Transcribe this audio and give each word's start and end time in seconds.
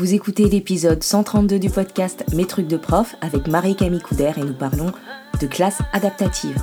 Vous 0.00 0.14
écoutez 0.14 0.48
l'épisode 0.48 1.02
132 1.02 1.58
du 1.58 1.68
podcast 1.68 2.24
Mes 2.34 2.46
trucs 2.46 2.66
de 2.66 2.78
prof 2.78 3.16
avec 3.20 3.46
Marie-Camille 3.46 4.00
Couder 4.00 4.32
et 4.38 4.40
nous 4.40 4.54
parlons 4.54 4.92
de 5.42 5.46
classe 5.46 5.82
adaptative. 5.92 6.56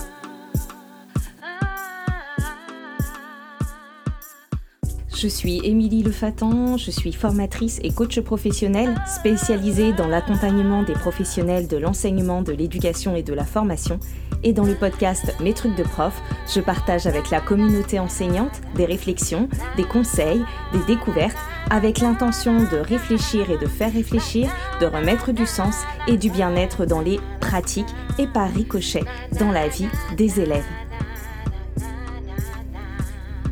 Je 5.16 5.28
suis 5.28 5.62
Émilie 5.64 6.02
Lefatan, 6.02 6.78
je 6.78 6.90
suis 6.90 7.14
formatrice 7.14 7.80
et 7.84 7.92
coach 7.92 8.20
professionnelle 8.22 8.96
spécialisée 9.06 9.94
dans 9.94 10.08
l'accompagnement 10.08 10.82
des 10.82 10.94
professionnels 10.94 11.68
de 11.68 11.78
l'enseignement, 11.78 12.42
de 12.42 12.54
l'éducation 12.54 13.16
et 13.16 13.22
de 13.22 13.34
la 13.34 13.46
formation. 13.46 14.00
Et 14.44 14.54
dans 14.54 14.66
le 14.66 14.76
podcast 14.76 15.34
Mes 15.42 15.54
trucs 15.54 15.76
de 15.76 15.84
prof, 15.84 16.22
je 16.54 16.62
partage 16.62 17.08
avec 17.08 17.30
la 17.30 17.42
communauté 17.42 18.00
enseignante 18.00 18.62
des 18.76 18.86
réflexions, 18.86 19.50
des 19.76 19.84
conseils, 19.84 20.44
des 20.74 20.84
découvertes, 20.86 21.38
avec 21.70 22.00
l'intention 22.00 22.60
de 22.60 22.78
réfléchir 22.78 23.50
et 23.50 23.58
de 23.58 23.66
faire 23.66 23.92
réfléchir, 23.92 24.50
de 24.80 24.86
remettre 24.86 25.32
du 25.32 25.46
sens 25.46 25.84
et 26.08 26.18
du 26.18 26.30
bien-être 26.30 26.86
dans 26.86 27.02
les 27.02 27.20
pratiques 27.42 27.94
et 28.20 28.28
par 28.28 28.50
ricochet 28.50 29.04
dans 29.40 29.52
la 29.52 29.68
vie 29.68 29.90
des 30.16 30.40
élèves. 30.40 30.66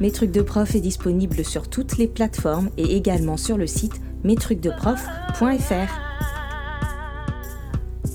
Mes 0.02 0.12
trucs 0.12 0.32
de 0.32 0.42
prof 0.42 0.76
est 0.76 0.82
disponible 0.82 1.44
sur 1.46 1.70
toutes 1.70 1.98
les 1.98 2.08
plateformes 2.08 2.70
et 2.78 2.96
également 2.96 3.38
sur 3.38 3.58
le 3.58 3.68
site 3.68 4.02
mestrucsdeprof.fr. 4.24 6.05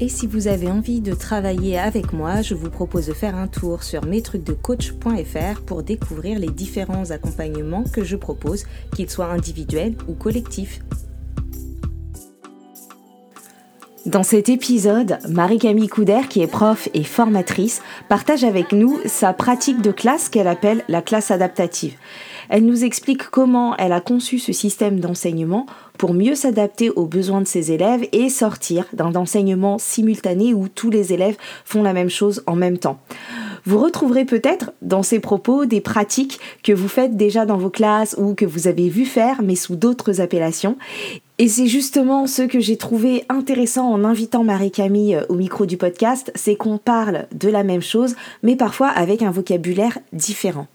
Et 0.03 0.09
si 0.09 0.27
vous 0.27 0.49
avez 0.49 0.71
envie 0.71 1.03
de 1.03 1.13
travailler 1.13 1.79
avec 1.79 2.15
moi, 2.15 2.41
je 2.41 2.55
vous 2.55 2.71
propose 2.71 3.07
de 3.07 3.13
faire 3.13 3.37
un 3.37 3.49
tour 3.49 3.83
sur 3.83 4.07
mestrucsdecoach.fr 4.07 5.61
pour 5.67 5.83
découvrir 5.83 6.39
les 6.39 6.49
différents 6.49 7.11
accompagnements 7.11 7.85
que 7.85 8.03
je 8.03 8.17
propose, 8.17 8.65
qu'ils 8.97 9.11
soient 9.11 9.31
individuels 9.31 9.95
ou 10.09 10.15
collectifs. 10.15 10.81
Dans 14.07 14.23
cet 14.23 14.49
épisode, 14.49 15.19
Marie-Camille 15.29 15.89
Couder, 15.89 16.23
qui 16.31 16.41
est 16.41 16.47
prof 16.47 16.89
et 16.95 17.05
formatrice, 17.05 17.83
partage 18.09 18.45
avec 18.45 18.73
nous 18.73 18.98
sa 19.05 19.35
pratique 19.35 19.83
de 19.83 19.92
classe 19.92 20.31
qu'elle 20.31 20.48
appelle 20.48 20.83
la 20.89 21.03
classe 21.03 21.31
adaptative. 21.31 21.92
Elle 22.48 22.64
nous 22.64 22.85
explique 22.85 23.29
comment 23.29 23.77
elle 23.77 23.92
a 23.92 24.01
conçu 24.01 24.39
ce 24.39 24.55
système 24.55 24.98
d'enseignement 24.98 25.67
pour 26.01 26.15
mieux 26.15 26.34
s'adapter 26.34 26.89
aux 26.89 27.05
besoins 27.05 27.43
de 27.43 27.47
ses 27.47 27.73
élèves 27.73 28.09
et 28.12 28.31
sortir 28.31 28.87
d'un 28.95 29.15
enseignement 29.17 29.77
simultané 29.77 30.55
où 30.55 30.67
tous 30.67 30.89
les 30.89 31.12
élèves 31.12 31.37
font 31.67 31.83
la 31.83 31.92
même 31.92 32.09
chose 32.09 32.42
en 32.47 32.57
même 32.57 32.79
temps. 32.79 32.98
Vous 33.67 33.79
retrouverez 33.79 34.25
peut-être 34.25 34.73
dans 34.81 35.03
ces 35.03 35.20
propos 35.20 35.67
des 35.67 35.83
pratiques 35.83 36.41
que 36.62 36.73
vous 36.73 36.89
faites 36.89 37.19
déjà 37.19 37.45
dans 37.45 37.59
vos 37.59 37.69
classes 37.69 38.17
ou 38.17 38.33
que 38.33 38.47
vous 38.47 38.67
avez 38.67 38.89
vu 38.89 39.05
faire 39.05 39.42
mais 39.42 39.57
sous 39.57 39.77
d'autres 39.77 40.23
appellations. 40.23 40.79
Et 41.37 41.48
c'est 41.48 41.67
justement 41.67 42.27
ce 42.27 42.41
que 42.41 42.61
j'ai 42.61 42.79
trouvé 42.79 43.27
intéressant 43.29 43.92
en 43.92 44.03
invitant 44.03 44.42
Marie-Camille 44.42 45.20
au 45.29 45.35
micro 45.35 45.67
du 45.67 45.77
podcast, 45.77 46.33
c'est 46.35 46.57
qu'on 46.57 46.79
parle 46.79 47.27
de 47.35 47.51
la 47.51 47.62
même 47.62 47.83
chose, 47.83 48.17
mais 48.42 48.57
parfois 48.57 48.89
avec 48.89 49.20
un 49.20 49.31
vocabulaire 49.31 49.98
différent. 50.14 50.67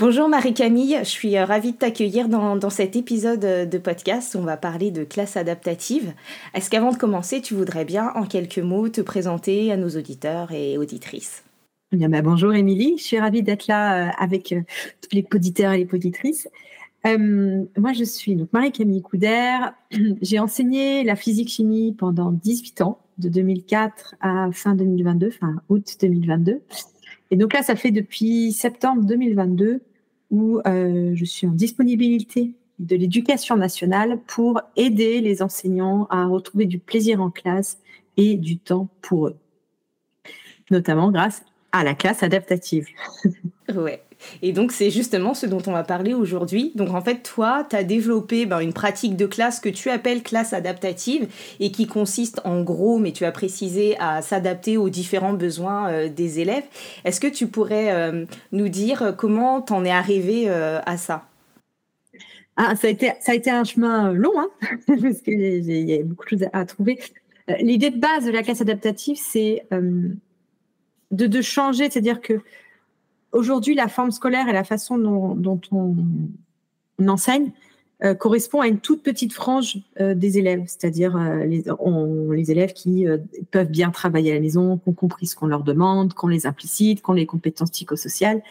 Bonjour 0.00 0.30
Marie-Camille, 0.30 0.96
je 1.00 1.10
suis 1.10 1.36
euh, 1.36 1.44
ravie 1.44 1.72
de 1.72 1.76
t'accueillir 1.76 2.30
dans, 2.30 2.70
cet 2.70 2.96
épisode 2.96 3.44
euh, 3.44 3.66
de 3.66 3.76
podcast 3.76 4.34
on 4.34 4.40
va 4.40 4.56
parler 4.56 4.90
de 4.90 5.04
classe 5.04 5.36
adaptative. 5.36 6.14
Est-ce 6.54 6.70
qu'avant 6.70 6.90
de 6.90 6.96
commencer, 6.96 7.42
tu 7.42 7.52
voudrais 7.52 7.84
bien 7.84 8.10
en 8.14 8.24
quelques 8.24 8.60
mots 8.60 8.88
te 8.88 9.02
présenter 9.02 9.70
à 9.70 9.76
nos 9.76 9.90
auditeurs 9.90 10.52
et 10.52 10.78
auditrices? 10.78 11.44
Bien, 11.92 12.08
bah, 12.08 12.22
Bonjour 12.22 12.54
Émilie, 12.54 12.94
je 12.96 13.02
suis 13.02 13.20
ravie 13.20 13.42
d'être 13.42 13.66
là 13.66 14.08
euh, 14.08 14.10
avec 14.18 14.54
tous 15.02 15.10
les 15.14 15.26
auditeurs 15.34 15.72
et 15.72 15.84
les 15.84 15.88
auditrices. 15.94 16.48
Moi, 17.04 17.92
je 17.92 18.04
suis 18.04 18.38
Marie-Camille 18.54 19.02
Couder. 19.02 19.58
J'ai 20.22 20.38
enseigné 20.38 21.04
la 21.04 21.14
physique-chimie 21.14 21.92
pendant 21.92 22.32
18 22.32 22.80
ans, 22.80 23.00
de 23.18 23.28
2004 23.28 24.14
à 24.22 24.48
fin 24.50 24.74
2022, 24.74 25.28
fin 25.28 25.56
août 25.68 25.98
2022. 26.00 26.62
Et 27.30 27.36
donc 27.36 27.52
là, 27.52 27.62
ça 27.62 27.76
fait 27.76 27.90
depuis 27.90 28.52
septembre 28.52 29.04
2022 29.04 29.82
où 30.30 30.60
euh, 30.66 31.12
je 31.14 31.24
suis 31.24 31.46
en 31.46 31.52
disponibilité 31.52 32.54
de 32.78 32.96
l'éducation 32.96 33.56
nationale 33.56 34.18
pour 34.26 34.60
aider 34.76 35.20
les 35.20 35.42
enseignants 35.42 36.06
à 36.10 36.26
retrouver 36.26 36.66
du 36.66 36.78
plaisir 36.78 37.20
en 37.20 37.30
classe 37.30 37.78
et 38.16 38.36
du 38.36 38.58
temps 38.58 38.88
pour 39.02 39.28
eux, 39.28 39.36
notamment 40.70 41.10
grâce 41.10 41.42
à 41.72 41.84
la 41.84 41.94
classe 41.94 42.22
adaptative. 42.22 42.86
ouais. 43.74 44.02
Et 44.42 44.52
donc, 44.52 44.72
c'est 44.72 44.90
justement 44.90 45.34
ce 45.34 45.46
dont 45.46 45.62
on 45.66 45.72
va 45.72 45.84
parler 45.84 46.14
aujourd'hui. 46.14 46.72
Donc, 46.74 46.90
en 46.90 47.00
fait, 47.00 47.22
toi, 47.22 47.66
tu 47.68 47.76
as 47.76 47.84
développé 47.84 48.46
ben, 48.46 48.60
une 48.60 48.72
pratique 48.72 49.16
de 49.16 49.26
classe 49.26 49.60
que 49.60 49.68
tu 49.68 49.90
appelles 49.90 50.22
classe 50.22 50.52
adaptative 50.52 51.28
et 51.58 51.70
qui 51.70 51.86
consiste 51.86 52.40
en 52.44 52.62
gros, 52.62 52.98
mais 52.98 53.12
tu 53.12 53.24
as 53.24 53.32
précisé, 53.32 53.96
à 53.98 54.22
s'adapter 54.22 54.76
aux 54.76 54.90
différents 54.90 55.32
besoins 55.32 55.90
euh, 55.90 56.08
des 56.08 56.40
élèves. 56.40 56.64
Est-ce 57.04 57.20
que 57.20 57.26
tu 57.26 57.46
pourrais 57.46 57.92
euh, 57.92 58.24
nous 58.52 58.68
dire 58.68 59.14
comment 59.16 59.60
t'en 59.60 59.84
es 59.84 59.90
arrivé 59.90 60.44
euh, 60.48 60.80
à 60.86 60.96
ça? 60.96 61.26
Ah, 62.56 62.76
ça, 62.76 62.88
a 62.88 62.90
été, 62.90 63.12
ça 63.20 63.32
a 63.32 63.34
été 63.34 63.50
un 63.50 63.64
chemin 63.64 64.12
long, 64.12 64.32
hein, 64.36 64.50
parce 64.86 65.22
qu'il 65.22 65.64
y 65.64 65.94
a 65.94 66.02
beaucoup 66.02 66.24
de 66.24 66.30
choses 66.30 66.48
à 66.52 66.64
trouver. 66.66 66.98
L'idée 67.60 67.90
de 67.90 67.98
base 67.98 68.26
de 68.26 68.30
la 68.30 68.42
classe 68.42 68.60
adaptative, 68.60 69.16
c'est 69.20 69.64
de, 69.70 71.26
de, 71.26 71.42
changer, 71.42 71.90
c'est-à-dire 71.90 72.20
que 72.20 72.40
aujourd'hui, 73.32 73.74
la 73.74 73.88
forme 73.88 74.10
scolaire 74.10 74.48
et 74.48 74.52
la 74.52 74.64
façon 74.64 74.98
dont, 74.98 75.60
on, 75.72 75.96
enseigne 77.06 77.50
euh, 78.02 78.14
correspond 78.14 78.60
à 78.60 78.68
une 78.68 78.78
toute 78.78 79.02
petite 79.02 79.32
frange 79.32 79.78
euh, 80.00 80.14
des 80.14 80.38
élèves, 80.38 80.64
c'est-à-dire 80.66 81.16
euh, 81.16 81.44
les, 81.44 82.50
élèves 82.50 82.72
qui 82.72 83.06
peuvent 83.50 83.70
bien 83.70 83.90
travailler 83.90 84.32
à 84.32 84.34
la 84.34 84.40
maison, 84.40 84.78
qui 84.78 84.88
ont 84.88 84.92
compris 84.92 85.26
ce 85.26 85.36
qu'on 85.36 85.46
leur 85.46 85.62
demande, 85.62 86.14
qu'on 86.14 86.28
les 86.28 86.46
implicite, 86.46 87.02
qu'on 87.02 87.12
les 87.12 87.26
compétences 87.26 87.70
psychosociales. 87.70 88.42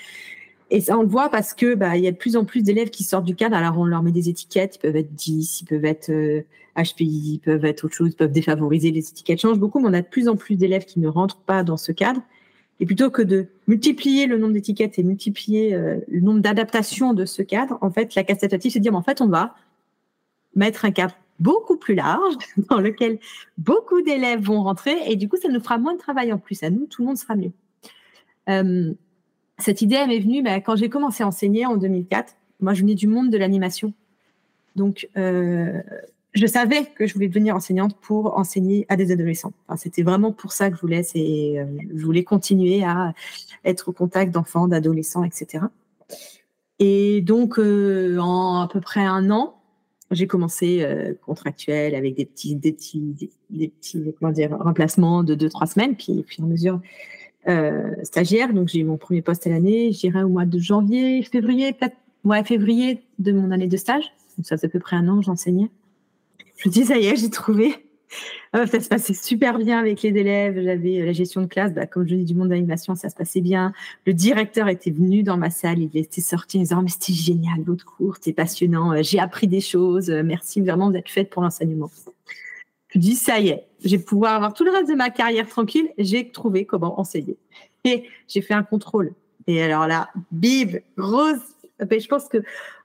Et 0.71 0.81
ça, 0.81 0.97
on 0.99 1.01
le 1.01 1.07
voit 1.07 1.29
parce 1.29 1.55
que 1.55 1.73
bah, 1.73 1.97
il 1.97 2.03
y 2.03 2.07
a 2.07 2.11
de 2.11 2.17
plus 2.17 2.35
en 2.35 2.45
plus 2.45 2.61
d'élèves 2.61 2.91
qui 2.91 3.03
sortent 3.03 3.25
du 3.25 3.35
cadre. 3.35 3.55
Alors, 3.55 3.79
on 3.79 3.85
leur 3.85 4.03
met 4.03 4.11
des 4.11 4.29
étiquettes. 4.29 4.75
Ils 4.75 4.79
peuvent 4.79 4.95
être 4.95 5.15
10, 5.15 5.61
ils 5.61 5.65
peuvent 5.65 5.85
être 5.85 6.11
HPI, 6.75 7.33
ils 7.33 7.39
peuvent 7.39 7.65
être 7.65 7.85
autre 7.85 7.95
chose, 7.95 8.09
ils 8.11 8.15
peuvent 8.15 8.31
défavoriser. 8.31 8.91
Les 8.91 9.09
étiquettes 9.09 9.41
changent 9.41 9.57
beaucoup, 9.57 9.79
mais 9.79 9.89
on 9.89 9.93
a 9.93 10.01
de 10.01 10.07
plus 10.07 10.27
en 10.27 10.35
plus 10.35 10.57
d'élèves 10.57 10.85
qui 10.85 10.99
ne 10.99 11.07
rentrent 11.07 11.41
pas 11.41 11.63
dans 11.63 11.77
ce 11.77 11.91
cadre. 11.91 12.21
Et 12.79 12.85
plutôt 12.85 13.09
que 13.09 13.21
de 13.21 13.47
multiplier 13.67 14.25
le 14.25 14.37
nombre 14.37 14.53
d'étiquettes 14.53 14.99
et 14.99 15.03
multiplier 15.03 15.73
euh, 15.73 15.99
le 16.07 16.21
nombre 16.21 16.39
d'adaptations 16.39 17.13
de 17.13 17.25
ce 17.25 17.41
cadre, 17.41 17.77
en 17.81 17.91
fait, 17.91 18.15
la 18.15 18.23
casse 18.23 18.37
adaptative, 18.37 18.71
c'est 18.71 18.79
de 18.79 18.83
dire, 18.83 18.95
en 18.95 19.01
fait, 19.01 19.21
on 19.21 19.27
va 19.27 19.55
mettre 20.55 20.85
un 20.85 20.91
cadre 20.91 21.15
beaucoup 21.39 21.77
plus 21.77 21.95
large 21.95 22.35
dans 22.69 22.79
lequel 22.79 23.19
beaucoup 23.57 24.01
d'élèves 24.01 24.41
vont 24.41 24.63
rentrer 24.63 24.95
et 25.07 25.15
du 25.15 25.27
coup, 25.27 25.37
ça 25.37 25.49
nous 25.49 25.59
fera 25.59 25.77
moins 25.77 25.93
de 25.93 25.99
travail 25.99 26.31
en 26.31 26.37
plus. 26.37 26.63
À 26.63 26.69
nous, 26.69 26.85
tout 26.85 27.01
le 27.01 27.07
monde 27.07 27.17
sera 27.17 27.35
mieux. 27.35 27.51
Euh, 28.49 28.93
cette 29.57 29.81
idée, 29.81 30.05
m'est 30.07 30.19
venue 30.19 30.41
bah, 30.41 30.61
quand 30.61 30.75
j'ai 30.75 30.89
commencé 30.89 31.23
à 31.23 31.27
enseigner 31.27 31.65
en 31.65 31.77
2004. 31.77 32.35
Moi, 32.61 32.73
je 32.73 32.81
venais 32.81 32.95
du 32.95 33.07
monde 33.07 33.29
de 33.29 33.37
l'animation. 33.37 33.93
Donc, 34.75 35.09
euh, 35.17 35.81
je 36.33 36.45
savais 36.45 36.85
que 36.95 37.07
je 37.07 37.13
voulais 37.13 37.27
devenir 37.27 37.55
enseignante 37.55 37.97
pour 37.99 38.37
enseigner 38.37 38.85
à 38.89 38.95
des 38.95 39.11
adolescents. 39.11 39.53
c'était 39.77 40.03
vraiment 40.03 40.31
pour 40.31 40.51
ça 40.51 40.69
que 40.69 40.75
je 40.75 40.81
voulais. 40.81 41.03
C'est, 41.03 41.57
euh, 41.57 41.65
je 41.95 42.05
voulais 42.05 42.23
continuer 42.23 42.83
à 42.83 43.13
être 43.65 43.89
au 43.89 43.91
contact 43.91 44.31
d'enfants, 44.31 44.67
d'adolescents, 44.67 45.23
etc. 45.23 45.65
Et 46.79 47.21
donc, 47.21 47.59
euh, 47.59 48.17
en 48.19 48.61
à 48.61 48.67
peu 48.67 48.79
près 48.79 49.01
un 49.01 49.29
an, 49.31 49.59
j'ai 50.11 50.27
commencé 50.27 50.81
euh, 50.81 51.13
contractuel 51.23 51.93
avec 51.93 52.15
des 52.15 52.25
petits, 52.25 52.55
des 52.55 52.73
petits, 52.73 53.31
des, 53.49 53.67
petits, 53.67 54.01
comment 54.19 54.31
dire, 54.31 54.57
remplacements 54.57 55.23
de 55.23 55.35
deux 55.35 55.49
trois 55.49 55.67
semaines, 55.67 55.95
puis, 55.95 56.23
puis 56.23 56.41
en 56.41 56.47
mesure 56.47 56.79
euh, 57.47 57.93
stagiaire. 58.03 58.53
Donc, 58.53 58.69
j'ai 58.69 58.79
eu 58.79 58.83
mon 58.85 58.97
premier 58.97 59.21
poste 59.21 59.45
à 59.45 59.49
l'année. 59.49 59.91
J'irai 59.91 60.23
au 60.23 60.29
mois 60.29 60.45
de 60.45 60.57
janvier, 60.57 61.21
février, 61.23 61.73
peut-être, 61.73 61.97
ouais, 62.23 62.43
février 62.43 63.03
de 63.19 63.31
mon 63.31 63.51
année 63.51 63.67
de 63.67 63.77
stage. 63.77 64.05
Donc, 64.37 64.45
ça 64.47 64.57
fait 64.57 64.67
à 64.67 64.69
peu 64.69 64.79
près 64.79 64.95
un 64.95 65.07
an 65.09 65.19
que 65.19 65.25
j'enseignais. 65.25 65.69
Je 66.59 66.69
dis, 66.69 66.85
ça 66.85 66.97
y 66.97 67.05
est, 67.07 67.15
j'ai 67.15 67.29
trouvé. 67.29 67.73
Ah, 68.51 68.65
ça 68.65 68.79
se 68.79 68.89
passait 68.89 69.13
super 69.13 69.59
bien 69.59 69.79
avec 69.79 70.01
les 70.01 70.09
élèves. 70.09 70.61
J'avais 70.61 70.99
euh, 70.99 71.05
la 71.05 71.13
gestion 71.13 71.41
de 71.41 71.45
classe. 71.45 71.73
Bah, 71.73 71.85
comme 71.85 72.07
je 72.07 72.15
dis 72.15 72.25
du 72.25 72.35
monde 72.35 72.49
d'animation, 72.49 72.95
ça 72.95 73.09
se 73.09 73.15
passait 73.15 73.41
bien. 73.41 73.71
Le 74.05 74.13
directeur 74.13 74.67
était 74.67 74.91
venu 74.91 75.23
dans 75.23 75.37
ma 75.37 75.51
salle. 75.51 75.79
Il 75.79 75.95
était 75.95 76.19
sorti 76.19 76.57
en 76.57 76.61
disant, 76.61 76.81
mais 76.81 76.89
c'était 76.89 77.13
génial, 77.13 77.61
votre 77.61 77.85
cours, 77.85 78.15
c'était 78.15 78.33
passionnant. 78.33 78.93
Euh, 78.93 79.03
j'ai 79.03 79.19
appris 79.19 79.47
des 79.47 79.61
choses. 79.61 80.09
Euh, 80.09 80.23
merci 80.23 80.59
vraiment 80.59 80.89
d'être 80.89 81.09
faite 81.09 81.29
pour 81.29 81.43
l'enseignement. 81.43 81.89
Je 82.89 82.99
dis, 82.99 83.15
ça 83.15 83.39
y 83.39 83.49
est, 83.49 83.65
je 83.85 83.91
vais 83.91 84.03
pouvoir 84.03 84.33
avoir 84.33 84.53
tout 84.53 84.63
le 84.63 84.71
reste 84.71 84.89
de 84.89 84.95
ma 84.95 85.11
carrière 85.11 85.47
tranquille. 85.47 85.89
J'ai 85.97 86.29
trouvé 86.29 86.65
comment 86.65 86.99
enseigner. 86.99 87.37
Et 87.85 88.03
j'ai 88.27 88.41
fait 88.41 88.55
un 88.55 88.63
contrôle. 88.63 89.13
Et 89.47 89.61
alors 89.61 89.87
là, 89.87 90.09
bib, 90.31 90.77
grosse 90.97 91.55
je 91.79 92.07
pense 92.07 92.27
que 92.27 92.37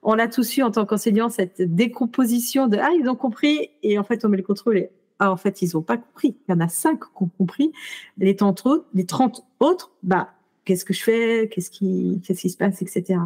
on 0.02 0.18
a 0.18 0.28
tous 0.28 0.56
eu 0.56 0.62
en 0.62 0.70
tant 0.70 0.86
qu'enseignant 0.86 1.28
cette 1.28 1.62
décomposition 1.62 2.66
de 2.66 2.78
ah 2.78 2.90
ils 2.98 3.08
ont 3.08 3.16
compris 3.16 3.70
et 3.82 3.98
en 3.98 4.04
fait 4.04 4.24
on 4.24 4.28
met 4.28 4.36
le 4.36 4.42
contrôle 4.42 4.78
et 4.78 4.90
ah 5.18 5.30
en 5.30 5.36
fait 5.36 5.62
ils 5.62 5.76
ont 5.76 5.82
pas 5.82 5.96
compris. 5.96 6.36
Il 6.48 6.52
y 6.52 6.54
en 6.54 6.60
a 6.60 6.68
cinq 6.68 7.00
qui 7.00 7.22
ont 7.22 7.30
compris. 7.38 7.72
Les 8.18 8.36
30 8.36 8.66
autres, 8.66 8.86
les 8.94 9.06
30 9.06 9.44
autres, 9.60 9.92
bah 10.02 10.30
qu'est-ce 10.64 10.84
que 10.84 10.94
je 10.94 11.02
fais, 11.02 11.48
qu'est-ce 11.52 11.70
qui 11.70 12.20
qu'est-ce 12.24 12.40
qui 12.40 12.50
se 12.50 12.56
passe, 12.56 12.82
etc. 12.82 13.20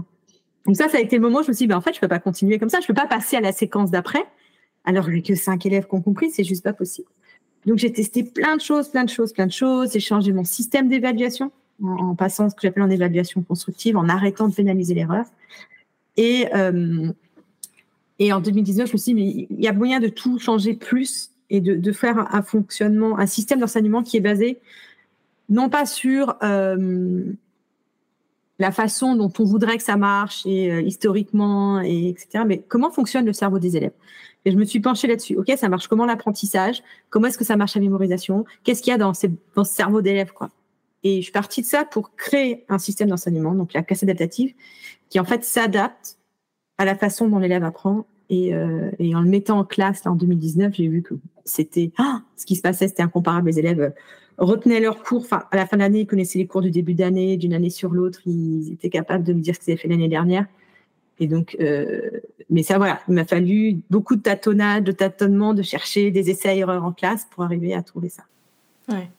Donc 0.67 0.77
ça 0.77 0.89
ça 0.89 0.99
a 0.99 1.01
été 1.01 1.17
le 1.17 1.23
moment 1.23 1.41
où 1.41 1.43
je 1.43 1.49
me 1.49 1.53
suis 1.53 1.65
dit 1.65 1.69
bah 1.69 1.77
en 1.77 1.81
fait 1.81 1.95
je 1.95 2.01
peux 2.01 2.09
pas 2.09 2.19
continuer 2.19 2.59
comme 2.59 2.69
ça, 2.69 2.81
je 2.81 2.87
peux 2.87 2.95
pas 2.95 3.07
passer 3.07 3.37
à 3.37 3.41
la 3.41 3.53
séquence 3.53 3.91
d'après 3.91 4.25
alors 4.85 5.07
que 5.07 5.35
cinq 5.35 5.67
élèves 5.67 5.87
qui 5.87 5.95
ont 5.95 6.01
compris, 6.01 6.31
c'est 6.31 6.45
juste 6.45 6.65
pas 6.65 6.73
possible. 6.73 7.09
Donc 7.67 7.77
j'ai 7.77 7.93
testé 7.93 8.25
plein 8.25 8.57
de 8.57 8.63
choses, 8.63 8.89
plein 8.89 9.05
de 9.05 9.11
choses, 9.11 9.35
plein 9.35 9.47
de 9.47 9.53
choses. 9.53 9.93
J'ai 9.93 10.01
changé 10.01 10.33
mon 10.33 10.45
système 10.45 10.89
d'évaluation 10.89 11.53
en, 11.83 12.15
passant 12.15 12.51
ce 12.51 12.55
que 12.55 12.63
j'appelle 12.63 12.83
en 12.83 12.91
évaluation 12.91 13.43
constructive, 13.43 13.97
en 13.97 14.09
arrêtant 14.09 14.49
de 14.49 14.55
pénaliser 14.55 14.95
l'erreur. 14.95 15.25
Et, 16.17 16.47
euh, 16.55 17.13
en 18.21 18.41
2019, 18.41 18.89
je 18.89 18.93
me 18.93 18.99
suis 18.99 19.15
dit, 19.15 19.15
mais 19.15 19.47
il 19.51 19.65
y 19.65 19.69
a 19.69 19.73
moyen 19.73 20.01
de 20.01 20.09
tout 20.09 20.39
changer 20.39 20.75
plus 20.75 21.31
et 21.51 21.61
de, 21.61 21.93
faire 21.93 22.35
un 22.35 22.43
fonctionnement, 22.43 23.19
un 23.19 23.27
système 23.27 23.61
d'enseignement 23.61 24.03
qui 24.03 24.17
est 24.17 24.21
basé 24.21 24.59
non 25.49 25.71
pas 25.71 25.87
sur 25.87 26.37
euh, 26.43 27.25
la 28.59 28.73
façon 28.73 29.15
dont 29.15 29.33
on 29.39 29.45
voudrait 29.45 29.79
que 29.79 29.83
ça 29.83 29.97
marche 29.97 30.45
et 30.45 30.71
euh, 30.71 30.83
historiquement 30.83 31.81
et 31.81 32.09
etc. 32.09 32.45
Mais 32.47 32.59
comment 32.69 32.91
fonctionne 32.91 33.25
le 33.25 33.33
cerveau 33.33 33.59
des 33.59 33.77
élèves 33.77 33.95
Et 34.45 34.51
je 34.51 34.57
me 34.57 34.65
suis 34.65 34.81
penchée 34.81 35.07
là-dessus. 35.07 35.37
Ok, 35.37 35.51
ça 35.57 35.71
marche 35.71 35.89
comment 35.89 36.05
l'apprentissage? 36.05 36.83
Comment 37.09 37.29
est-ce 37.29 37.39
que 37.39 37.45
ça 37.45 37.57
marche 37.57 37.77
la 37.77 37.81
mémorisation? 37.81 38.45
Qu'est-ce 38.65 38.83
qu'il 38.83 38.91
y 38.91 38.95
a 38.95 38.99
dans, 38.99 39.15
ces, 39.15 39.31
ce 39.57 39.65
cerveau 39.65 40.03
d'élève 40.03 40.33
quoi? 40.33 40.51
Et 41.05 41.19
je 41.19 41.23
suis 41.23 41.33
partie 41.33 41.63
de 41.63 41.67
ça 41.67 41.85
pour 41.85 42.15
créer 42.17 42.65
un 42.69 42.79
système 42.79 43.09
d'enseignement, 43.09 43.55
donc 43.55 43.73
la 43.73 43.83
classe 43.83 44.03
adaptative, 44.03 44.55
qui 45.11 45.21
en 45.21 45.25
fait 45.25 45.45
s'adapte 45.45 46.19
à 46.77 46.85
la 46.85 46.95
façon 46.95 47.29
dont 47.29 47.39
l'élève 47.39 47.65
apprend. 47.65 48.07
Et, 48.31 48.55
euh, 48.55 48.91
et, 48.99 49.15
en 49.15 49.23
le 49.23 49.29
mettant 49.29 49.59
en 49.59 49.65
classe 49.65 50.05
là, 50.05 50.13
en 50.13 50.15
2019, 50.15 50.75
j'ai 50.75 50.89
vu 50.89 51.03
que 51.03 51.15
c'était 51.45 51.93
ah, 51.97 52.23
ce 52.37 52.45
qui 52.45 52.57
se 52.57 52.63
passait, 52.63 52.89
c'était 52.89 53.03
incomparable. 53.03 53.49
Les 53.49 53.59
élèves 53.59 53.95
retenaient 54.37 54.81
leurs 54.81 55.03
cours. 55.03 55.23
Enfin, 55.23 55.45
à 55.51 55.57
la 55.57 55.67
fin 55.67 55.77
de 55.77 55.83
l'année, 55.83 56.01
ils 56.01 56.07
connaissaient 56.07 56.39
les 56.39 56.47
cours 56.47 56.61
du 56.61 56.71
début 56.71 56.95
d'année, 56.95 57.37
d'une 57.37 57.55
année 57.55 57.71
sur 57.71 57.93
l'autre. 57.93 58.21
Ils 58.27 58.73
étaient 58.73 58.91
capables 58.91 59.25
de 59.25 59.33
me 59.33 59.41
dire 59.41 59.55
ce 59.55 59.61
qu'ils 59.61 59.73
avaient 59.73 59.81
fait 59.81 59.89
l'année 59.89 60.09
dernière. 60.09 60.47
Et 61.21 61.27
donc, 61.27 61.57
euh, 61.61 62.21
mais 62.51 62.63
ça, 62.63 62.79
voilà, 62.79 63.01
il 63.09 63.15
m'a 63.15 63.25
fallu 63.25 63.79
beaucoup 63.91 64.17
de 64.17 64.23
tâtonnage, 64.23 64.83
de 64.83 64.93
tâtonnement, 64.93 65.53
de 65.53 65.63
chercher 65.63 66.11
des 66.11 66.31
essais-erreurs 66.31 66.85
en 66.85 66.93
classe 66.93 67.27
pour 67.31 67.45
arriver 67.45 67.75
à 67.75 67.83
trouver 67.83 68.09
ça. 68.09 68.23
Ouais. 68.89 69.11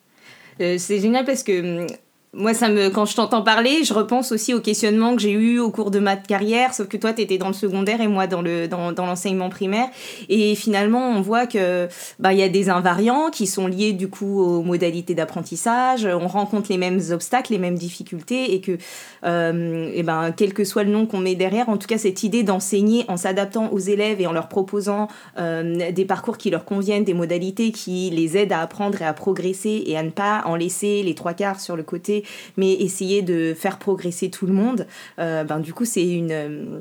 Euh, 0.61 0.77
c'est 0.77 0.99
génial 0.99 1.25
parce 1.25 1.43
que 1.43 1.81
hum, 1.83 1.87
moi, 2.31 2.53
ça 2.53 2.69
me, 2.69 2.89
quand 2.89 3.05
je 3.05 3.15
t'entends 3.15 3.41
parler, 3.41 3.83
je 3.83 3.91
repense 3.91 4.31
aussi 4.31 4.53
au 4.53 4.59
questionnement 4.59 5.15
que 5.15 5.21
j'ai 5.21 5.31
eu 5.31 5.57
au 5.57 5.71
cours 5.71 5.89
de 5.89 5.97
ma 5.97 6.15
carrière, 6.15 6.75
sauf 6.75 6.87
que 6.87 6.95
toi, 6.95 7.11
tu 7.11 7.23
étais 7.23 7.39
dans 7.39 7.47
le 7.47 7.53
secondaire 7.53 8.01
et 8.01 8.07
moi 8.07 8.27
dans 8.27 8.43
le 8.43 8.67
dans, 8.67 8.91
dans 8.91 9.07
l'enseignement 9.07 9.49
primaire. 9.49 9.87
Et 10.29 10.53
finalement, 10.53 11.09
on 11.09 11.21
voit 11.21 11.47
que 11.47 11.87
bah 12.19 12.31
il 12.31 12.39
y 12.39 12.43
a 12.43 12.49
des 12.49 12.69
invariants 12.69 13.31
qui 13.31 13.47
sont 13.47 13.65
liés 13.65 13.93
du 13.93 14.09
coup 14.09 14.41
aux 14.41 14.61
modalités 14.61 15.15
d'apprentissage. 15.15 16.05
On 16.05 16.27
rencontre 16.27 16.67
les 16.69 16.77
mêmes 16.77 17.01
obstacles, 17.09 17.51
les 17.51 17.57
mêmes 17.57 17.77
difficultés, 17.79 18.53
et 18.53 18.61
que 18.61 18.77
euh, 19.25 19.91
et 19.95 20.03
ben 20.03 20.31
quel 20.35 20.53
que 20.53 20.63
soit 20.63 20.83
le 20.83 20.91
nom 20.91 21.07
qu'on 21.07 21.17
met 21.17 21.33
derrière, 21.33 21.67
en 21.67 21.77
tout 21.77 21.87
cas 21.87 21.97
cette 21.97 22.21
idée 22.21 22.43
d'enseigner 22.43 23.05
en 23.07 23.17
s'adaptant 23.17 23.71
aux 23.71 23.79
élèves 23.79 24.21
et 24.21 24.27
en 24.27 24.33
leur 24.33 24.49
proposant 24.49 25.07
euh, 25.39 25.91
des 25.91 26.05
parcours 26.05 26.37
qui 26.37 26.51
leur 26.51 26.63
conviennent, 26.63 27.03
des 27.03 27.15
modalités 27.15 27.71
qui 27.71 28.11
les 28.11 28.37
aident 28.37 28.53
à 28.53 28.61
apprendre 28.61 29.01
et 29.01 29.05
à 29.05 29.13
progresser 29.13 29.83
et 29.87 29.97
à 29.97 30.03
ne 30.03 30.11
pas 30.11 30.43
en 30.45 30.55
laisser 30.55 31.01
les 31.01 31.15
trois 31.15 31.33
quarts 31.33 31.59
sur 31.59 31.75
le 31.75 31.81
côté 31.81 32.18
mais 32.57 32.73
essayer 32.73 33.21
de 33.21 33.53
faire 33.53 33.79
progresser 33.79 34.29
tout 34.29 34.45
le 34.45 34.53
monde, 34.53 34.87
euh, 35.19 35.43
ben, 35.43 35.59
du 35.59 35.73
coup, 35.73 35.85
c'est 35.85 36.07
une 36.07 36.31
euh, 36.31 36.79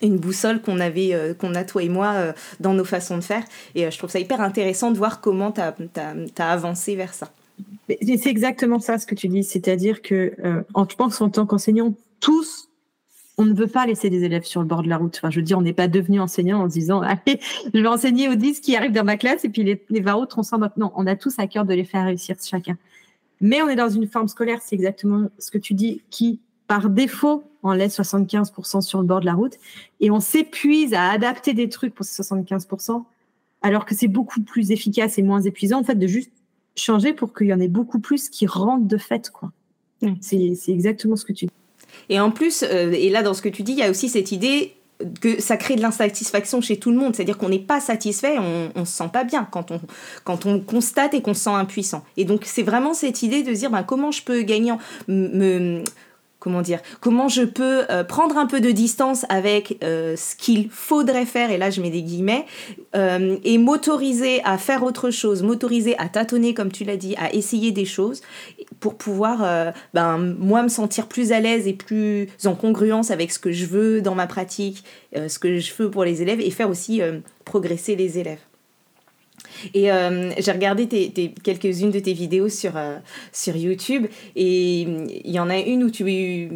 une 0.00 0.16
boussole 0.16 0.62
qu'on 0.62 0.80
avait 0.80 1.12
euh, 1.12 1.34
qu'on 1.34 1.54
a 1.54 1.64
toi 1.64 1.82
et 1.82 1.90
moi 1.90 2.32
dans 2.60 2.72
nos 2.72 2.84
façons 2.84 3.18
de 3.18 3.22
faire 3.22 3.44
et 3.74 3.90
je 3.90 3.98
trouve 3.98 4.08
ça 4.08 4.18
hyper 4.18 4.40
intéressant 4.40 4.90
de 4.90 4.96
voir 4.96 5.20
comment 5.20 5.52
tu 5.52 5.60
as, 5.60 6.50
avancé 6.50 6.96
vers 6.96 7.12
ça 7.12 7.30
c'est 8.00 8.30
exactement 8.30 8.78
ça 8.78 8.96
ce 8.96 9.06
que 9.06 9.14
tu 9.14 9.28
dis 9.28 9.44
c'est-à-dire 9.44 10.00
que 10.00 10.32
en, 10.72 10.88
je 10.88 10.96
pense 10.96 11.20
en 11.20 11.28
tant 11.28 11.44
qu'enseignant 11.44 11.92
tous 12.20 12.70
on 13.38 13.44
ne 13.44 13.54
veut 13.54 13.66
pas 13.66 13.86
laisser 13.86 14.10
des 14.10 14.24
élèves 14.24 14.44
sur 14.44 14.60
le 14.60 14.66
bord 14.66 14.82
de 14.82 14.88
la 14.88 14.98
route. 14.98 15.16
Enfin, 15.16 15.30
je 15.30 15.36
veux 15.36 15.42
dire, 15.42 15.58
on 15.58 15.62
n'est 15.62 15.72
pas 15.72 15.88
devenu 15.88 16.20
enseignant 16.20 16.62
en 16.62 16.68
se 16.68 16.74
disant, 16.74 17.00
allez, 17.02 17.40
je 17.72 17.80
vais 17.80 17.88
enseigner 17.88 18.28
aux 18.28 18.34
10 18.34 18.60
qui 18.60 18.76
arrivent 18.76 18.92
dans 18.92 19.04
ma 19.04 19.16
classe 19.16 19.44
et 19.44 19.48
puis 19.48 19.64
les, 19.64 19.82
les 19.90 20.00
20 20.00 20.14
autres, 20.14 20.38
on 20.38 20.42
s'en. 20.42 20.58
Non, 20.76 20.92
on 20.94 21.06
a 21.06 21.16
tous 21.16 21.38
à 21.38 21.46
cœur 21.46 21.64
de 21.64 21.74
les 21.74 21.84
faire 21.84 22.04
réussir 22.04 22.36
chacun. 22.42 22.76
Mais 23.42 23.60
on 23.60 23.68
est 23.68 23.76
dans 23.76 23.90
une 23.90 24.06
forme 24.06 24.28
scolaire, 24.28 24.60
c'est 24.62 24.76
exactement 24.76 25.28
ce 25.38 25.50
que 25.50 25.58
tu 25.58 25.74
dis, 25.74 26.00
qui, 26.10 26.40
par 26.68 26.88
défaut, 26.88 27.44
en 27.62 27.74
laisse 27.74 27.98
75% 27.98 28.80
sur 28.80 29.00
le 29.00 29.06
bord 29.06 29.20
de 29.20 29.26
la 29.26 29.34
route. 29.34 29.54
Et 30.00 30.10
on 30.10 30.20
s'épuise 30.20 30.94
à 30.94 31.10
adapter 31.10 31.52
des 31.52 31.68
trucs 31.68 31.94
pour 31.94 32.06
ces 32.06 32.22
75%, 32.22 33.04
alors 33.60 33.84
que 33.84 33.94
c'est 33.94 34.08
beaucoup 34.08 34.40
plus 34.40 34.70
efficace 34.70 35.18
et 35.18 35.22
moins 35.22 35.40
épuisant, 35.40 35.80
en 35.80 35.84
fait, 35.84 35.96
de 35.96 36.06
juste 36.06 36.30
changer 36.76 37.12
pour 37.12 37.34
qu'il 37.34 37.48
y 37.48 37.52
en 37.52 37.60
ait 37.60 37.68
beaucoup 37.68 37.98
plus 37.98 38.28
qui 38.28 38.46
rentrent 38.46 38.86
de 38.86 38.96
fait, 38.96 39.30
quoi. 39.30 39.52
C'est 40.20 40.54
exactement 40.68 41.14
ce 41.14 41.24
que 41.24 41.32
tu 41.32 41.46
dis. 41.46 41.52
Et 42.08 42.18
en 42.18 42.30
plus, 42.30 42.62
euh, 42.62 42.90
et 42.92 43.08
là, 43.10 43.22
dans 43.22 43.34
ce 43.34 43.42
que 43.42 43.48
tu 43.48 43.62
dis, 43.62 43.72
il 43.72 43.78
y 43.78 43.82
a 43.82 43.90
aussi 43.90 44.08
cette 44.08 44.32
idée 44.32 44.74
que 45.20 45.40
ça 45.40 45.56
crée 45.56 45.76
de 45.76 45.82
l'insatisfaction 45.82 46.60
chez 46.60 46.78
tout 46.78 46.90
le 46.90 46.96
monde. 46.96 47.14
C'est-à-dire 47.14 47.38
qu'on 47.38 47.48
n'est 47.48 47.58
pas 47.58 47.80
satisfait, 47.80 48.36
on, 48.38 48.70
on 48.74 48.84
se 48.84 48.92
sent 48.92 49.10
pas 49.12 49.24
bien 49.24 49.46
quand 49.50 49.70
on, 49.70 49.80
quand 50.24 50.46
on 50.46 50.60
constate 50.60 51.14
et 51.14 51.22
qu'on 51.22 51.34
se 51.34 51.42
sent 51.42 51.50
impuissant. 51.50 52.04
Et 52.16 52.24
donc, 52.24 52.42
c'est 52.44 52.62
vraiment 52.62 52.94
cette 52.94 53.22
idée 53.22 53.42
de 53.42 53.52
dire 53.52 53.70
ben, 53.70 53.82
comment 53.82 54.10
je 54.10 54.22
peux 54.22 54.42
gagner, 54.42 54.72
me, 55.08 55.82
comment 56.42 56.60
dire, 56.60 56.80
comment 57.00 57.28
je 57.28 57.42
peux 57.42 57.84
euh, 57.88 58.02
prendre 58.02 58.36
un 58.36 58.46
peu 58.46 58.60
de 58.60 58.72
distance 58.72 59.24
avec 59.28 59.78
euh, 59.84 60.16
ce 60.16 60.34
qu'il 60.34 60.68
faudrait 60.70 61.24
faire, 61.24 61.52
et 61.52 61.56
là 61.56 61.70
je 61.70 61.80
mets 61.80 61.90
des 61.90 62.02
guillemets, 62.02 62.46
euh, 62.96 63.36
et 63.44 63.58
m'autoriser 63.58 64.42
à 64.42 64.58
faire 64.58 64.82
autre 64.82 65.10
chose, 65.10 65.44
m'autoriser 65.44 65.96
à 65.98 66.08
tâtonner, 66.08 66.52
comme 66.52 66.72
tu 66.72 66.82
l'as 66.82 66.96
dit, 66.96 67.14
à 67.16 67.32
essayer 67.32 67.70
des 67.70 67.84
choses, 67.84 68.22
pour 68.80 68.96
pouvoir, 68.96 69.72
ben, 69.94 70.18
moi, 70.18 70.64
me 70.64 70.68
sentir 70.68 71.06
plus 71.06 71.30
à 71.30 71.38
l'aise 71.38 71.68
et 71.68 71.74
plus 71.74 72.26
en 72.44 72.56
congruence 72.56 73.12
avec 73.12 73.30
ce 73.30 73.38
que 73.38 73.52
je 73.52 73.66
veux 73.66 74.02
dans 74.02 74.16
ma 74.16 74.26
pratique, 74.26 74.82
ce 75.14 75.38
que 75.38 75.58
je 75.58 75.72
veux 75.74 75.90
pour 75.90 76.04
les 76.04 76.22
élèves, 76.22 76.40
et 76.40 76.50
faire 76.50 76.68
aussi 76.68 77.00
progresser 77.44 77.94
les 77.94 78.18
élèves. 78.18 78.40
Et 79.74 79.90
euh, 79.90 80.30
j'ai 80.38 80.52
regardé 80.52 80.86
tes, 80.86 81.34
quelques-unes 81.42 81.90
de 81.90 81.98
tes 81.98 82.12
vidéos 82.12 82.48
sur, 82.48 82.76
euh, 82.76 82.96
sur 83.32 83.56
YouTube 83.56 84.06
et 84.36 84.80
il 84.80 85.30
y 85.30 85.38
en 85.38 85.50
a 85.50 85.58
une 85.58 85.84
où 85.84 85.90
tu 85.90 86.50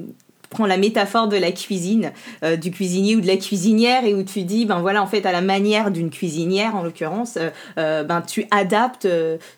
prends 0.48 0.66
la 0.66 0.76
métaphore 0.76 1.26
de 1.26 1.36
la 1.36 1.50
cuisine, 1.50 2.12
euh, 2.44 2.56
du 2.56 2.70
cuisinier 2.70 3.16
ou 3.16 3.20
de 3.20 3.26
la 3.26 3.36
cuisinière 3.36 4.04
et 4.04 4.14
où 4.14 4.22
tu 4.22 4.42
dis, 4.42 4.64
ben 4.64 4.80
voilà, 4.80 5.02
en 5.02 5.06
fait, 5.06 5.26
à 5.26 5.32
la 5.32 5.40
manière 5.40 5.90
d'une 5.90 6.08
cuisinière, 6.08 6.76
en 6.76 6.82
l'occurrence, 6.82 7.36
ben 7.76 8.22
tu 8.26 8.46
adaptes 8.50 9.08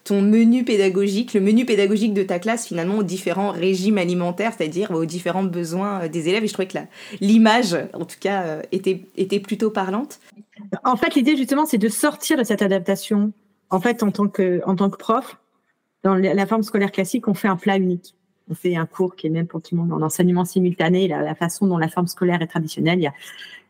ton 0.04 0.22
menu 0.22 0.64
pédagogique, 0.64 1.34
le 1.34 1.40
menu 1.40 1.66
pédagogique 1.66 2.14
de 2.14 2.22
ta 2.22 2.38
classe 2.38 2.66
finalement 2.66 2.98
aux 2.98 3.02
différents 3.02 3.50
régimes 3.50 3.98
alimentaires, 3.98 4.52
c'est-à-dire 4.56 4.90
aux 4.90 5.04
différents 5.04 5.44
besoins 5.44 6.08
des 6.08 6.28
élèves. 6.28 6.44
Et 6.44 6.48
je 6.48 6.52
trouvais 6.54 6.68
que 6.68 6.78
l'image, 7.20 7.76
en 7.92 8.04
tout 8.04 8.18
cas, 8.18 8.60
était, 8.72 9.02
était 9.16 9.40
plutôt 9.40 9.70
parlante. 9.70 10.20
En 10.84 10.96
fait, 10.96 11.14
l'idée 11.14 11.36
justement, 11.36 11.66
c'est 11.66 11.78
de 11.78 11.88
sortir 11.88 12.36
de 12.38 12.44
cette 12.44 12.62
adaptation. 12.62 13.32
En 13.70 13.80
fait, 13.80 14.02
en 14.02 14.10
tant 14.10 14.28
que, 14.28 14.60
en 14.66 14.76
tant 14.76 14.90
que 14.90 14.96
prof, 14.96 15.36
dans 16.02 16.14
la 16.14 16.46
forme 16.46 16.62
scolaire 16.62 16.92
classique, 16.92 17.28
on 17.28 17.34
fait 17.34 17.48
un 17.48 17.56
plat 17.56 17.76
unique. 17.76 18.14
On 18.50 18.54
fait 18.54 18.76
un 18.76 18.86
cours 18.86 19.14
qui 19.14 19.26
est 19.26 19.30
même 19.30 19.46
pour 19.46 19.60
tout 19.60 19.74
le 19.74 19.82
monde 19.82 19.92
en 19.92 20.00
enseignement 20.00 20.44
simultané. 20.44 21.06
La, 21.06 21.22
la 21.22 21.34
façon 21.34 21.66
dont 21.66 21.76
la 21.76 21.88
forme 21.88 22.06
scolaire 22.06 22.40
est 22.40 22.46
traditionnelle, 22.46 22.98
il 22.98 23.02
y 23.02 23.06
a 23.06 23.12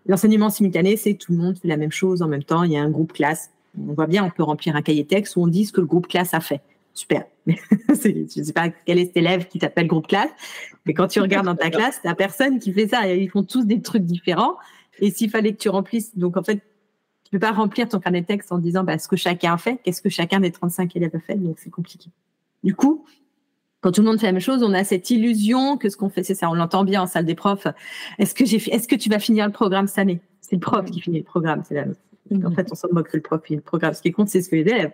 l'enseignement 0.07 0.51
simultané, 0.51 0.97
c'est 0.97 1.15
tout 1.15 1.33
le 1.33 1.39
monde 1.39 1.59
fait 1.59 1.69
la 1.69 1.77
même 1.77 1.93
chose 1.93 2.23
en 2.23 2.29
même 2.29 2.45
temps. 2.45 2.65
Il 2.65 2.73
y 2.73 2.77
a 2.77 2.83
un 2.83 2.91
groupe 2.91 3.13
classe. 3.13 3.51
On 3.79 3.93
voit 3.93 4.07
bien, 4.07 4.25
on 4.25 4.31
peut 4.31 4.43
remplir 4.43 4.75
un 4.77 4.83
cahier 4.83 5.05
texte 5.05 5.37
où 5.37 5.43
on 5.43 5.47
dit 5.47 5.67
ce 5.67 5.73
que 5.73 5.81
le 5.81 5.87
groupe 5.87 6.09
classe 6.09 6.35
a 6.35 6.41
fait. 6.41 6.61
Super. 6.95 7.25
je 7.47 8.41
ne 8.41 8.45
sais 8.45 8.53
pas 8.53 8.71
quel 8.71 8.99
est 8.99 9.07
cet 9.07 9.17
élève 9.17 9.47
qui 9.47 9.59
t'appelle 9.59 9.87
groupe 9.87 10.09
classe, 10.09 10.31
mais 10.85 10.95
quand 10.95 11.07
tu 11.07 11.21
regardes 11.21 11.47
dans 11.47 11.55
ta 11.55 11.71
classe, 11.71 12.01
t'as 12.03 12.15
personne 12.15 12.59
qui 12.59 12.73
fait 12.73 12.89
ça. 12.89 13.07
Ils 13.13 13.31
font 13.31 13.45
tous 13.45 13.65
des 13.65 13.81
trucs 13.81 14.05
différents. 14.05 14.57
Et 15.01 15.11
s'il 15.11 15.31
fallait 15.31 15.53
que 15.53 15.59
tu 15.59 15.69
remplisses, 15.69 16.17
donc 16.17 16.37
en 16.37 16.43
fait, 16.43 16.61
tu 17.29 17.33
peux 17.33 17.41
pas 17.41 17.53
remplir 17.53 17.87
ton 17.89 18.01
carnet 18.01 18.23
de 18.23 18.27
texte 18.27 18.53
en 18.53 18.59
disant 18.59 18.85
bah, 18.85 18.99
ce 18.99 19.07
que 19.07 19.17
chacun 19.17 19.53
a 19.53 19.59
fait, 19.59 19.79
qu'est-ce 19.85 20.01
que 20.01 20.09
chacun 20.09 20.41
des 20.41 20.51
35 20.51 20.97
élèves 20.97 21.15
a 21.15 21.21
fait, 21.21 21.35
donc 21.35 21.59
c'est 21.59 21.69
compliqué. 21.69 22.09
Du 22.65 22.75
coup, 22.75 23.05
quand 23.83 23.93
tout 23.93 24.01
le 24.01 24.07
monde 24.07 24.19
fait 24.19 24.27
la 24.27 24.33
même 24.33 24.41
chose, 24.41 24.63
on 24.63 24.73
a 24.73 24.83
cette 24.83 25.11
illusion 25.11 25.77
que 25.77 25.91
ce 25.91 25.99
qu'on 25.99 26.09
fait, 26.09 26.23
c'est 26.23 26.35
ça. 26.35 26.49
On 26.49 26.55
l'entend 26.55 26.85
bien 26.85 27.03
en 27.03 27.07
salle 27.07 27.27
des 27.27 27.35
profs. 27.35 27.67
Est-ce 28.19 28.35
que 28.35 28.47
j'ai, 28.47 28.57
est-ce 28.57 28.89
que 28.89 28.97
tu 28.97 29.11
vas 29.11 29.19
finir 29.19 29.45
le 29.45 29.53
programme 29.53 29.87
cette 29.87 29.99
année? 29.99 30.21
C'est 30.41 30.57
le 30.57 30.61
prof 30.61 30.87
qui 30.87 31.03
finit 31.03 31.19
le 31.19 31.25
programme. 31.25 31.63
C'est 31.69 31.79
En 32.45 32.51
fait, 32.53 32.67
on 32.73 32.75
s'en 32.75 32.89
moque 32.93 33.11
que 33.11 33.19
le 33.19 33.23
prof 33.23 33.43
finit 33.45 33.59
le 33.59 33.63
programme. 33.63 33.93
Ce 33.93 34.01
qui 34.01 34.11
compte, 34.11 34.29
c'est 34.31 34.41
ce 34.41 34.49
que 34.49 34.57
les 34.57 34.63
élèves. 34.63 34.93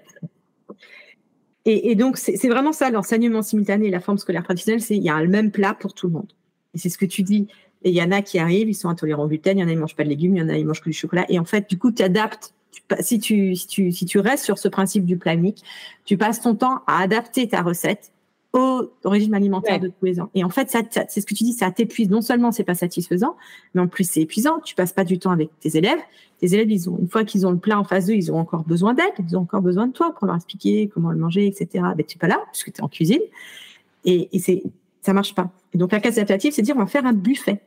Et, 1.66 1.92
et 1.92 1.94
donc, 1.94 2.18
c'est 2.18 2.48
vraiment 2.48 2.72
ça, 2.72 2.90
l'enseignement 2.90 3.42
simultané 3.42 3.86
et 3.86 3.90
la 3.90 4.00
forme 4.00 4.18
scolaire 4.18 4.42
traditionnelle, 4.42 4.82
c'est 4.82 4.96
il 4.96 5.02
y 5.04 5.08
a 5.08 5.22
le 5.22 5.28
même 5.28 5.52
plat 5.52 5.72
pour 5.72 5.94
tout 5.94 6.08
le 6.08 6.12
monde. 6.12 6.32
Et 6.74 6.78
c'est 6.78 6.90
ce 6.90 6.98
que 6.98 7.06
tu 7.06 7.22
dis. 7.22 7.46
Et 7.84 7.90
il 7.90 7.94
y 7.94 8.02
en 8.02 8.10
a 8.10 8.22
qui 8.22 8.38
arrivent, 8.38 8.68
ils 8.68 8.74
sont 8.74 8.88
intolérants 8.88 9.24
au 9.24 9.28
gluten, 9.28 9.58
il 9.58 9.60
y 9.60 9.64
en 9.64 9.68
a 9.68 9.70
qui 9.70 9.76
mangent 9.76 9.96
pas 9.96 10.04
de 10.04 10.08
légumes, 10.08 10.36
il 10.36 10.40
y 10.40 10.42
en 10.42 10.48
a 10.48 10.56
qui 10.56 10.64
mangent 10.64 10.80
que 10.80 10.88
du 10.88 10.96
chocolat. 10.96 11.26
Et 11.28 11.38
en 11.38 11.44
fait, 11.44 11.68
du 11.68 11.78
coup, 11.78 11.92
tu 11.92 12.02
adaptes. 12.02 12.54
Si 13.00 13.20
tu, 13.20 13.54
si, 13.54 13.66
tu, 13.66 13.92
si 13.92 14.04
tu 14.04 14.18
restes 14.18 14.44
sur 14.44 14.58
ce 14.58 14.68
principe 14.68 15.04
du 15.04 15.16
plat 15.16 15.34
unique, 15.34 15.62
tu 16.04 16.16
passes 16.16 16.40
ton 16.40 16.54
temps 16.54 16.82
à 16.86 17.00
adapter 17.02 17.46
ta 17.48 17.62
recette 17.62 18.12
au 18.52 18.90
régime 19.04 19.34
alimentaire 19.34 19.80
de 19.80 19.88
tous 19.88 20.04
les 20.04 20.20
ans. 20.20 20.30
Et 20.34 20.44
en 20.44 20.48
fait, 20.48 20.70
ça, 20.70 20.82
c'est 21.08 21.20
ce 21.20 21.26
que 21.26 21.34
tu 21.34 21.42
dis, 21.42 21.52
ça 21.52 21.70
t'épuise. 21.72 22.08
Non 22.08 22.20
seulement 22.20 22.52
c'est 22.52 22.64
pas 22.64 22.76
satisfaisant, 22.76 23.36
mais 23.74 23.80
en 23.80 23.88
plus 23.88 24.08
c'est 24.08 24.20
épuisant. 24.20 24.60
Tu 24.64 24.76
passes 24.76 24.92
pas 24.92 25.04
du 25.04 25.18
temps 25.18 25.32
avec 25.32 25.50
tes 25.58 25.76
élèves. 25.76 25.98
Tes 26.38 26.54
élèves, 26.54 26.70
ils 26.70 26.88
ont 26.88 26.98
une 26.98 27.08
fois 27.08 27.24
qu'ils 27.24 27.46
ont 27.46 27.50
le 27.50 27.58
plat 27.58 27.78
en 27.78 27.84
face 27.84 28.06
d'eux, 28.06 28.14
ils 28.14 28.30
ont 28.30 28.38
encore 28.38 28.64
besoin 28.64 28.94
d'aide. 28.94 29.12
Ils 29.28 29.36
ont 29.36 29.40
encore 29.40 29.62
besoin 29.62 29.88
de 29.88 29.92
toi 29.92 30.14
pour 30.14 30.26
leur 30.26 30.36
expliquer 30.36 30.88
comment 30.92 31.10
le 31.10 31.18
manger, 31.18 31.46
etc. 31.46 31.84
Mais 31.96 32.04
tu 32.04 32.16
es 32.16 32.18
pas 32.18 32.28
là 32.28 32.40
puisque 32.52 32.72
tu 32.72 32.80
es 32.80 32.84
en 32.84 32.88
cuisine. 32.88 33.22
Et, 34.04 34.28
et 34.32 34.38
c'est 34.38 34.62
ça 35.02 35.12
marche 35.12 35.34
pas. 35.34 35.50
Et 35.72 35.78
donc 35.78 35.90
la 35.90 36.00
case 36.00 36.18
adaptative, 36.18 36.52
c'est 36.52 36.62
dire 36.62 36.76
on 36.76 36.80
va 36.80 36.86
faire 36.86 37.06
un 37.06 37.12
buffet 37.12 37.60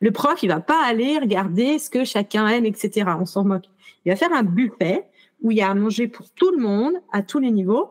Le 0.00 0.10
prof, 0.10 0.42
il 0.42 0.48
va 0.48 0.60
pas 0.60 0.82
aller 0.84 1.18
regarder 1.18 1.78
ce 1.78 1.90
que 1.90 2.04
chacun 2.04 2.48
aime, 2.48 2.64
etc. 2.64 3.10
On 3.20 3.26
s'en 3.26 3.44
moque. 3.44 3.66
Il 4.04 4.10
va 4.10 4.16
faire 4.16 4.32
un 4.32 4.42
buffet 4.42 5.04
où 5.42 5.50
il 5.50 5.58
y 5.58 5.62
a 5.62 5.70
à 5.70 5.74
manger 5.74 6.08
pour 6.08 6.30
tout 6.30 6.50
le 6.50 6.58
monde, 6.58 6.94
à 7.12 7.22
tous 7.22 7.38
les 7.38 7.50
niveaux. 7.50 7.90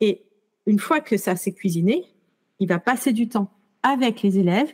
Et 0.00 0.22
une 0.66 0.78
fois 0.78 1.00
que 1.00 1.16
ça 1.16 1.34
s'est 1.36 1.52
cuisiné, 1.52 2.04
il 2.60 2.68
va 2.68 2.78
passer 2.78 3.12
du 3.12 3.28
temps 3.28 3.50
avec 3.82 4.22
les 4.22 4.38
élèves 4.38 4.72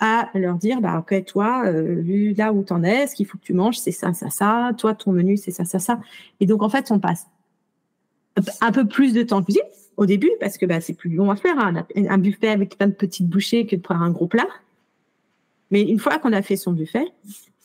à 0.00 0.30
leur 0.34 0.56
dire, 0.56 0.80
bah, 0.80 0.98
ok, 0.98 1.24
toi, 1.24 1.64
euh, 1.66 2.32
là 2.36 2.52
où 2.52 2.62
t'en 2.62 2.82
es, 2.84 3.08
ce 3.08 3.14
qu'il 3.14 3.26
faut 3.26 3.36
que 3.36 3.42
tu 3.42 3.52
manges, 3.52 3.78
c'est 3.78 3.90
ça, 3.90 4.12
ça, 4.12 4.30
ça. 4.30 4.70
Toi, 4.78 4.94
ton 4.94 5.12
menu, 5.12 5.36
c'est 5.36 5.50
ça, 5.50 5.64
ça, 5.64 5.78
ça. 5.78 6.00
Et 6.40 6.46
donc, 6.46 6.62
en 6.62 6.68
fait, 6.68 6.90
on 6.90 7.00
passe 7.00 7.26
un 8.60 8.70
peu 8.70 8.86
plus 8.86 9.12
de 9.12 9.22
temps 9.22 9.38
en 9.38 9.42
cuisine 9.42 9.62
au 9.96 10.06
début 10.06 10.30
parce 10.38 10.56
que 10.56 10.66
bah, 10.66 10.80
c'est 10.80 10.94
plus 10.94 11.10
long 11.10 11.30
à 11.30 11.36
faire. 11.36 11.58
Hein. 11.58 11.84
Un 11.96 12.18
buffet 12.18 12.48
avec 12.48 12.78
plein 12.78 12.86
de 12.86 12.92
petites 12.92 13.28
bouchées 13.28 13.66
que 13.66 13.74
de 13.74 13.80
prendre 13.80 14.02
un 14.02 14.10
gros 14.10 14.28
plat. 14.28 14.46
Mais 15.70 15.82
une 15.82 15.98
fois 15.98 16.18
qu'on 16.18 16.32
a 16.32 16.42
fait 16.42 16.56
son 16.56 16.72
buffet, 16.72 17.06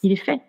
il 0.01 0.11
est 0.11 0.17
fait. 0.17 0.41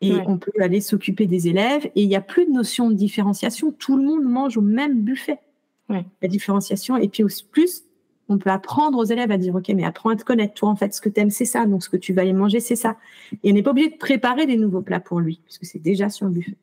Et 0.00 0.12
on 0.26 0.38
peut 0.38 0.52
aller 0.60 0.80
s'occuper 0.80 1.26
des 1.26 1.48
élèves. 1.48 1.86
Et 1.96 2.02
il 2.02 2.08
n'y 2.08 2.16
a 2.16 2.20
plus 2.20 2.46
de 2.46 2.52
notion 2.52 2.88
de 2.88 2.94
différenciation. 2.94 3.72
Tout 3.72 3.96
le 3.96 4.04
monde 4.04 4.22
mange 4.22 4.56
au 4.56 4.62
même 4.62 5.00
buffet. 5.00 5.40
La 5.88 6.28
différenciation. 6.28 6.96
Et 6.96 7.08
puis, 7.08 7.24
au 7.24 7.28
plus, 7.50 7.84
on 8.28 8.38
peut 8.38 8.50
apprendre 8.50 8.98
aux 8.98 9.04
élèves 9.04 9.30
à 9.30 9.38
dire, 9.38 9.54
OK, 9.54 9.68
mais 9.70 9.84
apprends 9.84 10.10
à 10.10 10.16
te 10.16 10.22
connaître. 10.22 10.54
Toi, 10.54 10.68
en 10.68 10.76
fait, 10.76 10.94
ce 10.94 11.00
que 11.00 11.08
tu 11.08 11.18
aimes, 11.20 11.30
c'est 11.30 11.46
ça. 11.46 11.66
Donc, 11.66 11.82
ce 11.82 11.88
que 11.88 11.96
tu 11.96 12.12
vas 12.12 12.22
aller 12.22 12.34
manger, 12.34 12.60
c'est 12.60 12.76
ça. 12.76 12.96
Et 13.42 13.50
on 13.50 13.54
n'est 13.54 13.62
pas 13.62 13.70
obligé 13.70 13.88
de 13.88 13.96
préparer 13.96 14.46
des 14.46 14.56
nouveaux 14.56 14.82
plats 14.82 15.00
pour 15.00 15.18
lui, 15.18 15.40
puisque 15.44 15.64
c'est 15.64 15.78
déjà 15.78 16.10
sur 16.10 16.26
le 16.26 16.32
buffet. 16.32 16.56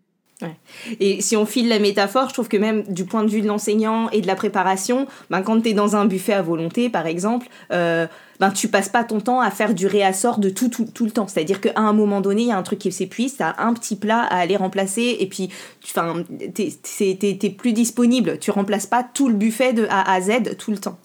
Et 0.99 1.21
si 1.21 1.37
on 1.37 1.45
file 1.45 1.69
la 1.69 1.79
métaphore, 1.79 2.27
je 2.27 2.33
trouve 2.33 2.49
que 2.49 2.57
même 2.57 2.83
du 2.83 3.05
point 3.05 3.23
de 3.23 3.29
vue 3.29 3.41
de 3.41 3.47
l'enseignant 3.47 4.09
et 4.09 4.19
de 4.19 4.27
la 4.27 4.35
préparation, 4.35 5.07
ben, 5.29 5.41
quand 5.41 5.61
tu 5.61 5.69
es 5.69 5.73
dans 5.73 5.95
un 5.95 6.05
buffet 6.05 6.33
à 6.33 6.41
volonté, 6.41 6.89
par 6.89 7.07
exemple, 7.07 7.47
euh, 7.71 8.05
ben, 8.39 8.51
tu 8.51 8.67
passes 8.67 8.89
pas 8.89 9.05
ton 9.05 9.21
temps 9.21 9.39
à 9.39 9.49
faire 9.49 9.73
du 9.73 9.87
réassort 9.87 10.39
de 10.39 10.49
tout, 10.49 10.67
tout, 10.67 10.85
tout 10.85 11.05
le 11.05 11.11
temps. 11.11 11.27
C'est-à-dire 11.27 11.61
qu'à 11.61 11.79
un 11.79 11.93
moment 11.93 12.19
donné, 12.19 12.43
il 12.43 12.47
y 12.49 12.51
a 12.51 12.57
un 12.57 12.63
truc 12.63 12.79
qui 12.79 12.91
s'épuise, 12.91 13.37
tu 13.37 13.43
as 13.43 13.55
un 13.59 13.73
petit 13.73 13.95
plat 13.95 14.23
à 14.23 14.39
aller 14.39 14.57
remplacer, 14.57 15.15
et 15.19 15.27
puis 15.27 15.49
tu 15.81 15.93
es, 17.05 17.49
plus 17.51 17.73
disponible. 17.73 18.37
Tu 18.39 18.51
remplaces 18.51 18.87
pas 18.87 19.03
tout 19.03 19.29
le 19.29 19.35
buffet 19.35 19.71
de 19.71 19.87
A 19.89 20.11
à 20.11 20.19
Z 20.19 20.57
tout 20.57 20.71
le 20.71 20.77
temps. 20.77 20.99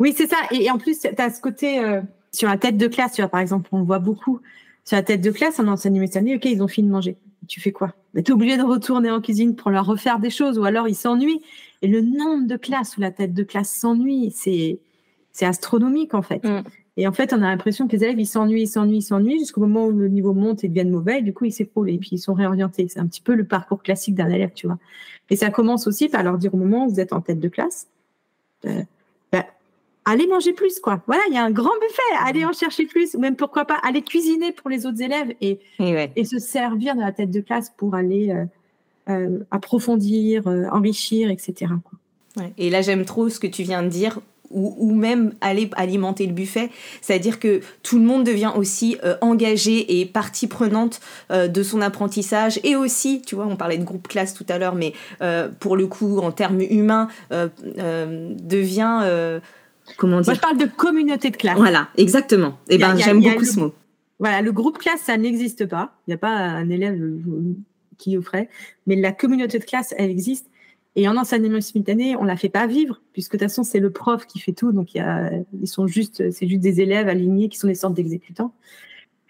Oui, 0.00 0.14
c'est 0.16 0.26
ça. 0.26 0.36
Et, 0.52 0.70
en 0.70 0.78
plus, 0.78 0.98
tu 1.00 1.08
as 1.18 1.30
ce 1.30 1.40
côté 1.40 1.80
euh, 1.80 2.00
sur 2.32 2.48
la 2.48 2.56
tête 2.56 2.78
de 2.78 2.86
classe, 2.86 3.12
tu 3.12 3.20
vois, 3.20 3.28
par 3.28 3.40
exemple, 3.40 3.68
on 3.72 3.80
le 3.80 3.84
voit 3.84 3.98
beaucoup. 3.98 4.40
Sur 4.84 4.96
la 4.96 5.02
tête 5.02 5.20
de 5.20 5.30
classe, 5.30 5.60
un 5.60 5.68
enseignement 5.68 6.04
OK, 6.04 6.44
ils 6.46 6.62
ont 6.62 6.66
fini 6.66 6.88
de 6.88 6.92
manger 6.92 7.18
tu 7.48 7.60
fais 7.60 7.72
quoi? 7.72 7.94
Tu 8.14 8.20
es 8.20 8.30
obligé 8.32 8.56
de 8.56 8.62
retourner 8.62 9.10
en 9.10 9.20
cuisine 9.20 9.56
pour 9.56 9.70
leur 9.70 9.86
refaire 9.86 10.18
des 10.18 10.30
choses 10.30 10.58
ou 10.58 10.64
alors 10.64 10.88
ils 10.88 10.94
s'ennuient. 10.94 11.40
Et 11.82 11.88
le 11.88 12.00
nombre 12.00 12.46
de 12.46 12.56
classes 12.56 12.96
où 12.96 13.00
la 13.00 13.10
tête 13.10 13.34
de 13.34 13.42
classe 13.42 13.70
s'ennuie, 13.70 14.30
c'est, 14.30 14.78
c'est 15.32 15.46
astronomique 15.46 16.14
en 16.14 16.22
fait. 16.22 16.44
Mm. 16.44 16.62
Et 16.98 17.08
en 17.08 17.12
fait, 17.12 17.32
on 17.32 17.36
a 17.36 17.48
l'impression 17.48 17.88
que 17.88 17.96
les 17.96 18.04
élèves, 18.04 18.20
ils 18.20 18.26
s'ennuient, 18.26 18.62
ils 18.62 18.66
s'ennuient, 18.66 18.98
ils 18.98 19.02
s'ennuient 19.02 19.38
jusqu'au 19.38 19.62
moment 19.62 19.86
où 19.86 19.92
le 19.92 20.08
niveau 20.08 20.34
monte 20.34 20.62
et 20.62 20.68
devient 20.68 20.88
mauvais. 20.88 21.20
Et 21.20 21.22
du 21.22 21.32
coup, 21.32 21.46
ils 21.46 21.52
s'écroulent 21.52 21.88
et 21.88 21.96
puis 21.98 22.10
ils 22.12 22.18
sont 22.18 22.34
réorientés. 22.34 22.86
C'est 22.88 23.00
un 23.00 23.06
petit 23.06 23.22
peu 23.22 23.34
le 23.34 23.44
parcours 23.44 23.82
classique 23.82 24.14
d'un 24.14 24.28
élève, 24.28 24.50
tu 24.54 24.66
vois. 24.66 24.78
Et 25.30 25.36
ça 25.36 25.50
commence 25.50 25.86
aussi 25.86 26.08
par 26.08 26.22
leur 26.22 26.36
dire 26.36 26.52
au 26.52 26.58
moment 26.58 26.84
où 26.84 26.90
vous 26.90 27.00
êtes 27.00 27.14
en 27.14 27.22
tête 27.22 27.40
de 27.40 27.48
classe, 27.48 27.86
euh, 28.66 28.82
allez 30.04 30.26
manger 30.26 30.52
plus, 30.52 30.80
quoi. 30.80 31.02
Voilà, 31.06 31.22
il 31.28 31.34
y 31.34 31.38
a 31.38 31.44
un 31.44 31.50
grand 31.50 31.72
buffet, 31.80 32.24
allez 32.24 32.44
en 32.44 32.52
chercher 32.52 32.86
plus, 32.86 33.14
ou 33.14 33.20
même 33.20 33.36
pourquoi 33.36 33.64
pas 33.64 33.78
aller 33.82 34.02
cuisiner 34.02 34.52
pour 34.52 34.70
les 34.70 34.86
autres 34.86 35.02
élèves 35.02 35.34
et, 35.40 35.60
et, 35.78 36.24
se 36.24 36.38
servir 36.38 36.94
de 36.94 37.00
la 37.00 37.12
tête 37.12 37.30
de 37.30 37.40
classe 37.40 37.72
pour 37.76 37.94
aller 37.94 38.30
euh, 38.30 38.44
euh, 39.10 39.38
approfondir, 39.50 40.46
euh, 40.46 40.66
enrichir, 40.70 41.30
etc. 41.30 41.72
Et 42.56 42.70
là, 42.70 42.82
j'aime 42.82 43.04
trop 43.04 43.28
ce 43.28 43.38
que 43.38 43.46
tu 43.46 43.62
viens 43.62 43.82
de 43.82 43.88
dire. 43.88 44.20
Ou, 44.54 44.94
même 44.94 45.32
aller 45.40 45.70
alimenter 45.76 46.26
le 46.26 46.34
buffet, 46.34 46.68
c'est-à-dire 47.00 47.40
que 47.40 47.62
tout 47.82 47.98
le 47.98 48.04
monde 48.04 48.22
devient 48.22 48.52
aussi 48.54 48.98
engagé 49.22 49.98
et 49.98 50.04
partie 50.04 50.46
prenante 50.46 51.00
de 51.30 51.62
son 51.62 51.80
apprentissage 51.80 52.60
et 52.62 52.76
aussi, 52.76 53.22
tu 53.22 53.34
vois, 53.34 53.46
on 53.46 53.56
parlait 53.56 53.78
de 53.78 53.84
groupe 53.84 54.08
classe 54.08 54.34
tout 54.34 54.44
à 54.50 54.58
l'heure, 54.58 54.74
mais 54.74 54.92
pour 55.58 55.74
le 55.74 55.86
coup, 55.86 56.18
en 56.18 56.32
termes 56.32 56.60
humains, 56.60 57.08
devient 57.30 59.40
Comment 59.96 60.20
dire 60.20 60.30
Moi, 60.30 60.34
je 60.34 60.40
parle 60.40 60.58
de 60.58 60.66
communauté 60.66 61.30
de 61.30 61.36
classe. 61.36 61.56
Voilà, 61.56 61.88
exactement. 61.96 62.58
Et 62.68 62.74
eh 62.74 62.78
ben, 62.78 62.96
j'aime 62.96 63.20
beaucoup 63.20 63.44
ce 63.44 63.60
mot. 63.60 63.74
Voilà, 64.18 64.40
le 64.40 64.52
groupe 64.52 64.78
classe, 64.78 65.00
ça 65.00 65.16
n'existe 65.16 65.66
pas. 65.66 65.94
Il 66.06 66.10
n'y 66.10 66.14
a 66.14 66.18
pas 66.18 66.30
un 66.30 66.70
élève 66.70 67.00
euh, 67.00 67.56
qui 67.98 68.12
le 68.12 68.20
ferait. 68.20 68.48
Mais 68.86 68.96
la 68.96 69.12
communauté 69.12 69.58
de 69.58 69.64
classe, 69.64 69.94
elle 69.98 70.10
existe. 70.10 70.48
Et 70.94 71.08
en 71.08 71.16
enseignement 71.16 71.60
simultané, 71.60 72.16
on 72.16 72.24
la 72.24 72.36
fait 72.36 72.50
pas 72.50 72.66
vivre, 72.66 73.00
puisque 73.12 73.32
de 73.32 73.38
toute 73.38 73.48
façon, 73.48 73.64
c'est 73.64 73.80
le 73.80 73.90
prof 73.90 74.26
qui 74.26 74.38
fait 74.38 74.52
tout. 74.52 74.72
Donc, 74.72 74.94
y 74.94 75.00
a, 75.00 75.30
ils 75.60 75.66
sont 75.66 75.86
juste, 75.86 76.30
c'est 76.30 76.46
juste 76.46 76.60
des 76.60 76.80
élèves 76.80 77.08
alignés 77.08 77.48
qui 77.48 77.58
sont 77.58 77.66
des 77.66 77.74
sortes 77.74 77.94
d'exécutants. 77.94 78.52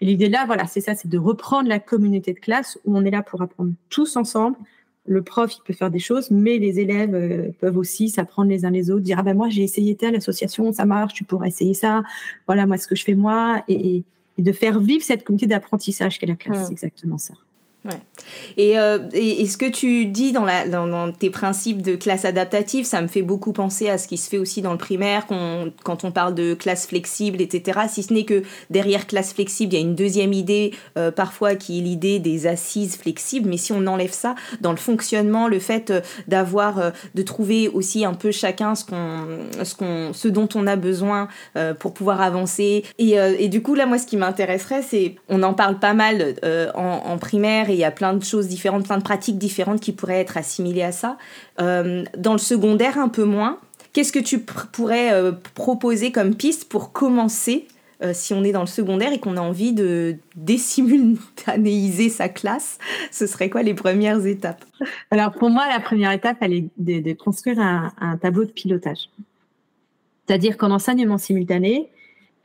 Et 0.01 0.05
l'idée 0.05 0.27
là, 0.27 0.43
voilà, 0.45 0.67
c'est 0.67 0.81
ça, 0.81 0.95
c'est 0.95 1.07
de 1.07 1.17
reprendre 1.17 1.69
la 1.69 1.79
communauté 1.79 2.33
de 2.33 2.39
classe 2.39 2.77
où 2.83 2.97
on 2.97 3.05
est 3.05 3.11
là 3.11 3.23
pour 3.23 3.41
apprendre 3.41 3.71
tous 3.89 4.17
ensemble, 4.17 4.57
le 5.05 5.21
prof, 5.21 5.53
il 5.55 5.61
peut 5.63 5.73
faire 5.73 5.91
des 5.91 5.99
choses, 5.99 6.31
mais 6.31 6.57
les 6.57 6.79
élèves 6.79 7.13
euh, 7.13 7.49
peuvent 7.59 7.77
aussi 7.77 8.09
s'apprendre 8.09 8.49
les 8.49 8.65
uns 8.65 8.71
les 8.71 8.89
autres, 8.89 9.01
dire 9.01 9.17
ah 9.19 9.23
ben 9.23 9.35
moi 9.35 9.49
j'ai 9.49 9.63
essayé 9.63 9.95
telle 9.95 10.15
association, 10.15 10.71
ça 10.71 10.85
marche, 10.85 11.13
tu 11.13 11.23
pourrais 11.23 11.49
essayer 11.49 11.73
ça. 11.73 12.03
Voilà 12.47 12.65
moi 12.65 12.77
ce 12.77 12.87
que 12.87 12.95
je 12.95 13.03
fais 13.03 13.15
moi, 13.15 13.63
et, 13.67 14.03
de 14.37 14.51
faire 14.51 14.79
vivre 14.79 15.03
cette 15.03 15.23
communauté 15.23 15.45
d'apprentissage 15.45 16.17
qu'est 16.17 16.25
la 16.25 16.35
classe, 16.35 16.65
c'est 16.65 16.71
exactement 16.71 17.19
ça. 17.19 17.35
Ouais. 17.85 17.99
Et, 18.55 18.79
euh, 18.79 18.99
et, 19.11 19.45
ce 19.45 19.57
que 19.57 19.69
tu 19.69 20.05
dis 20.05 20.31
dans, 20.31 20.45
la, 20.45 20.69
dans, 20.69 21.11
tes 21.11 21.29
principes 21.29 21.81
de 21.81 21.97
classe 21.97 22.23
adaptative, 22.23 22.85
ça 22.85 23.01
me 23.01 23.07
fait 23.07 23.21
beaucoup 23.21 23.51
penser 23.51 23.89
à 23.89 23.97
ce 23.97 24.07
qui 24.07 24.15
se 24.17 24.29
fait 24.29 24.37
aussi 24.37 24.61
dans 24.61 24.71
le 24.71 24.77
primaire 24.77 25.27
quand 25.27 26.03
on 26.05 26.11
parle 26.11 26.33
de 26.33 26.53
classe 26.53 26.87
flexible, 26.87 27.41
etc. 27.41 27.81
Si 27.89 28.03
ce 28.03 28.13
n'est 28.13 28.23
que 28.23 28.43
derrière 28.69 29.05
classe 29.05 29.33
flexible, 29.33 29.73
il 29.73 29.75
y 29.75 29.79
a 29.79 29.81
une 29.81 29.95
deuxième 29.95 30.31
idée 30.31 30.71
euh, 30.97 31.11
parfois 31.11 31.55
qui 31.55 31.79
est 31.79 31.81
l'idée 31.81 32.19
des 32.19 32.47
assises 32.47 32.95
flexibles. 32.95 33.49
Mais 33.49 33.57
si 33.57 33.73
on 33.73 33.85
enlève 33.85 34.13
ça 34.13 34.35
dans 34.61 34.71
le 34.71 34.77
fonctionnement, 34.77 35.49
le 35.49 35.59
fait 35.59 35.89
euh, 35.89 35.99
d'avoir, 36.29 36.93
de 37.15 37.21
trouver 37.21 37.67
aussi 37.67 38.05
un 38.05 38.13
peu 38.13 38.31
chacun 38.31 38.75
ce, 38.75 38.85
ce, 39.61 40.09
ce 40.13 40.27
dont 40.29 40.47
on 40.55 40.67
a 40.67 40.77
besoin 40.77 41.27
pour 41.79 41.93
pouvoir 41.93 42.21
avancer. 42.21 42.83
Et, 42.97 43.15
et, 43.15 43.49
du 43.49 43.61
coup, 43.61 43.75
là, 43.75 43.85
moi, 43.85 43.97
ce 43.97 44.05
qui 44.05 44.17
m'intéresserait, 44.17 44.81
c'est, 44.81 45.15
on 45.29 45.43
en 45.43 45.53
parle 45.53 45.79
pas 45.79 45.93
mal 45.93 46.35
en 46.75 47.17
primaire 47.17 47.69
il 47.73 47.79
y 47.79 47.83
a 47.83 47.91
plein 47.91 48.13
de 48.13 48.23
choses 48.23 48.47
différentes, 48.47 48.85
plein 48.85 48.97
de 48.97 49.03
pratiques 49.03 49.37
différentes 49.37 49.79
qui 49.79 49.91
pourraient 49.91 50.19
être 50.19 50.37
assimilées 50.37 50.83
à 50.83 50.91
ça. 50.91 51.17
Euh, 51.59 52.03
dans 52.17 52.33
le 52.33 52.39
secondaire, 52.39 52.97
un 52.97 53.09
peu 53.09 53.23
moins. 53.23 53.59
Qu'est-ce 53.93 54.11
que 54.11 54.19
tu 54.19 54.39
pourrais 54.39 55.13
euh, 55.13 55.31
proposer 55.53 56.11
comme 56.11 56.35
piste 56.35 56.69
pour 56.69 56.91
commencer 56.93 57.67
euh, 58.01 58.11
si 58.13 58.33
on 58.33 58.43
est 58.43 58.51
dans 58.51 58.61
le 58.61 58.67
secondaire 58.67 59.13
et 59.13 59.19
qu'on 59.19 59.37
a 59.37 59.41
envie 59.41 59.71
de 59.71 60.17
désimultanéiser 60.35 62.09
sa 62.09 62.27
classe, 62.27 62.79
ce 63.11 63.27
serait 63.27 63.49
quoi 63.49 63.63
les 63.63 63.73
premières 63.73 64.25
étapes? 64.25 64.65
Alors 65.11 65.31
pour 65.31 65.49
moi, 65.49 65.67
la 65.69 65.79
première 65.79 66.11
étape, 66.11 66.37
elle 66.41 66.53
est 66.53 66.65
de, 66.77 67.13
construire 67.13 67.59
un, 67.59 67.93
un, 67.99 68.17
tableau 68.17 68.45
de 68.45 68.51
pilotage. 68.51 69.09
C'est-à-dire 70.25 70.57
qu'en 70.57 70.71
enseignement 70.71 71.17
simultané, 71.17 71.89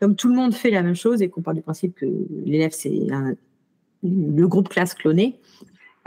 comme 0.00 0.14
tout 0.14 0.28
le 0.28 0.34
monde 0.34 0.54
fait 0.54 0.70
la 0.70 0.82
même 0.82 0.94
chose 0.94 1.22
et 1.22 1.28
qu'on 1.28 1.42
part 1.42 1.54
du 1.54 1.62
principe 1.62 1.96
que 1.96 2.06
l'élève 2.44 2.72
c'est 2.72 2.92
un, 3.10 3.34
le 4.02 4.46
groupe 4.46 4.68
classe 4.68 4.94
cloné. 4.94 5.38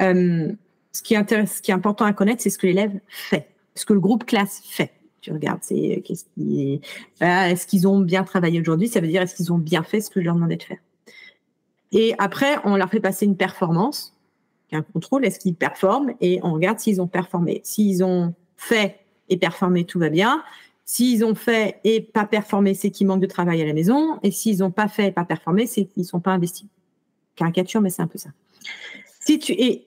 Euh, 0.02 0.52
ce, 0.92 1.02
qui 1.02 1.14
est 1.14 1.72
important 1.72 2.06
à 2.06 2.14
connaître, 2.14 2.42
c'est 2.42 2.50
ce 2.50 2.58
que 2.58 2.68
l'élève 2.68 3.00
fait, 3.08 3.48
ce 3.76 3.86
que 3.86 3.94
le 3.94 4.00
groupe 4.00 4.26
classe 4.26 4.62
fait. 4.66 4.92
Tu 5.22 5.32
regardes, 5.32 5.60
c'est 5.62 5.98
euh, 5.98 6.02
qu'est-ce 6.04 6.26
qui 6.36 6.82
est-ce 7.20 7.68
qu'ils 7.68 7.88
ont 7.88 8.00
bien 8.00 8.24
travaillé 8.24 8.60
aujourd'hui? 8.60 8.88
Ça 8.88 9.00
veut 9.00 9.08
dire 9.08 9.22
est-ce 9.22 9.36
qu'ils 9.36 9.54
ont 9.54 9.60
bien 9.60 9.84
fait 9.84 10.02
ce 10.02 10.10
que 10.10 10.20
je 10.20 10.26
leur 10.26 10.36
demandais 10.36 10.58
de 10.58 10.64
faire? 10.64 10.80
Et 11.92 12.16
après, 12.18 12.58
on 12.64 12.76
leur 12.76 12.90
fait 12.90 13.00
passer 13.00 13.26
une 13.26 13.38
performance, 13.38 14.18
un 14.72 14.82
contrôle, 14.82 15.26
est-ce 15.26 15.40
qu'ils 15.40 15.56
performent? 15.56 16.14
Et 16.22 16.40
on 16.44 16.54
regarde 16.54 16.80
s'ils 16.80 17.02
ont 17.02 17.08
performé. 17.08 17.62
S'ils 17.64 18.04
ont 18.04 18.34
fait 18.58 19.00
et 19.30 19.38
performé, 19.38 19.86
tout 19.86 20.00
va 20.00 20.10
bien. 20.10 20.44
S'ils 20.86 21.24
ont 21.24 21.36
fait 21.36 21.80
et 21.84 22.02
pas 22.02 22.26
performé, 22.26 22.74
c'est 22.74 22.90
qu'ils 22.90 23.08
manquent 23.08 23.22
de 23.22 23.28
travail 23.28 23.62
à 23.62 23.66
la 23.66 23.74
maison. 23.74 24.20
Et 24.24 24.32
s'ils 24.32 24.60
n'ont 24.60 24.72
pas 24.72 24.88
fait 24.88 25.08
et 25.08 25.12
pas 25.12 25.26
performé, 25.26 25.68
c'est 25.68 25.86
qu'ils 25.86 26.04
ne 26.04 26.08
sont 26.08 26.20
pas 26.20 26.32
investis 26.32 26.68
caricature, 27.42 27.82
mais 27.82 27.90
c'est 27.90 28.02
un 28.02 28.08
peu 28.08 28.18
ça. 28.18 28.30
Si 29.20 29.40
tu 29.40 29.54
es 29.54 29.86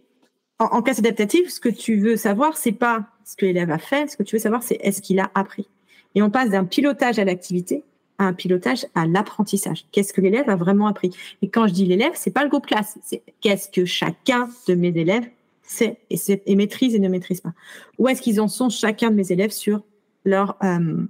en, 0.59 0.83
classe 0.83 0.99
adaptative, 0.99 1.51
ce 1.51 1.61
que 1.61 1.69
tu 1.69 1.97
veux 1.97 2.17
savoir, 2.17 2.57
c'est 2.57 2.73
pas 2.73 3.07
ce 3.25 3.37
que 3.37 3.47
l'élève 3.47 3.71
a 3.71 3.79
fait, 3.79 4.11
ce 4.11 4.17
que 4.17 4.23
tu 4.23 4.37
veux 4.37 4.41
savoir, 4.41 4.63
c'est 4.63 4.79
est-ce 4.81 5.03
qu'il 5.03 5.19
a 5.21 5.31
appris. 5.35 5.69
Et 6.15 6.23
on 6.23 6.31
passe 6.31 6.51
d'un 6.51 6.65
pilotage 6.65 7.19
à 7.19 7.25
l'activité 7.25 7.83
à 8.19 8.25
un 8.27 8.33
pilotage 8.33 8.87
à 8.95 9.07
l'apprentissage. 9.07 9.87
Qu'est-ce 9.91 10.13
que 10.13 10.21
l'élève 10.21 10.49
a 10.49 10.55
vraiment 10.55 10.87
appris? 10.87 11.11
Et 11.43 11.49
quand 11.49 11.67
je 11.67 11.73
dis 11.73 11.85
l'élève, 11.85 12.13
c'est 12.15 12.31
pas 12.31 12.45
le 12.45 12.49
groupe 12.49 12.67
classe, 12.67 12.97
c'est 13.03 13.23
qu'est-ce 13.41 13.69
que 13.69 13.85
chacun 13.85 14.49
de 14.69 14.75
mes 14.75 14.97
élèves 14.97 15.29
sait 15.63 15.99
et, 16.11 16.55
maîtrise 16.55 16.95
et 16.95 17.01
ne 17.01 17.09
maîtrise 17.09 17.41
pas. 17.41 17.53
Où 17.99 18.09
est-ce 18.09 18.23
qu'ils 18.23 18.41
en 18.41 18.47
sont 18.47 18.69
chacun 18.69 19.11
de 19.11 19.17
mes 19.17 19.33
élèves 19.33 19.51
sur 19.51 19.83
leur, 20.25 20.57
euh, 20.63 21.05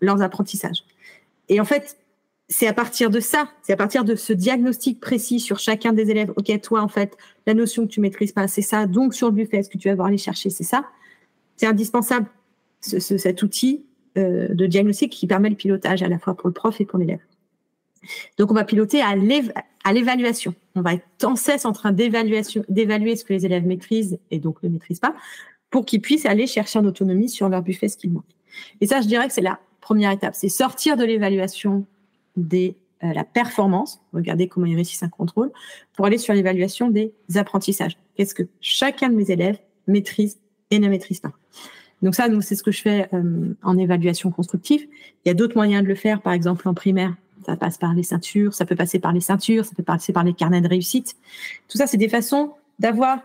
leurs 0.00 0.22
apprentissages? 0.22 0.84
Et 1.48 1.58
en 1.60 1.64
fait, 1.64 1.98
c'est 2.48 2.66
à 2.66 2.74
partir 2.74 3.10
de 3.10 3.20
ça, 3.20 3.48
c'est 3.62 3.72
à 3.72 3.76
partir 3.76 4.04
de 4.04 4.14
ce 4.14 4.32
diagnostic 4.32 5.00
précis 5.00 5.40
sur 5.40 5.58
chacun 5.58 5.92
des 5.92 6.10
élèves. 6.10 6.32
Ok, 6.36 6.60
toi, 6.60 6.82
en 6.82 6.88
fait, 6.88 7.16
la 7.46 7.54
notion 7.54 7.86
que 7.86 7.92
tu 7.92 8.00
maîtrises 8.00 8.32
pas, 8.32 8.48
c'est 8.48 8.62
ça. 8.62 8.86
Donc, 8.86 9.14
sur 9.14 9.28
le 9.28 9.34
buffet, 9.34 9.62
ce 9.62 9.70
que 9.70 9.78
tu 9.78 9.88
vas 9.88 9.94
voir 9.94 10.08
aller 10.08 10.18
chercher, 10.18 10.50
c'est 10.50 10.64
ça. 10.64 10.84
C'est 11.56 11.66
indispensable, 11.66 12.26
cet 12.80 13.42
outil 13.42 13.86
euh, 14.18 14.48
de 14.48 14.66
diagnostic 14.66 15.10
qui 15.10 15.26
permet 15.26 15.48
le 15.48 15.56
pilotage 15.56 16.02
à 16.02 16.08
la 16.08 16.18
fois 16.18 16.34
pour 16.34 16.48
le 16.48 16.52
prof 16.52 16.80
et 16.80 16.84
pour 16.84 16.98
l'élève. 16.98 17.20
Donc, 18.36 18.50
on 18.50 18.54
va 18.54 18.64
piloter 18.64 19.00
à 19.00 19.14
l'évaluation. 19.92 20.54
On 20.74 20.82
va 20.82 20.94
être 20.94 21.06
sans 21.18 21.36
cesse 21.36 21.64
en 21.64 21.72
train 21.72 21.92
d'évaluer 21.92 22.42
ce 22.42 23.24
que 23.24 23.32
les 23.32 23.46
élèves 23.46 23.64
maîtrisent 23.64 24.18
et 24.30 24.38
donc 24.38 24.62
ne 24.62 24.68
maîtrisent 24.68 25.00
pas 25.00 25.14
pour 25.70 25.86
qu'ils 25.86 26.02
puissent 26.02 26.26
aller 26.26 26.46
chercher 26.46 26.78
en 26.78 26.84
autonomie 26.84 27.30
sur 27.30 27.48
leur 27.48 27.62
buffet 27.62 27.88
ce 27.88 27.96
qu'ils 27.96 28.12
manquent. 28.12 28.24
Et 28.82 28.86
ça, 28.86 29.00
je 29.00 29.06
dirais 29.06 29.26
que 29.26 29.32
c'est 29.32 29.40
la 29.40 29.58
première 29.80 30.10
étape. 30.10 30.34
C'est 30.34 30.50
sortir 30.50 30.96
de 30.96 31.04
l'évaluation 31.04 31.86
des 32.36 32.76
euh, 33.02 33.12
la 33.12 33.24
performance, 33.24 34.00
regardez 34.12 34.48
comment 34.48 34.66
ils 34.66 34.76
réussissent 34.76 35.02
un 35.02 35.08
contrôle, 35.08 35.50
pour 35.94 36.06
aller 36.06 36.16
sur 36.16 36.32
l'évaluation 36.32 36.90
des 36.90 37.12
apprentissages. 37.34 37.98
Qu'est-ce 38.14 38.34
que 38.34 38.44
chacun 38.60 39.08
de 39.08 39.14
mes 39.14 39.30
élèves 39.30 39.58
maîtrise 39.86 40.38
et 40.70 40.78
ne 40.78 40.88
maîtrise 40.88 41.20
pas. 41.20 41.32
Donc 42.02 42.14
ça, 42.14 42.26
c'est 42.40 42.54
ce 42.54 42.62
que 42.62 42.72
je 42.72 42.82
fais 42.82 43.08
euh, 43.12 43.54
en 43.62 43.78
évaluation 43.78 44.30
constructive. 44.30 44.86
Il 45.24 45.28
y 45.28 45.30
a 45.30 45.34
d'autres 45.34 45.56
moyens 45.56 45.82
de 45.82 45.88
le 45.88 45.94
faire, 45.94 46.20
par 46.20 46.32
exemple 46.32 46.68
en 46.68 46.74
primaire, 46.74 47.14
ça 47.46 47.56
passe 47.56 47.78
par 47.78 47.94
les 47.94 48.02
ceintures, 48.02 48.54
ça 48.54 48.64
peut 48.64 48.76
passer 48.76 48.98
par 48.98 49.12
les 49.12 49.20
ceintures, 49.20 49.64
ça 49.64 49.74
peut 49.74 49.82
passer 49.82 50.12
par 50.12 50.24
les 50.24 50.32
carnets 50.32 50.60
de 50.60 50.68
réussite. 50.68 51.16
Tout 51.68 51.78
ça, 51.78 51.86
c'est 51.86 51.96
des 51.96 52.08
façons 52.08 52.52
d'avoir 52.78 53.20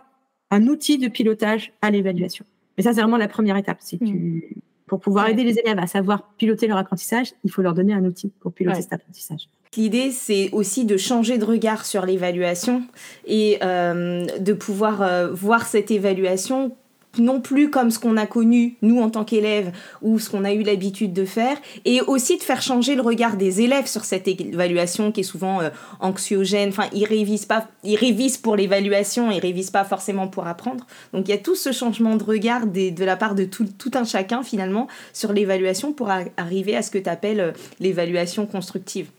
un 0.51 0.67
outil 0.67 0.97
de 0.97 1.07
pilotage 1.07 1.73
à 1.81 1.91
l'évaluation. 1.91 2.45
Mais 2.77 2.83
ça, 2.83 2.93
c'est 2.93 3.01
vraiment 3.01 3.17
la 3.17 3.27
première 3.27 3.57
étape. 3.57 3.77
Si 3.81 3.99
tu. 3.99 4.57
Pour 4.89 4.99
pouvoir 4.99 5.29
aider 5.29 5.43
les 5.43 5.57
élèves 5.59 5.79
à 5.79 5.87
savoir 5.87 6.33
piloter 6.37 6.67
leur 6.67 6.77
apprentissage, 6.77 7.33
il 7.43 7.51
faut 7.51 7.61
leur 7.61 7.73
donner 7.73 7.93
un 7.93 8.03
outil 8.03 8.33
pour 8.41 8.51
piloter 8.51 8.81
cet 8.81 8.93
apprentissage. 8.93 9.47
L'idée, 9.77 10.09
c'est 10.09 10.49
aussi 10.51 10.83
de 10.83 10.97
changer 10.97 11.37
de 11.37 11.45
regard 11.45 11.85
sur 11.85 12.05
l'évaluation 12.05 12.81
et 13.25 13.59
euh, 13.63 14.25
de 14.39 14.53
pouvoir 14.53 15.01
euh, 15.03 15.31
voir 15.31 15.67
cette 15.67 15.91
évaluation 15.91 16.75
non 17.19 17.41
plus 17.41 17.69
comme 17.69 17.91
ce 17.91 17.99
qu'on 17.99 18.17
a 18.17 18.25
connu, 18.25 18.77
nous, 18.81 18.99
en 18.99 19.09
tant 19.09 19.23
qu'élèves, 19.23 19.71
ou 20.01 20.19
ce 20.19 20.29
qu'on 20.29 20.43
a 20.43 20.53
eu 20.53 20.63
l'habitude 20.63 21.13
de 21.13 21.25
faire, 21.25 21.57
et 21.85 22.01
aussi 22.01 22.37
de 22.37 22.43
faire 22.43 22.61
changer 22.61 22.95
le 22.95 23.01
regard 23.01 23.37
des 23.37 23.61
élèves 23.61 23.87
sur 23.87 24.05
cette 24.05 24.27
évaluation 24.27 25.11
qui 25.11 25.21
est 25.21 25.23
souvent 25.23 25.61
euh, 25.61 25.69
anxiogène. 25.99 26.69
Enfin, 26.69 26.87
ils 26.93 27.05
révisent 27.05 27.45
pas, 27.45 27.67
ils 27.83 27.95
révisent 27.95 28.37
pour 28.37 28.55
l'évaluation, 28.55 29.31
ils 29.31 29.39
révisent 29.39 29.71
pas 29.71 29.83
forcément 29.83 30.27
pour 30.27 30.47
apprendre. 30.47 30.85
Donc, 31.13 31.27
il 31.27 31.31
y 31.31 31.33
a 31.33 31.37
tout 31.37 31.55
ce 31.55 31.71
changement 31.71 32.15
de 32.15 32.23
regard 32.23 32.67
de 32.67 33.03
la 33.03 33.15
part 33.15 33.35
de 33.35 33.45
tout, 33.45 33.67
un 33.93 34.03
chacun, 34.03 34.43
finalement, 34.43 34.87
sur 35.13 35.33
l'évaluation 35.33 35.93
pour 35.93 36.09
arriver 36.37 36.75
à 36.75 36.81
ce 36.81 36.91
que 36.91 36.97
tu 36.97 37.09
appelles 37.09 37.39
euh, 37.39 37.51
l'évaluation 37.79 38.45
constructive. 38.45 39.09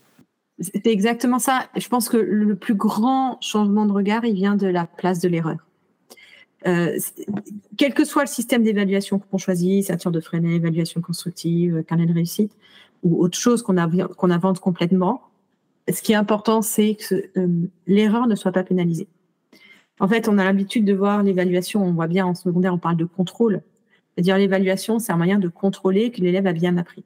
C'est 0.59 0.87
exactement 0.87 1.39
ça. 1.39 1.65
Je 1.75 1.87
pense 1.87 2.07
que 2.07 2.17
le 2.17 2.55
plus 2.55 2.75
grand 2.75 3.37
changement 3.41 3.85
de 3.85 3.91
regard, 3.91 4.25
il 4.25 4.35
vient 4.35 4.55
de 4.55 4.67
la 4.67 4.85
place 4.85 5.19
de 5.19 5.27
l'erreur. 5.27 5.57
Euh, 6.67 6.97
quel 7.77 7.93
que 7.93 8.05
soit 8.05 8.23
le 8.23 8.27
système 8.27 8.63
d'évaluation 8.63 9.19
qu'on 9.19 9.37
choisit, 9.37 9.85
ceinture 9.85 10.11
de 10.11 10.19
Freinet, 10.19 10.55
évaluation 10.55 11.01
constructive, 11.01 11.83
carnet 11.87 12.05
de 12.05 12.13
réussite, 12.13 12.55
ou 13.03 13.21
autre 13.23 13.37
chose 13.37 13.63
qu'on 13.63 13.77
invente 13.77 14.59
complètement, 14.59 15.21
ce 15.91 16.01
qui 16.01 16.11
est 16.11 16.15
important, 16.15 16.61
c'est 16.61 16.95
que 16.95 17.29
euh, 17.37 17.47
l'erreur 17.87 18.27
ne 18.27 18.35
soit 18.35 18.51
pas 18.51 18.63
pénalisée. 18.63 19.07
En 19.99 20.07
fait, 20.07 20.27
on 20.27 20.37
a 20.37 20.43
l'habitude 20.43 20.85
de 20.85 20.93
voir 20.93 21.23
l'évaluation, 21.23 21.83
on 21.83 21.93
voit 21.93 22.07
bien 22.07 22.25
en 22.25 22.35
secondaire, 22.35 22.73
on 22.73 22.79
parle 22.79 22.97
de 22.97 23.05
contrôle. 23.05 23.61
C'est-à-dire 24.13 24.37
l'évaluation, 24.37 24.99
c'est 24.99 25.11
un 25.11 25.17
moyen 25.17 25.39
de 25.39 25.47
contrôler 25.47 26.11
que 26.11 26.21
l'élève 26.21 26.47
a 26.47 26.53
bien 26.53 26.77
appris. 26.77 27.03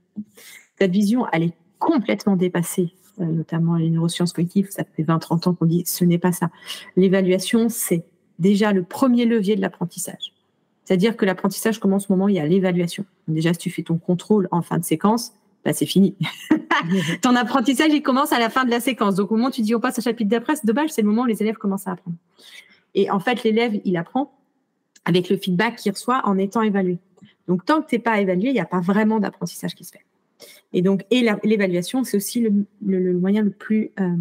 Cette 0.79 0.91
vision, 0.91 1.25
elle 1.31 1.43
est 1.43 1.53
complètement 1.79 2.35
dépassée, 2.35 2.93
euh, 3.19 3.25
notamment 3.25 3.75
les 3.75 3.89
neurosciences 3.89 4.33
cognitives, 4.33 4.69
ça 4.71 4.83
fait 4.83 5.03
20-30 5.03 5.49
ans 5.49 5.53
qu'on 5.53 5.65
dit 5.65 5.83
ce 5.85 6.03
n'est 6.03 6.17
pas 6.17 6.31
ça. 6.31 6.49
L'évaluation, 6.95 7.69
c'est 7.69 8.05
déjà 8.39 8.73
le 8.73 8.83
premier 8.83 9.25
levier 9.25 9.55
de 9.55 9.61
l'apprentissage. 9.61 10.33
C'est-à-dire 10.83 11.17
que 11.17 11.25
l'apprentissage 11.25 11.79
commence 11.79 12.09
au 12.09 12.13
moment 12.13 12.25
où 12.25 12.29
il 12.29 12.35
y 12.35 12.39
a 12.39 12.45
l'évaluation. 12.45 13.05
Déjà, 13.27 13.53
si 13.53 13.59
tu 13.59 13.71
fais 13.71 13.81
ton 13.81 13.97
contrôle 13.97 14.47
en 14.51 14.61
fin 14.61 14.77
de 14.77 14.85
séquence, 14.85 15.33
bah, 15.63 15.73
c'est 15.73 15.87
fini. 15.87 16.15
ton 17.21 17.35
apprentissage, 17.35 17.91
il 17.91 18.03
commence 18.03 18.31
à 18.31 18.39
la 18.39 18.49
fin 18.49 18.65
de 18.65 18.69
la 18.69 18.79
séquence. 18.79 19.15
Donc, 19.15 19.31
au 19.31 19.35
moment 19.35 19.47
où 19.47 19.51
tu 19.51 19.61
dis 19.61 19.73
on 19.73 19.79
passe 19.79 19.97
au 19.97 20.01
chapitre 20.01 20.29
d'après, 20.29 20.55
c'est 20.55 20.65
dommage, 20.65 20.91
c'est 20.91 21.01
le 21.01 21.07
moment 21.07 21.23
où 21.23 21.25
les 21.25 21.41
élèves 21.41 21.55
commencent 21.55 21.87
à 21.87 21.93
apprendre. 21.93 22.17
Et 22.93 23.09
en 23.09 23.19
fait, 23.19 23.43
l'élève, 23.43 23.79
il 23.83 23.97
apprend 23.97 24.31
avec 25.05 25.29
le 25.29 25.37
feedback 25.37 25.77
qu'il 25.77 25.91
reçoit 25.91 26.21
en 26.25 26.37
étant 26.37 26.61
évalué. 26.61 26.99
Donc, 27.47 27.65
tant 27.65 27.81
que 27.81 27.89
tu 27.89 27.95
n'es 27.95 27.99
pas 27.99 28.19
évalué, 28.21 28.49
il 28.49 28.53
n'y 28.53 28.59
a 28.59 28.65
pas 28.65 28.79
vraiment 28.79 29.19
d'apprentissage 29.19 29.73
qui 29.73 29.83
se 29.83 29.91
fait. 29.91 30.05
Et 30.71 30.81
donc, 30.81 31.05
et 31.09 31.27
l'évaluation, 31.43 32.03
c'est 32.03 32.17
aussi 32.17 32.41
le, 32.81 33.13
moyen 33.13 33.41
le 33.41 33.49
plus, 33.49 33.91
euh, 33.99 34.15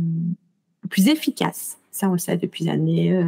le 0.83 0.89
plus 0.89 1.09
efficace 1.09 1.79
ça, 1.95 2.09
on 2.09 2.13
le 2.13 2.19
sait 2.19 2.37
depuis 2.37 2.65
les 2.65 2.71
années 2.71 3.23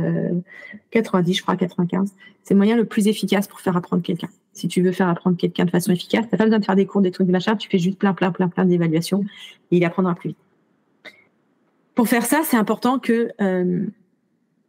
90, 0.91 1.35
je 1.35 1.43
crois, 1.43 1.57
95. 1.57 2.13
C'est 2.43 2.55
le 2.55 2.59
moyen 2.59 2.77
le 2.77 2.85
plus 2.85 3.09
efficace 3.09 3.49
pour 3.49 3.61
faire 3.61 3.77
apprendre 3.77 4.03
quelqu'un. 4.03 4.29
Si 4.53 4.69
tu 4.69 4.81
veux 4.81 4.93
faire 4.93 5.09
apprendre 5.09 5.37
quelqu'un 5.37 5.67
de 5.67 5.71
façon 5.71 5.93
efficace, 5.93 6.23
tu 6.23 6.31
n'as 6.33 6.39
pas 6.39 6.45
besoin 6.45 6.59
de 6.59 6.65
faire 6.65 6.77
des 6.77 6.87
cours, 6.87 7.03
des 7.03 7.11
trucs, 7.11 7.27
des 7.27 7.33
machins. 7.33 7.57
Tu 7.59 7.69
fais 7.69 7.79
juste 7.79 7.99
plein, 7.99 8.15
plein, 8.15 8.33
plein, 8.33 8.49
plein 8.49 8.65
d'évaluations 8.65 9.23
et 9.71 9.77
il 9.77 9.85
apprendra 9.85 10.15
plus 10.15 10.31
vite. 10.31 10.39
Pour 11.95 12.09
faire 12.09 12.25
ça, 12.25 12.43
c'est 12.45 12.57
important 12.57 12.99
que 12.99 13.31
euh, 13.41 13.87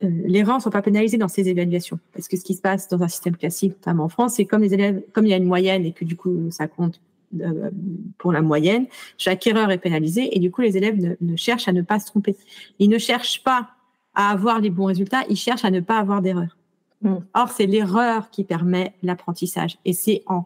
euh, 0.04 0.10
l'erreur 0.26 0.58
ne 0.58 0.62
soit 0.62 0.72
pas 0.72 0.82
pénalisée 0.82 1.18
dans 1.18 1.28
ces 1.28 1.48
évaluations. 1.48 2.00
Parce 2.14 2.28
que 2.28 2.36
ce 2.36 2.44
qui 2.44 2.54
se 2.54 2.62
passe 2.62 2.90
dans 2.90 3.02
un 3.02 3.08
système 3.08 3.38
classique, 3.38 3.74
notamment 3.78 4.04
en 4.04 4.10
France, 4.10 4.34
c'est 4.36 4.46
comme 4.46 4.62
les 4.62 4.74
élèves, 4.74 5.02
comme 5.14 5.26
il 5.26 5.30
y 5.30 5.34
a 5.34 5.38
une 5.38 5.46
moyenne 5.46 5.86
et 5.86 5.94
que 5.94 6.04
du 6.04 6.16
coup, 6.16 6.52
ça 6.52 6.68
compte 6.68 7.00
euh, 7.42 7.70
pour 8.18 8.32
la 8.34 8.42
moyenne, 8.42 8.88
chaque 9.18 9.46
erreur 9.48 9.72
est 9.72 9.78
pénalisée 9.78 10.36
et 10.36 10.40
du 10.40 10.52
coup, 10.52 10.62
les 10.62 10.76
élèves 10.76 11.16
ne 11.20 11.36
cherchent 11.36 11.68
à 11.68 11.74
ne 11.74 11.82
pas 11.82 12.00
se 12.00 12.08
tromper. 12.08 12.36
Ils 12.80 12.90
ne 12.90 12.98
cherchent 12.98 13.44
pas 13.44 13.70
à 14.18 14.32
avoir 14.32 14.60
les 14.60 14.72
bons 14.72 14.86
résultats, 14.86 15.24
ils 15.30 15.38
cherchent 15.38 15.64
à 15.64 15.70
ne 15.70 15.80
pas 15.80 16.00
avoir 16.00 16.24
d'erreur. 16.24 16.58
Mm. 17.04 17.18
Or, 17.36 17.50
c'est 17.50 17.68
l'erreur 17.68 18.32
qui 18.32 18.44
permet 18.44 18.94
l'apprentissage. 19.04 19.78
Et 19.86 19.94
c'est 19.94 20.24
en 20.26 20.46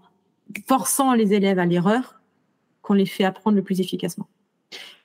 forçant 0.67 1.13
les 1.13 1.33
élèves 1.33 1.57
à 1.57 1.65
l'erreur 1.65 2.19
qu'on 2.81 2.93
les 2.93 3.05
fait 3.05 3.23
apprendre 3.23 3.55
le 3.55 3.63
plus 3.63 3.79
efficacement. 3.79 4.27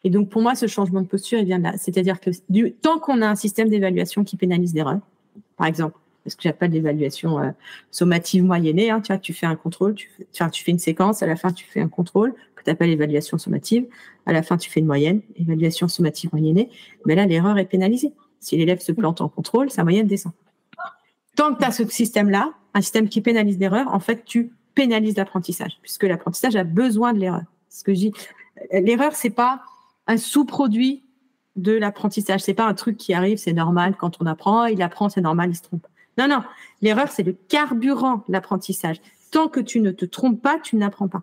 Et 0.02 0.10
donc, 0.10 0.28
pour 0.30 0.42
moi, 0.42 0.56
ce 0.56 0.66
changement 0.66 1.00
de 1.00 1.06
posture, 1.06 1.38
il 1.38 1.46
vient 1.46 1.58
de 1.58 1.62
là. 1.62 1.74
C'est-à-dire 1.78 2.18
que 2.20 2.30
du, 2.48 2.72
tant 2.72 2.98
qu'on 2.98 3.22
a 3.22 3.28
un 3.28 3.36
système 3.36 3.68
d'évaluation 3.68 4.24
qui 4.24 4.36
pénalise 4.36 4.74
l'erreur, 4.74 4.98
par 5.56 5.68
exemple, 5.68 5.96
ce 6.26 6.34
que 6.34 6.42
j'appelle 6.42 6.72
l'évaluation 6.72 7.38
euh, 7.38 7.50
sommative 7.92 8.42
moyennée, 8.42 8.90
hein, 8.90 9.00
tu 9.00 9.12
vois, 9.12 9.18
tu 9.18 9.32
fais 9.32 9.46
un 9.46 9.54
contrôle, 9.54 9.94
tu 9.94 10.10
fais, 10.16 10.50
tu 10.50 10.64
fais 10.64 10.72
une 10.72 10.80
séquence, 10.80 11.22
à 11.22 11.26
la 11.26 11.36
fin, 11.36 11.52
tu 11.52 11.64
fais 11.64 11.80
un 11.80 11.88
contrôle, 11.88 12.34
que 12.56 12.64
tu 12.64 12.70
appelles 12.70 12.90
évaluation 12.90 13.38
sommative, 13.38 13.86
à 14.26 14.32
la 14.32 14.42
fin, 14.42 14.56
tu 14.56 14.68
fais 14.68 14.80
une 14.80 14.86
moyenne, 14.86 15.20
évaluation 15.36 15.86
sommative 15.86 16.30
moyennée, 16.32 16.68
mais 17.04 17.14
là, 17.14 17.26
l'erreur 17.26 17.58
est 17.58 17.66
pénalisée. 17.66 18.12
Si 18.40 18.56
l'élève 18.56 18.80
se 18.80 18.92
plante 18.92 19.20
en 19.20 19.28
contrôle, 19.28 19.70
sa 19.70 19.84
moyenne 19.84 20.06
descend. 20.06 20.32
Tant 21.34 21.54
que 21.54 21.58
tu 21.58 21.64
as 21.64 21.72
ce 21.72 21.86
système-là, 21.86 22.52
un 22.74 22.80
système 22.80 23.08
qui 23.08 23.20
pénalise 23.20 23.58
l'erreur, 23.58 23.92
en 23.92 24.00
fait, 24.00 24.24
tu 24.24 24.52
pénalises 24.74 25.16
l'apprentissage, 25.16 25.78
puisque 25.82 26.04
l'apprentissage 26.04 26.56
a 26.56 26.64
besoin 26.64 27.12
de 27.12 27.18
l'erreur. 27.18 27.44
Ce 27.68 27.82
que 27.82 27.94
je 27.94 28.08
l'erreur, 28.72 29.14
c'est 29.14 29.30
pas 29.30 29.62
un 30.06 30.16
sous-produit 30.16 31.02
de 31.56 31.72
l'apprentissage. 31.72 32.40
C'est 32.42 32.54
pas 32.54 32.66
un 32.66 32.74
truc 32.74 32.96
qui 32.96 33.14
arrive, 33.14 33.38
c'est 33.38 33.52
normal 33.52 33.96
quand 33.98 34.20
on 34.20 34.26
apprend, 34.26 34.66
il 34.66 34.82
apprend, 34.82 35.08
c'est 35.08 35.20
normal, 35.20 35.50
il 35.50 35.56
se 35.56 35.62
trompe. 35.62 35.86
Non, 36.18 36.28
non. 36.28 36.42
L'erreur, 36.82 37.08
c'est 37.10 37.22
le 37.22 37.32
carburant 37.32 38.24
de 38.28 38.32
l'apprentissage. 38.32 39.00
Tant 39.30 39.48
que 39.48 39.60
tu 39.60 39.80
ne 39.80 39.90
te 39.90 40.04
trompes 40.04 40.40
pas, 40.40 40.58
tu 40.62 40.76
n'apprends 40.76 41.08
pas. 41.08 41.22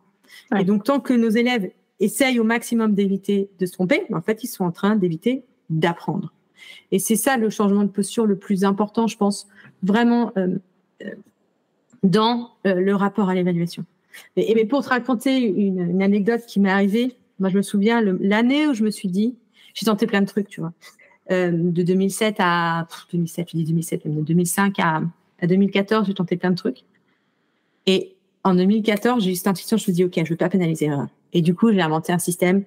Et 0.58 0.65
donc, 0.65 0.84
tant 0.84 0.99
que 0.99 1.13
nos 1.13 1.30
élèves 1.30 1.71
essayent 1.99 2.39
au 2.39 2.43
maximum 2.43 2.93
d'éviter 2.93 3.49
de 3.60 3.65
se 3.65 3.71
tromper, 3.71 4.06
en 4.12 4.21
fait, 4.21 4.43
ils 4.43 4.47
sont 4.47 4.65
en 4.65 4.71
train 4.71 4.95
d'éviter 4.95 5.45
d'apprendre. 5.69 6.34
Et 6.92 7.00
c'est 7.00 7.16
ça 7.16 7.38
le 7.38 7.50
changement 7.50 7.84
de 7.84 7.89
posture 7.89 8.26
le 8.26 8.36
plus 8.36 8.63
important, 8.63 9.08
je 9.08 9.18
pense, 9.18 9.48
vraiment 9.82 10.32
euh, 10.38 10.58
euh, 11.04 11.12
dans 12.04 12.52
euh, 12.66 12.76
le 12.76 12.96
rapport 12.96 13.30
à 13.30 13.36
l'évaluation. 13.36 13.86
Mais, 14.38 14.66
pour 14.66 14.84
te 14.84 14.89
raconter 14.89 15.42
une, 15.42 16.02
anecdote 16.02 16.46
qui 16.48 16.60
m'est 16.60 16.70
arrivée, 16.70 17.16
moi 17.39 17.50
je 17.50 17.58
me 17.58 17.63
souviens 17.63 18.02
l'année 18.02 18.68
où 18.68 18.74
je 18.74 18.84
me 18.84 18.92
suis 18.92 19.10
dit, 19.10 19.36
j'ai 19.74 19.88
tenté 19.88 20.06
plein 20.06 20.22
de 20.22 20.28
trucs, 20.28 20.48
tu 20.48 20.62
vois, 20.62 20.74
de 21.32 21.82
2007 21.82 22.36
à 22.38 22.88
2007, 23.12 23.50
je 23.52 23.58
dis 23.58 23.63
2007, 23.63 24.08
de 24.08 24.22
2005 24.22 24.76
à, 24.80 25.02
2014, 25.42 26.06
j'ai 26.06 26.13
tenté 26.13 26.38
plein 26.38 26.52
de 26.52 26.56
trucs. 26.56 26.84
Et 27.88 28.13
en 28.44 28.54
2014, 28.54 29.24
j'ai 29.24 29.32
eu 29.32 29.36
cette 29.36 29.48
intuition, 29.48 29.78
je 29.78 29.82
me 29.82 29.86
suis 29.86 29.94
dit, 29.94 30.04
ok, 30.04 30.13
je 30.16 30.22
ne 30.22 30.28
veux 30.28 30.36
pas 30.36 30.50
pénaliser. 30.50 30.92
Et 31.34 31.42
du 31.42 31.56
coup, 31.56 31.72
j'ai 31.72 31.82
inventé 31.82 32.13
un 32.13 32.20
système 32.20 32.66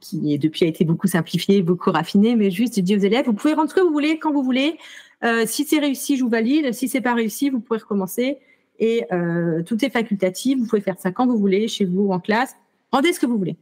qui 0.00 0.38
depuis 0.38 0.64
a 0.64 0.68
été 0.68 0.84
beaucoup 0.84 1.06
simplifié, 1.06 1.62
beaucoup 1.62 1.90
raffiné, 1.90 2.36
mais 2.36 2.50
juste 2.50 2.78
dire 2.80 2.98
aux 2.98 3.02
élèves, 3.02 3.26
vous 3.26 3.34
pouvez 3.34 3.54
rendre 3.54 3.70
ce 3.70 3.74
que 3.74 3.80
vous 3.80 3.92
voulez 3.92 4.18
quand 4.18 4.32
vous 4.32 4.42
voulez. 4.42 4.78
Euh, 5.24 5.44
si 5.46 5.64
c'est 5.64 5.78
réussi, 5.78 6.16
je 6.16 6.24
vous 6.24 6.30
valide. 6.30 6.72
Si 6.72 6.88
c'est 6.88 7.00
pas 7.00 7.14
réussi, 7.14 7.50
vous 7.50 7.60
pouvez 7.60 7.80
recommencer. 7.80 8.38
Et 8.78 9.04
euh, 9.12 9.62
tout 9.62 9.82
est 9.84 9.90
facultatif. 9.90 10.58
Vous 10.58 10.66
pouvez 10.66 10.82
faire 10.82 10.98
ça 10.98 11.12
quand 11.12 11.26
vous 11.26 11.38
voulez, 11.38 11.68
chez 11.68 11.84
vous, 11.84 12.10
en 12.10 12.20
classe. 12.20 12.56
Rendez 12.92 13.12
ce 13.12 13.20
que 13.20 13.26
vous 13.26 13.38
voulez. 13.38 13.56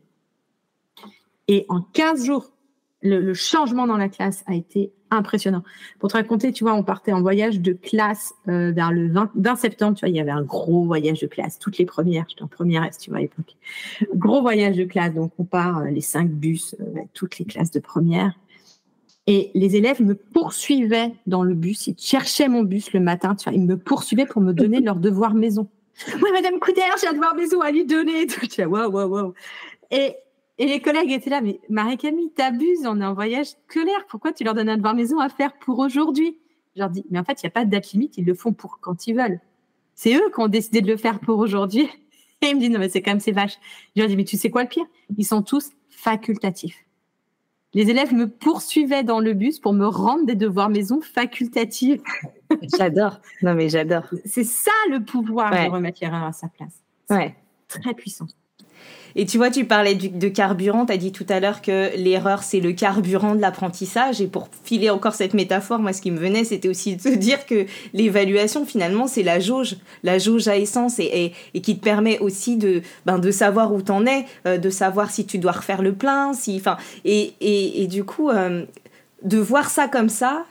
Et 1.49 1.67
en 1.69 1.81
15 1.81 2.25
jours, 2.25 2.53
le, 3.03 3.35
changement 3.35 3.87
dans 3.87 3.97
la 3.97 4.09
classe 4.09 4.45
a 4.47 4.55
été 4.55 4.93
impressionnant. 5.17 5.63
Pour 5.99 6.11
te 6.11 6.17
raconter, 6.17 6.53
tu 6.53 6.65
vois, 6.65 6.75
on 6.75 6.83
partait 6.83 7.13
en 7.13 7.21
voyage 7.21 7.61
de 7.61 7.73
classe 7.73 8.35
euh, 8.49 8.73
vers 8.73 8.93
le 8.93 9.09
20, 9.09 9.57
septembre, 9.57 9.97
tu 9.97 10.01
vois, 10.01 10.09
il 10.09 10.17
y 10.17 10.21
avait 10.21 10.31
un 10.31 10.43
gros 10.43 10.85
voyage 10.85 11.21
de 11.21 11.27
classe, 11.27 11.59
toutes 11.59 11.79
les 11.79 11.87
premières, 11.87 12.25
j'étais 12.29 12.43
en 12.43 12.49
première 12.49 12.85
S, 12.85 12.99
tu 12.99 13.11
vois, 13.11 13.19
à 13.19 13.23
l'époque. 13.23 13.57
Gros 14.15 14.41
voyage 14.41 14.77
de 14.77 14.85
classe, 14.85 15.15
donc 15.15 15.33
on 15.39 15.45
part 15.45 15.79
euh, 15.79 15.87
les 15.87 16.01
cinq 16.01 16.31
bus, 16.31 16.75
euh, 16.81 17.01
toutes 17.15 17.39
les 17.39 17.45
classes 17.45 17.71
de 17.71 17.81
première. 17.81 18.33
Et 19.29 19.51
les 19.55 19.77
élèves 19.77 20.03
me 20.03 20.15
poursuivaient 20.15 21.13
dans 21.27 21.45
le 21.45 21.55
bus, 21.55 21.87
ils 21.87 21.97
cherchaient 21.99 22.49
mon 22.49 22.63
bus 22.63 22.93
le 22.93 23.01
matin, 23.01 23.35
tu 23.37 23.49
vois, 23.49 23.57
ils 23.57 23.65
me 23.65 23.77
poursuivaient 23.77 24.27
pour 24.27 24.43
me 24.43 24.53
donner 24.53 24.81
leur 24.81 24.97
devoir 24.97 25.35
maison. 25.35 25.69
Oui, 26.23 26.31
Madame 26.33 26.59
Couder, 26.59 26.83
j'ai 27.01 27.07
un 27.07 27.13
devoir 27.13 27.35
maison 27.35 27.61
à 27.61 27.71
lui 27.71 27.85
donner. 27.85 28.27
Tu 28.27 28.65
vois, 28.65 28.89
waouh, 28.89 28.93
waouh, 28.93 29.09
waouh. 29.09 29.35
Et 29.91 30.17
Et 30.63 30.67
les 30.67 30.79
collègues 30.79 31.11
étaient 31.11 31.29
là, 31.29 31.41
mais 31.41 31.59
Marie-Camille, 31.71 32.31
t'abuses, 32.31 32.87
on 32.87 33.01
est 33.01 33.05
en 33.05 33.15
voyage 33.15 33.49
scolaire, 33.67 34.07
pourquoi 34.09 34.33
tu 34.33 34.45
leur 34.45 34.55
donnes 34.55 34.69
un 34.69 34.77
devoir 34.77 34.95
maison 34.95 35.19
à 35.19 35.29
faire 35.29 35.59
pour 35.59 35.81
aujourd'hui? 35.81 36.39
Je 36.77 36.81
leur 36.81 36.89
dis, 36.89 37.05
mais 37.11 37.19
en 37.19 37.25
fait, 37.25 37.43
il 37.43 37.47
n'y 37.47 37.49
a 37.49 37.51
pas 37.51 37.65
de 37.65 37.71
date 37.71 37.91
limite, 37.91 38.17
ils 38.17 38.25
le 38.25 38.33
font 38.33 38.53
pour 38.53 38.79
quand 38.81 39.09
ils 39.09 39.17
veulent. 39.17 39.41
C'est 39.97 40.15
eux 40.15 40.31
qui 40.33 40.41
ont 40.41 40.47
décidé 40.47 40.81
de 40.81 40.87
le 40.87 40.97
faire 40.97 41.19
pour 41.19 41.41
aujourd'hui. 41.41 41.89
Et 42.43 42.47
ils 42.47 42.55
me 42.55 42.61
disent, 42.61 42.71
non, 42.71 42.79
mais 42.79 42.89
c'est 42.89 43.03
quand 43.03 43.11
même 43.11 43.19
ces 43.19 43.33
vaches. 43.33 43.59
Je 43.97 44.03
leur 44.03 44.09
dis, 44.09 44.17
mais 44.17 44.23
tu 44.23 44.37
sais 44.37 44.51
quoi 44.51 44.63
le 44.63 44.69
pire? 44.69 44.87
Ils 45.19 45.25
sont 45.25 45.43
tous 45.43 45.73
facultatifs. 45.91 46.79
Les 47.75 47.91
élèves 47.91 48.15
me 48.15 48.29
poursuivaient 48.29 49.03
dans 49.03 49.19
le 49.19 49.35
bus 49.35 49.59
pour 49.59 49.73
me 49.73 49.89
rendre 49.89 50.27
des 50.27 50.37
devoirs 50.37 50.69
maison 50.69 51.01
facultatifs. 51.01 52.01
j'adore. 52.79 53.19
Non, 53.43 53.57
mais 53.57 53.69
j'adore. 53.69 54.05
C'est 54.25 54.45
ça 54.45 54.71
le 54.91 55.05
pouvoir 55.05 55.51
de 55.51 55.71
remettre 55.73 55.99
l'erreur 56.03 56.23
à 56.23 56.33
sa 56.33 56.47
place. 56.47 56.85
Ouais. 57.11 57.35
Très 57.67 57.95
puissant. 57.95 58.29
Et 59.17 59.27
tu 59.27 59.37
vois, 59.37 59.51
tu 59.51 59.65
parlais 59.65 59.95
de 59.95 60.29
carburant, 60.29 60.87
tu 60.87 60.93
as 60.93 60.97
dit 60.97 61.13
tout 61.13 61.27
à 61.29 61.41
l'heure 61.41 61.63
que 61.63 61.97
l'erreur, 61.97 62.43
c'est 62.43 62.61
le 62.61 62.73
carburant 62.73 63.35
de 63.35 63.41
l'apprentissage. 63.41 64.21
Et 64.21 64.27
pour 64.27 64.49
filer 64.65 64.91
encore 64.91 65.15
cette 65.15 65.35
métaphore, 65.35 65.79
moi, 65.79 65.93
ce 65.93 66.01
qui 66.01 66.11
me 66.11 66.19
venait, 66.19 66.45
c'était 66.45 66.69
aussi 66.69 66.97
de 66.97 67.15
dire 67.15 67.47
que 67.47 67.67
l'évaluation, 67.93 68.65
finalement, 68.65 69.07
c'est 69.07 69.23
la 69.23 69.41
jauge, 69.41 69.77
la 70.03 70.19
jauge 70.19 70.49
à 70.49 70.57
essence, 70.57 70.99
et, 70.99 71.33
qui 71.63 71.79
te 71.79 71.85
permet 71.85 72.19
aussi 72.19 72.57
de, 72.57 72.83
ben, 73.07 73.19
de 73.19 73.31
savoir 73.31 73.73
où 73.73 73.83
t'en 73.83 74.07
es, 74.07 74.27
euh, 74.47 74.59
de 74.59 74.71
savoir 74.71 75.11
si 75.11 75.27
tu 75.27 75.39
dois 75.39 75.53
refaire 75.53 75.83
le 75.83 75.93
plein, 75.93 76.33
si, 76.33 76.63
et, 77.05 77.35
et, 77.41 77.83
et, 77.83 77.87
du 77.87 78.05
coup, 78.05 78.31
euh, 78.31 78.65
de 79.23 79.39
voir 79.39 79.71
ça 79.71 79.89
comme 79.89 80.09
ça, 80.09 80.45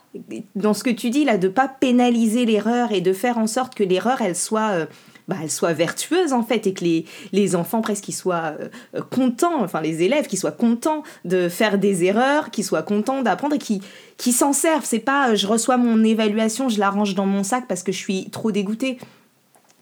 dans 0.56 0.74
ce 0.74 0.84
que 0.84 0.89
tu 0.89 1.10
dis 1.10 1.26
là, 1.26 1.38
de 1.38 1.47
pas 1.47 1.67
pénaliser 1.67 2.45
l'erreur 2.45 2.91
et 2.91 3.02
de 3.02 3.13
faire 3.13 3.38
en 3.38 3.47
sorte 3.47 3.76
que 3.76 3.84
l'erreur, 3.84 4.21
elle 4.21 4.36
soit... 4.36 4.69
Euh, 4.71 4.86
bah, 5.32 5.38
elle 5.41 5.50
soit 5.50 5.72
vertueuse 5.72 6.34
en 6.34 6.44
fait 6.44 6.67
et 6.67 6.74
que 6.74 6.84
les, 6.84 7.06
les 7.32 7.56
enfants 7.56 7.80
presque 7.80 8.04
qu'ils 8.04 8.13
soient 8.13 8.54
euh, 8.60 8.67
euh, 8.96 9.02
contents, 9.02 9.63
enfin 9.63 9.80
les 9.80 10.04
élèves 10.04 10.28
qui 10.28 10.36
soient 10.36 10.52
contents 10.52 11.04
de 11.24 11.48
faire 11.48 11.78
des 11.78 12.04
erreurs, 12.04 12.52
qui 12.52 12.63
soient 12.63 12.84
contents 12.84 13.22
d'apprendre 13.22 13.56
et 13.56 13.58
qui, 13.58 13.82
qui 14.17 14.34
s'en 14.34 14.52
servent. 14.52 14.84
C'est 14.84 15.00
pas 15.00 15.30
euh, 15.30 15.36
je 15.36 15.48
reçois 15.48 15.78
mon 15.78 16.04
évaluation, 16.04 16.67
je 16.67 16.80
la 16.80 16.89
range 16.89 17.15
dans 17.15 17.26
mon 17.26 17.44
sac 17.44 17.63
parce 17.70 17.82
que 17.82 17.94
je 17.94 17.98
suis 17.98 18.30
trop 18.30 18.52
dégoûtée. 18.52 18.98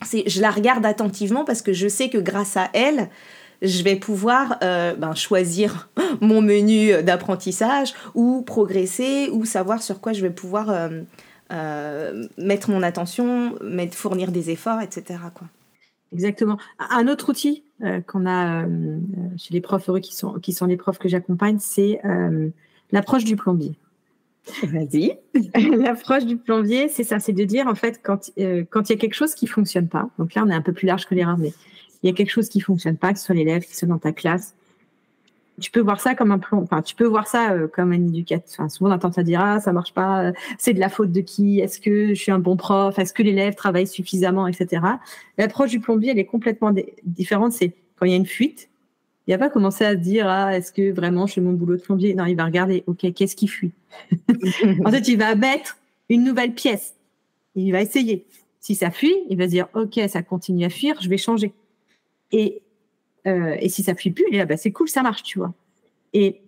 C'est 0.06 0.30
je 0.30 0.40
la 0.40 0.52
regarde 0.52 0.86
attentivement 0.86 1.46
parce 1.46 1.64
que 1.64 1.74
je 1.74 1.88
sais 1.88 2.10
que 2.10 2.20
grâce 2.20 2.56
à 2.56 2.70
elle, 2.74 3.10
je 3.64 3.82
vais 3.82 3.96
pouvoir 3.96 4.60
ben, 4.62 5.16
choisir 5.16 5.90
mon 6.22 6.42
menu 6.42 7.02
d'apprentissage 7.02 7.96
ou 8.14 8.44
progresser 8.44 9.30
ou 9.34 9.46
savoir 9.46 9.82
sur 9.82 10.00
quoi 10.00 10.14
je 10.14 10.22
vais 10.22 10.30
pouvoir 10.30 10.90
mettre 11.50 12.70
mon 12.70 12.84
attention, 12.84 13.56
mettre, 13.62 13.96
fournir 13.96 14.32
des 14.32 14.50
efforts, 14.50 14.82
etc. 14.82 15.20
Quoi. 15.34 15.48
Exactement. 16.14 16.58
Un 16.80 17.08
autre 17.08 17.30
outil 17.30 17.64
euh, 17.84 18.02
qu'on 18.02 18.26
a 18.26 18.66
euh, 18.66 19.00
chez 19.38 19.54
les 19.54 19.62
profs 19.62 19.90
heureux 19.90 20.00
qui 20.00 20.16
sont, 20.16 20.34
qui 20.40 20.54
sont 20.54 20.66
les 20.66 20.78
profs 20.78 20.98
que 20.98 21.10
j'accompagne, 21.10 21.58
c'est 21.60 22.02
l'approche 22.92 23.24
du 23.24 23.36
plombier. 23.36 23.78
Vas-y. 24.64 25.20
l'approche 25.78 26.26
du 26.26 26.38
plombier, 26.38 26.90
c'est 26.90 27.04
ça, 27.04 27.20
c'est 27.20 27.34
de 27.34 27.44
dire 27.44 27.68
en 27.68 27.76
fait 27.76 28.00
quand 28.02 28.32
quand 28.70 28.90
il 28.90 28.94
y 28.94 28.96
a 28.96 28.98
quelque 28.98 29.14
chose 29.14 29.36
qui 29.36 29.48
fonctionne 29.48 29.88
pas. 29.88 30.10
Donc 30.18 30.34
là, 30.34 30.44
on 30.46 30.50
est 30.50 30.56
un 30.56 30.62
peu 30.62 30.74
plus 30.74 30.88
large 30.88 31.06
que 31.06 31.14
l'erreur, 31.14 31.38
mais 31.38 31.54
il 32.02 32.10
y 32.10 32.12
a 32.12 32.16
quelque 32.16 32.32
chose 32.32 32.50
qui 32.50 32.62
fonctionne 32.62 32.98
pas, 32.98 33.14
que 33.14 33.20
ce 33.20 33.26
soit 33.26 33.36
l'élève, 33.36 33.64
qui 33.64 33.76
soit 33.76 33.88
dans 33.88 34.00
ta 34.00 34.12
classe, 34.12 34.56
tu 35.60 35.72
peux 35.72 35.80
voir 35.80 36.00
ça 36.00 36.16
comme 36.16 36.32
un 36.32 36.40
enfin, 36.52 36.82
tu 36.82 36.96
peux 36.96 37.06
voir 37.06 37.28
ça 37.28 37.52
euh, 37.52 37.68
comme 37.68 37.92
un 37.92 38.08
éducateur. 38.08 38.70
souvent, 38.72 38.90
on 38.90 38.94
entend 38.94 39.12
ça 39.12 39.24
dire, 39.24 39.42
ah, 39.42 39.60
ça 39.60 39.74
marche 39.74 39.94
pas, 39.94 40.26
euh, 40.26 40.32
c'est 40.58 40.74
de 40.74 40.80
la 40.80 40.90
faute 40.90 41.12
de 41.12 41.22
qui? 41.22 41.60
Est-ce 41.60 41.80
que 41.80 42.10
je 42.10 42.14
suis 42.20 42.32
un 42.32 42.40
bon 42.40 42.58
prof? 42.58 42.98
Est-ce 42.98 43.14
que 43.14 43.24
l'élève 43.24 43.56
travaille 43.56 43.88
suffisamment, 43.88 44.48
etc. 44.48 44.82
L'approche 45.38 45.72
du 45.72 45.80
plombier, 45.80 46.12
elle 46.12 46.20
est 46.20 46.26
complètement 46.26 46.74
différente. 47.04 47.54
C'est 47.54 47.74
quand 47.98 48.06
il 48.06 48.12
y 48.12 48.14
a 48.14 48.18
une 48.18 48.26
fuite, 48.26 48.70
il 49.28 49.32
va 49.32 49.38
pas 49.38 49.50
commencer 49.50 49.86
à 49.86 49.92
se 49.92 49.98
dire, 49.98 50.28
ah, 50.28 50.58
est-ce 50.58 50.72
que 50.72 50.92
vraiment 50.92 51.28
je 51.28 51.34
fais 51.34 51.42
mon 51.42 51.54
boulot 51.54 51.76
de 51.76 51.82
plombier? 51.82 52.16
Non, 52.16 52.26
il 52.26 52.36
va 52.36 52.46
regarder, 52.46 52.84
OK, 52.88 53.06
qu'est-ce 53.14 53.36
qui 53.36 53.48
fuit? 53.48 53.72
en 54.86 54.92
fait, 54.92 55.08
il 55.08 55.18
va 55.18 55.36
mettre 55.36 55.78
une 56.10 56.24
nouvelle 56.24 56.54
pièce. 56.54 56.96
Il 57.56 57.72
va 57.72 57.82
essayer. 57.82 58.26
Si 58.60 58.76
ça 58.76 58.90
fuit, 58.90 59.16
il 59.30 59.38
va 59.38 59.46
se 59.46 59.52
dire, 59.52 59.68
OK, 59.76 60.00
ça 60.08 60.24
continue 60.24 60.66
à 60.66 60.70
fuir, 60.70 60.96
je 61.02 61.10
vais 61.10 61.18
changer. 61.18 61.54
Et 62.32 62.62
euh, 63.28 63.56
et 63.60 63.70
si 63.70 63.84
ça 63.84 63.96
fuit 63.96 64.12
plus, 64.12 64.26
bah, 64.46 64.58
c'est 64.58 64.72
cool, 64.72 64.90
ça 64.90 65.04
marche, 65.04 65.24
tu 65.24 65.40
vois. 65.40 65.54
Et 66.14 66.42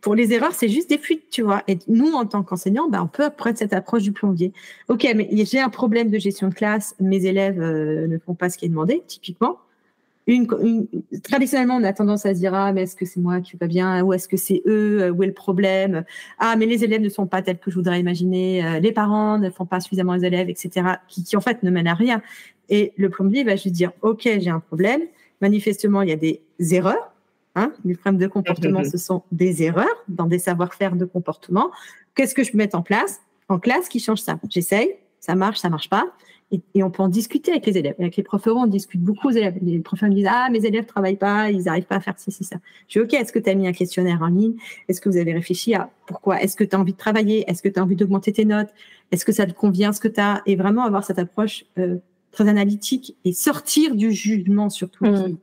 pour 0.00 0.14
les 0.14 0.32
erreurs, 0.32 0.54
c'est 0.54 0.68
juste 0.68 0.90
des 0.90 0.98
fuites, 0.98 1.30
tu 1.30 1.42
vois. 1.42 1.62
Et 1.68 1.78
nous, 1.86 2.12
en 2.12 2.26
tant 2.26 2.42
qu'enseignants, 2.42 2.88
bah, 2.88 3.02
on 3.02 3.06
peut 3.06 3.30
prendre 3.30 3.56
cette 3.56 3.72
approche 3.72 4.02
du 4.02 4.12
plombier. 4.12 4.52
Ok, 4.88 5.06
mais 5.14 5.28
j'ai 5.32 5.60
un 5.60 5.68
problème 5.68 6.10
de 6.10 6.18
gestion 6.18 6.48
de 6.48 6.54
classe, 6.54 6.94
mes 7.00 7.26
élèves 7.26 7.60
euh, 7.60 8.06
ne 8.06 8.18
font 8.18 8.34
pas 8.34 8.50
ce 8.50 8.58
qui 8.58 8.64
est 8.64 8.68
demandé, 8.68 9.02
typiquement. 9.06 9.58
Une, 10.26 10.46
traditionnellement, 11.22 11.76
on 11.76 11.84
a 11.84 11.92
tendance 11.92 12.26
à 12.26 12.34
se 12.34 12.40
dire 12.40 12.52
ah 12.54 12.72
mais 12.72 12.82
est-ce 12.82 12.96
que 12.96 13.04
c'est 13.04 13.20
moi 13.20 13.40
qui 13.40 13.52
vais 13.52 13.58
pas 13.58 13.66
bien? 13.66 14.02
Ou 14.02 14.12
est-ce 14.12 14.28
que 14.28 14.36
c'est 14.36 14.62
eux? 14.66 15.02
Euh, 15.02 15.10
où 15.10 15.22
est 15.22 15.26
le 15.28 15.32
problème? 15.32 16.04
Ah 16.38 16.56
mais 16.56 16.66
les 16.66 16.82
élèves 16.82 17.00
ne 17.00 17.08
sont 17.08 17.26
pas 17.26 17.42
tels 17.42 17.58
que 17.58 17.70
je 17.70 17.76
voudrais 17.76 18.00
imaginer. 18.00 18.80
Les 18.80 18.92
parents 18.92 19.38
ne 19.38 19.50
font 19.50 19.66
pas 19.66 19.80
suffisamment 19.80 20.14
les 20.14 20.24
élèves 20.24 20.48
etc 20.48 20.96
qui, 21.08 21.22
qui 21.22 21.36
en 21.36 21.40
fait 21.40 21.62
ne 21.62 21.70
mènent 21.70 21.86
à 21.86 21.94
rien. 21.94 22.22
Et 22.68 22.92
le 22.96 23.10
plombier 23.10 23.44
va 23.44 23.56
juste 23.56 23.74
dire, 23.74 23.92
OK, 24.02 24.22
j'ai 24.24 24.50
un 24.50 24.60
problème. 24.60 25.02
Manifestement, 25.40 26.02
il 26.02 26.08
y 26.08 26.12
a 26.12 26.16
des 26.16 26.42
erreurs. 26.58 27.12
Hein, 27.54 27.72
les 27.86 27.94
problèmes 27.94 28.20
de 28.20 28.26
comportement, 28.26 28.84
ce 28.84 28.98
sont 28.98 29.22
des 29.32 29.62
erreurs 29.62 30.04
dans 30.08 30.26
des 30.26 30.38
savoir-faire 30.38 30.94
de 30.94 31.06
comportement. 31.06 31.70
Qu'est-ce 32.14 32.34
que 32.34 32.44
je 32.44 32.52
peux 32.52 32.58
mettre 32.58 32.76
en 32.76 32.82
place? 32.82 33.20
En 33.48 33.58
classe 33.58 33.88
qui 33.88 33.98
change 33.98 34.20
ça? 34.20 34.38
J'essaye, 34.50 34.96
ça 35.26 35.34
marche, 35.34 35.58
ça 35.58 35.68
marche 35.68 35.88
pas. 35.88 36.06
Et, 36.52 36.82
on 36.84 36.90
peut 36.92 37.02
en 37.02 37.08
discuter 37.08 37.50
avec 37.50 37.66
les 37.66 37.76
élèves. 37.76 37.96
Avec 37.98 38.16
les 38.16 38.22
professeurs, 38.22 38.56
on 38.56 38.66
discute 38.66 39.00
beaucoup 39.00 39.28
aux 39.28 39.32
élèves. 39.32 39.56
Les 39.60 39.80
professeurs 39.80 40.10
me 40.10 40.14
disent 40.14 40.28
Ah, 40.30 40.48
mes 40.50 40.64
élèves 40.64 40.86
travaillent 40.86 41.16
pas, 41.16 41.50
ils 41.50 41.64
n'arrivent 41.64 41.86
pas 41.86 41.96
à 41.96 42.00
faire 42.00 42.16
ci, 42.18 42.30
ci, 42.30 42.44
ça. 42.44 42.56
Je 42.88 43.00
dis 43.00 43.04
Ok, 43.04 43.14
est-ce 43.14 43.32
que 43.32 43.40
tu 43.40 43.50
as 43.50 43.54
mis 43.54 43.66
un 43.66 43.72
questionnaire 43.72 44.22
en 44.22 44.28
ligne? 44.28 44.54
Est-ce 44.88 45.00
que 45.00 45.08
vous 45.08 45.16
avez 45.16 45.32
réfléchi 45.32 45.74
à 45.74 45.90
pourquoi? 46.06 46.40
Est-ce 46.40 46.54
que 46.54 46.62
tu 46.62 46.76
as 46.76 46.78
envie 46.78 46.92
de 46.92 46.98
travailler? 46.98 47.44
Est-ce 47.50 47.62
que 47.62 47.68
tu 47.68 47.80
as 47.80 47.82
envie 47.82 47.96
d'augmenter 47.96 48.32
tes 48.32 48.44
notes? 48.44 48.68
Est-ce 49.10 49.24
que 49.24 49.32
ça 49.32 49.46
te 49.46 49.52
convient 49.52 49.92
ce 49.92 49.98
que 49.98 50.08
tu 50.08 50.20
as 50.20 50.42
Et 50.46 50.54
vraiment 50.54 50.84
avoir 50.84 51.02
cette 51.02 51.18
approche 51.18 51.64
euh, 51.78 51.96
très 52.30 52.48
analytique 52.48 53.16
et 53.24 53.32
sortir 53.32 53.96
du 53.96 54.12
jugement 54.12 54.70
surtout 54.70 55.04
mmh. 55.04 55.36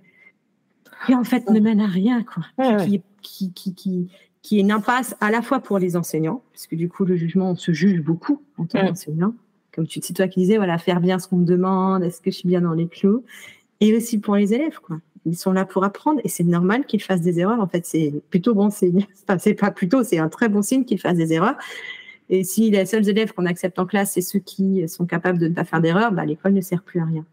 qui, 1.05 1.15
en 1.15 1.25
fait 1.25 1.49
ne 1.49 1.59
mène 1.59 1.81
à 1.81 1.87
rien 1.87 2.23
quoi 2.23 2.43
Qui, 2.85 3.01
qui, 3.21 3.51
qui, 3.51 3.73
qui, 3.73 4.07
qui, 4.41 4.57
est 4.57 4.61
une 4.61 4.71
impasse 4.71 5.15
à 5.19 5.31
la 5.31 5.41
fois 5.41 5.59
pour 5.59 5.79
les 5.79 5.97
enseignants 5.97 6.43
parce 6.53 6.67
que 6.67 6.75
du 6.75 6.87
coup 6.87 7.03
le 7.03 7.15
jugement 7.15 7.51
on 7.51 7.55
se 7.55 7.71
juge 7.73 8.01
beaucoup 8.01 8.41
en 8.57 8.65
tant 8.65 8.83
mmh. 8.83 9.33
Comme 9.73 9.87
tu 9.87 9.99
c'est 10.01 10.13
toi 10.13 10.27
qui 10.27 10.41
disais 10.41 10.57
voilà 10.57 10.77
faire 10.77 10.99
bien 11.01 11.19
ce 11.19 11.27
qu'on 11.27 11.37
me 11.37 11.45
demande 11.45 12.03
est-ce 12.03 12.21
que 12.21 12.31
je 12.31 12.37
suis 12.37 12.47
bien 12.47 12.61
dans 12.61 12.73
les 12.73 12.87
clous? 12.87 13.23
Et 13.81 13.95
aussi 13.95 14.19
pour 14.19 14.35
les 14.35 14.53
élèves 14.53 14.79
quoi. 14.79 14.97
Ils 15.25 15.37
sont 15.37 15.53
là 15.53 15.65
pour 15.65 15.83
apprendre 15.85 16.19
et 16.23 16.29
c'est 16.29 16.43
normal 16.43 16.85
qu'ils 16.85 17.01
fassent 17.01 17.21
des 17.21 17.39
erreurs 17.39 17.61
en 17.61 17.67
fait. 17.67 17.85
C'est 17.85 18.13
plutôt 18.29 18.53
bon 18.53 18.69
signe. 18.69 19.05
Enfin, 19.23 19.37
c'est 19.39 19.53
pas 19.53 19.71
plutôt 19.71 20.03
c'est 20.03 20.17
un 20.19 20.29
très 20.29 20.49
bon 20.49 20.61
signe 20.61 20.85
qu'ils 20.85 20.99
fassent 20.99 21.17
des 21.17 21.33
erreurs. 21.33 21.55
Et 22.29 22.43
si 22.43 22.71
les 22.71 22.85
seuls 22.85 23.07
élèves 23.07 23.33
qu'on 23.33 23.45
accepte 23.45 23.79
en 23.79 23.85
classe, 23.85 24.13
c'est 24.13 24.21
ceux 24.21 24.39
qui 24.39 24.87
sont 24.87 25.05
capables 25.05 25.37
de 25.39 25.47
ne 25.47 25.53
pas 25.53 25.65
faire 25.65 25.81
d'erreur, 25.81 26.11
bah, 26.11 26.25
l'école 26.25 26.53
ne 26.53 26.61
sert 26.61 26.81
plus 26.81 26.99
à 26.99 27.05
rien. 27.05 27.25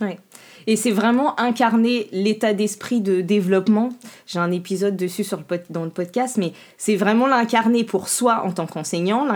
Ouais. 0.00 0.18
Et 0.66 0.76
c'est 0.76 0.90
vraiment 0.90 1.40
incarner 1.40 2.08
l'état 2.12 2.52
d'esprit 2.52 3.00
de 3.00 3.22
développement. 3.22 3.90
J'ai 4.26 4.38
un 4.38 4.52
épisode 4.52 4.94
dessus 4.94 5.24
sur 5.24 5.38
le 5.38 5.44
dans 5.70 5.84
le 5.84 5.90
podcast, 5.90 6.36
mais 6.36 6.52
c'est 6.76 6.96
vraiment 6.96 7.26
l'incarner 7.26 7.82
pour 7.82 8.08
soi 8.08 8.42
en 8.44 8.52
tant 8.52 8.66
qu'enseignant, 8.66 9.26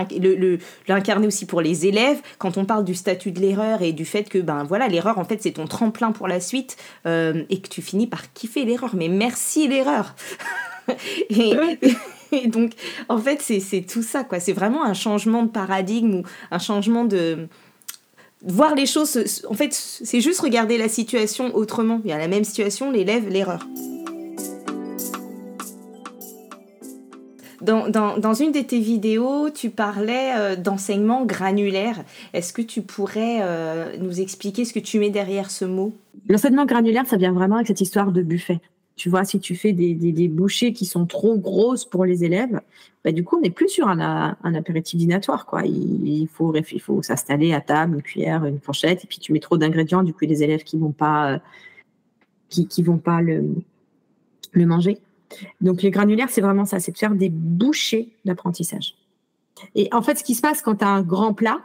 l'incarner 0.87 1.27
aussi 1.27 1.47
pour 1.47 1.63
les 1.63 1.87
élèves. 1.87 2.21
Quand 2.39 2.59
on 2.59 2.67
parle 2.67 2.85
du 2.85 2.95
statut 2.95 3.33
de 3.33 3.41
l'erreur 3.41 3.81
et 3.81 3.93
du 3.93 4.05
fait 4.05 4.29
que 4.29 4.39
ben 4.39 4.65
voilà 4.65 4.89
l'erreur 4.89 5.19
en 5.19 5.25
fait 5.25 5.43
c'est 5.43 5.53
ton 5.53 5.67
tremplin 5.67 6.13
pour 6.13 6.29
la 6.29 6.41
suite 6.41 6.77
euh, 7.07 7.43
et 7.49 7.61
que 7.61 7.69
tu 7.69 7.81
finis 7.81 8.07
par 8.07 8.33
kiffer 8.35 8.67
l'erreur. 8.67 8.95
Mais 8.95 9.09
merci 9.09 9.67
l'erreur. 9.67 10.15
et, 11.31 11.55
et 12.33 12.49
donc, 12.49 12.73
en 13.09 13.19
fait, 13.19 13.41
c'est 13.43 13.83
tout 13.83 14.03
ça, 14.03 14.25
quoi. 14.25 14.41
C'est 14.41 14.53
vraiment 14.53 14.85
un 14.85 14.95
changement 14.95 15.43
de 15.43 15.51
paradigme 15.51 16.15
ou 16.15 16.23
un 16.51 16.59
changement 16.59 17.05
de 17.05 17.49
voir 18.43 18.75
les 18.75 18.87
choses. 18.87 19.45
En 19.49 19.55
fait, 19.55 19.73
c'est 19.73 20.21
juste 20.21 20.41
regarder 20.41 20.79
la 20.79 20.89
situation 20.89 21.55
autrement. 21.55 22.01
Il 22.05 22.11
y 22.11 22.13
a 22.13 22.19
la 22.19 22.29
même 22.29 22.45
situation, 22.45 22.91
l'élève, 22.91 23.29
l'erreur. 23.29 23.67
Dans, 27.61 27.89
dans, 27.91 28.17
dans, 28.17 28.33
une 28.33 28.53
de 28.53 28.61
tes 28.61 28.81
vidéos, 28.81 29.51
tu 29.51 29.69
parlais 29.69 30.33
euh, 30.35 30.57
d'enseignement 30.57 31.27
granulaire. 31.27 32.05
Est-ce 32.33 32.55
que 32.55 32.63
tu 32.63 32.81
pourrais 32.81 33.41
euh, 33.43 33.97
nous 33.99 34.21
expliquer 34.21 34.65
ce 34.65 34.73
que 34.73 34.79
tu 34.79 34.99
mets 34.99 35.11
derrière 35.11 35.51
ce 35.51 35.67
mot? 35.67 35.93
L'enseignement 36.29 36.65
granulaire, 36.65 37.07
ça 37.07 37.19
vient 37.19 37.33
vraiment 37.33 37.57
avec 37.57 37.67
cette 37.67 37.83
histoire 37.83 38.13
de 38.13 38.23
buffet. 38.23 38.61
Tu 39.01 39.09
vois, 39.09 39.25
si 39.25 39.41
tu 39.41 39.57
fais 39.57 39.73
des, 39.73 40.29
bouchées 40.29 40.75
qui 40.75 40.85
sont 40.85 41.07
trop 41.07 41.39
grosses 41.39 41.87
pour 41.87 42.05
les 42.05 42.23
élèves, 42.23 42.61
bah, 43.03 43.13
du 43.13 43.25
coup, 43.25 43.39
on 43.39 43.41
n'est 43.41 43.49
plus 43.49 43.71
sur 43.71 43.89
un, 43.89 44.37
apéritif 44.43 44.99
dînatoire. 44.99 45.47
Quoi. 45.47 45.63
Il, 45.65 46.29
faut, 46.29 46.53
s'installer 47.01 47.55
à 47.55 47.63
table, 47.63 47.95
une 47.95 48.03
cuillère, 48.03 48.45
une 48.45 48.61
fourchette, 48.61 49.03
et 49.03 49.07
puis 49.07 49.19
tu 49.19 49.33
mets 49.33 49.41
trop 49.41 49.57
d'ingrédients, 49.57 50.03
du 50.03 50.13
coup, 50.13 50.27
les 50.27 50.43
élèves 50.43 50.65
qui 50.65 50.77
vont 50.77 50.93
pas, 50.93 51.41
qui, 52.51 52.69
qui 52.69 52.83
vont 52.83 52.99
pas 52.99 53.23
le, 53.23 53.43
le 54.53 54.67
manger. 54.67 54.99
Donc, 55.63 55.81
les 55.81 55.91
granulaires, 55.91 56.29
c'est 56.29 56.43
vraiment 56.43 56.67
ça, 56.67 56.79
c'est 56.79 56.93
de 56.93 56.99
faire 56.99 57.15
des 57.15 57.31
bouchées 57.31 58.11
d'apprentissage. 58.27 58.97
Et 59.75 59.89
en 59.93 60.03
fait, 60.03 60.19
ce 60.19 60.25
qui 60.25 60.35
se 60.35 60.43
passe 60.43 60.61
quand 60.61 60.75
tu 60.75 60.85
as 60.85 60.89
un 60.89 61.01
grand 61.01 61.33
plat, 61.33 61.61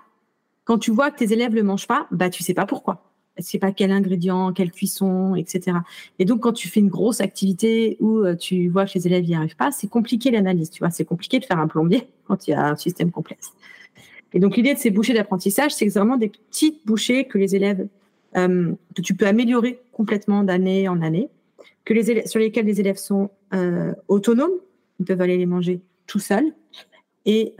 quand 0.64 0.78
tu 0.78 0.90
vois 0.90 1.12
que 1.12 1.18
tes 1.18 1.34
élèves 1.34 1.52
ne 1.52 1.58
le 1.58 1.64
mangent 1.64 1.88
pas, 1.88 2.08
bah, 2.12 2.30
tu 2.30 2.44
sais 2.44 2.54
pas 2.54 2.66
pourquoi. 2.66 3.05
C'est 3.38 3.60
pas 3.60 3.72
quel 3.72 3.92
ingrédient, 3.92 4.54
quelle 4.54 4.72
cuisson, 4.72 5.36
etc. 5.36 5.78
Et 6.20 6.26
donc, 6.26 6.42
quand 6.42 6.54
tu 6.54 6.68
fais 6.68 6.80
une 6.80 6.90
grosse 6.90 7.22
activité 7.22 7.98
où 8.00 8.20
euh, 8.20 8.36
tu 8.36 8.70
vois 8.70 8.86
que 8.86 8.92
les 8.96 9.08
élèves 9.08 9.26
n'y 9.26 9.36
arrivent 9.36 9.56
pas, 9.56 9.72
c'est 9.72 9.88
compliqué 9.88 10.32
l'analyse, 10.32 10.70
tu 10.70 10.80
vois. 10.80 10.90
C'est 10.90 11.06
compliqué 11.06 11.40
de 11.40 11.46
faire 11.46 11.60
un 11.60 11.68
plombier 11.68 12.08
quand 12.28 12.48
il 12.48 12.52
y 12.52 12.54
a 12.54 12.70
un 12.70 12.76
système 12.76 13.12
complexe. 13.12 13.52
Et 14.34 14.40
donc, 14.40 14.56
l'idée 14.58 14.74
de 14.74 14.80
ces 14.80 14.90
bouchées 14.90 15.14
d'apprentissage, 15.14 15.74
c'est 15.74 15.88
vraiment 15.88 16.18
des 16.18 16.30
petites 16.30 16.86
bouchées 16.86 17.26
que 17.26 17.38
les 17.38 17.56
élèves, 17.56 17.88
euh, 18.38 18.74
que 18.96 19.02
tu 19.02 19.16
peux 19.16 19.28
améliorer 19.28 19.80
complètement 19.92 20.44
d'année 20.44 20.88
en 20.88 21.02
année, 21.02 21.30
que 21.84 21.94
les 21.94 22.12
élèves, 22.12 22.28
sur 22.28 22.40
lesquelles 22.40 22.66
les 22.66 22.80
élèves 22.80 22.98
sont 22.98 23.30
euh, 23.54 23.94
autonomes, 24.08 24.52
ils 25.00 25.06
peuvent 25.06 25.22
aller 25.22 25.38
les 25.38 25.46
manger 25.46 25.82
tout 26.08 26.20
seuls. 26.20 26.54
Et, 27.26 27.56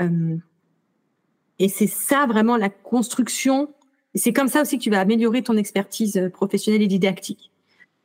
et 1.58 1.70
c'est 1.70 1.88
ça 1.88 2.28
vraiment 2.28 2.56
la 2.56 2.70
construction 2.70 3.70
et 4.16 4.18
c'est 4.18 4.34
comme 4.34 4.48
ça 4.48 4.62
aussi 4.62 4.78
que 4.78 4.84
tu 4.84 4.90
vas 4.90 5.02
améliorer 5.02 5.44
ton 5.44 5.58
expertise 5.58 6.18
euh, 6.18 6.30
professionnelle 6.30 6.82
et 6.82 6.88
didactique 6.88 7.52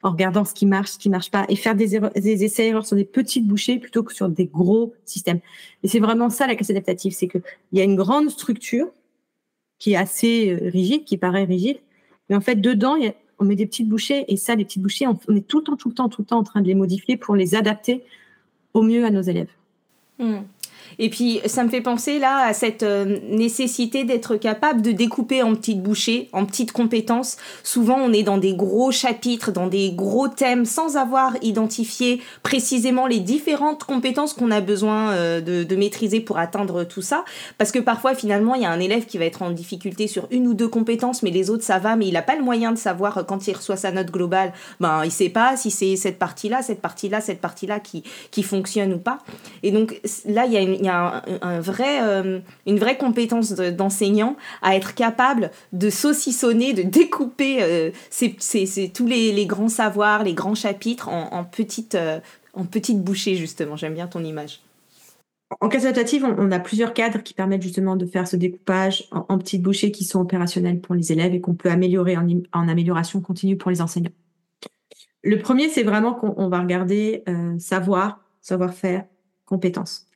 en 0.03 0.11
regardant 0.11 0.44
ce 0.44 0.55
qui 0.55 0.66
marche, 0.66 0.92
ce 0.92 0.99
qui 0.99 1.11
marche 1.11 1.31
pas, 1.31 1.44
et 1.51 1.57
faire 1.57 1.75
des, 1.75 1.94
essais 2.42 2.68
erreurs 2.68 2.87
sur 2.87 2.96
des 2.96 3.05
petites 3.05 3.46
bouchées 3.46 3.79
plutôt 3.79 4.03
que 4.03 4.14
sur 4.14 4.31
des 4.31 4.46
gros 4.46 4.94
systèmes. 5.05 5.40
Et 5.83 5.88
c'est 5.88 5.99
vraiment 5.99 6.31
ça 6.31 6.46
la 6.46 6.55
classe 6.55 6.70
adaptative, 6.70 7.12
c'est 7.12 7.29
que 7.29 7.37
il 7.70 7.79
y 7.79 7.83
a 7.83 7.85
une 7.85 7.96
grande 7.96 8.31
structure 8.31 8.88
qui 9.79 9.92
est 9.92 9.96
assez 9.96 10.51
euh, 10.51 10.70
rigide, 10.70 11.05
qui 11.05 11.16
paraît 11.16 11.44
rigide, 11.44 11.79
mais 12.29 12.37
en 12.37 12.40
fait 12.40 12.57
dedans 12.57 12.96
on 13.38 13.44
met 13.44 13.57
des 13.57 13.66
petites 13.66 13.88
bouchées 13.88 14.25
et 14.29 14.37
ça, 14.37 14.55
les 14.55 14.64
petites 14.64 14.83
bouchées, 14.83 15.07
on, 15.07 15.37
est 15.37 15.46
tout 15.46 15.59
le 15.59 15.64
temps, 15.64 15.77
tout 15.77 15.88
le 15.88 15.94
temps, 15.94 16.09
tout 16.09 16.23
le 16.23 16.27
temps 16.27 16.38
en 16.38 16.44
train 16.44 16.61
de 16.61 16.66
les 16.66 16.75
modifier 16.75 17.16
pour 17.16 17.37
les 17.37 17.55
adapter 17.55 18.03
au 18.75 18.83
mieux 18.83 19.05
à 19.05 19.11
nos 19.11 19.23
élèves. 19.23 19.51
Hmm. 20.18 20.40
Et 20.98 21.11
puis, 21.11 21.40
ça 21.46 21.64
me 21.64 21.68
fait 21.68 21.81
penser 21.81 22.18
là 22.18 22.46
à 22.46 22.53
cette 22.53 22.83
euh, 22.83 23.18
nécessité 23.29 24.05
d'être 24.05 24.37
capable 24.37 24.83
de 24.83 24.92
découper 24.92 25.42
en 25.42 25.55
petites 25.55 25.83
bouchées, 25.83 26.29
en 26.33 26.44
petites 26.44 26.72
compétences. 26.72 27.37
Souvent, 27.62 27.98
on 27.98 28.12
est 28.12 28.22
dans 28.22 28.38
des 28.38 28.55
gros 28.55 28.90
chapitres, 28.90 29.53
dans 29.53 29.66
des 29.66 29.92
gros 29.92 30.29
thèmes, 30.29 30.64
sans 30.64 30.96
avoir 30.96 31.35
identifié 31.42 32.20
précisément 32.42 33.07
les 33.07 33.20
différentes 33.20 33.85
compétences 33.85 34.35
qu'on 34.35 34.50
a 34.50 34.61
besoin 34.61 35.12
euh, 35.12 35.40
de, 35.40 35.64
de, 35.64 35.76
maîtriser 35.76 36.20
pour 36.20 36.38
atteindre 36.38 36.85
tout 36.85 37.03
ça. 37.03 37.24
Parce 37.59 37.72
que 37.72 37.79
parfois, 37.79 38.14
finalement, 38.14 38.55
il 38.55 38.62
y 38.62 38.66
a 38.66 38.70
un 38.70 38.81
élève 38.81 39.07
qui 39.07 39.18
va 39.18 39.24
être 39.24 39.42
en 39.42 39.50
difficulté 39.50 40.07
sur 40.07 40.26
une 40.31 40.46
ou 40.46 40.55
deux 40.55 40.68
compétences, 40.68 41.22
mais 41.22 41.31
les 41.31 41.50
autres, 41.50 41.64
ça 41.64 41.79
va, 41.79 41.96
mais 41.96 42.07
il 42.07 42.12
n'a 42.12 42.22
pas 42.22 42.37
le 42.37 42.42
moyen 42.42 42.72
de 42.72 42.79
savoir 42.79 43.18
euh, 43.18 43.22
quand 43.22 43.46
il 43.46 43.57
reçoit 43.57 43.76
sa 43.76 43.92
note 43.92 44.11
globale, 44.11 44.53
ben, 44.81 45.05
il 45.05 45.11
sait 45.11 45.29
pas 45.29 45.57
si 45.57 45.70
c'est 45.70 45.96
cette 45.96 46.18
partie-là, 46.18 46.62
cette 46.62 46.81
partie-là, 46.81 47.20
cette 47.20 47.40
partie-là 47.40 47.81
qui, 47.81 48.03
qui 48.31 48.42
fonctionne 48.42 48.92
ou 48.92 48.98
pas. 48.98 49.18
Et 49.62 49.70
donc, 49.70 50.00
là, 50.26 50.46
il 50.46 50.53
y 50.53 50.57
a 50.57 50.61
une, 50.61 50.85
y 50.85 50.88
a 50.88 50.89
un, 50.90 51.61
vrai, 51.61 52.03
euh, 52.03 52.40
une 52.66 52.79
vraie 52.79 52.96
compétence 52.96 53.53
d'enseignant 53.53 54.37
à 54.62 54.76
être 54.76 54.94
capable 54.94 55.50
de 55.72 55.90
saucissonner, 55.90 56.72
de 56.72 56.83
découper 56.83 57.59
euh, 57.62 57.90
tous 58.94 59.07
les, 59.07 59.46
grands 59.46 59.68
savoirs, 59.68 60.24
les 60.24 60.35
grands 60.35 60.55
chapitres 60.55 61.09
en, 61.09 61.44
petites, 61.44 61.94
euh, 61.94 62.20
en 62.55 62.64
petites 62.64 63.03
bouchées, 63.03 63.37
justement. 63.37 63.76
J'aime 63.76 63.94
bien 63.94 64.07
ton 64.07 64.24
image. 64.24 64.61
En 65.61 65.68
classe 65.68 65.85
adaptative, 65.85 66.24
on, 66.24 66.53
a 66.53 66.61
plusieurs 66.61 66.94
cadres 66.94 67.22
qui 67.22 67.35
permettent 67.35 67.62
justement 67.62 67.96
de 67.96 68.07
faire 68.07 68.29
ce 68.29 68.37
découpage 68.37 69.09
en, 69.11 69.37
petites 69.37 69.62
bouchées 69.62 69.90
qui 69.90 70.05
sont 70.05 70.20
opérationnelles 70.20 70.81
pour 70.81 70.94
les 70.94 71.11
élèves 71.11 71.35
et 71.35 71.40
qu'on 71.40 71.55
peut 71.55 71.70
améliorer 71.70 72.16
en, 72.16 72.26
en, 72.53 72.68
amélioration 72.68 73.20
continue 73.20 73.57
pour 73.57 73.70
les 73.70 73.81
enseignants. 73.81 74.12
Le 75.24 75.38
premier, 75.38 75.68
c'est 75.68 75.83
vraiment 75.83 76.14
qu'on 76.14 76.48
va 76.48 76.61
regarder 76.61 77.24
savoir, 77.59 78.20
savoir-faire, 78.40 79.05
compétences. 79.44 80.07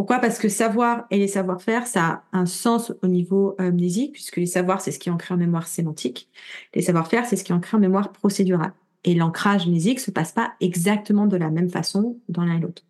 Pourquoi? 0.00 0.18
Parce 0.18 0.38
que 0.38 0.48
savoir 0.48 1.04
et 1.10 1.18
les 1.18 1.28
savoir-faire, 1.28 1.86
ça 1.86 2.24
a 2.32 2.38
un 2.38 2.46
sens 2.46 2.90
au 3.02 3.06
niveau 3.06 3.54
euh, 3.60 3.70
mnésique, 3.70 4.12
puisque 4.12 4.38
les 4.38 4.46
savoirs, 4.46 4.80
c'est 4.80 4.92
ce 4.92 4.98
qui 4.98 5.10
est 5.10 5.12
ancré 5.12 5.34
en 5.34 5.36
mémoire 5.36 5.66
sémantique. 5.66 6.30
Les 6.74 6.80
savoir-faire, 6.80 7.26
c'est 7.26 7.36
ce 7.36 7.44
qui 7.44 7.52
est 7.52 7.54
ancré 7.54 7.76
en 7.76 7.80
mémoire 7.80 8.10
procédurale. 8.10 8.72
Et 9.04 9.14
l'ancrage 9.14 9.66
mnésique 9.66 10.00
se 10.00 10.10
passe 10.10 10.32
pas 10.32 10.54
exactement 10.62 11.26
de 11.26 11.36
la 11.36 11.50
même 11.50 11.68
façon 11.68 12.18
dans 12.30 12.46
l'un 12.46 12.56
et 12.56 12.60
l'autre. 12.60 12.82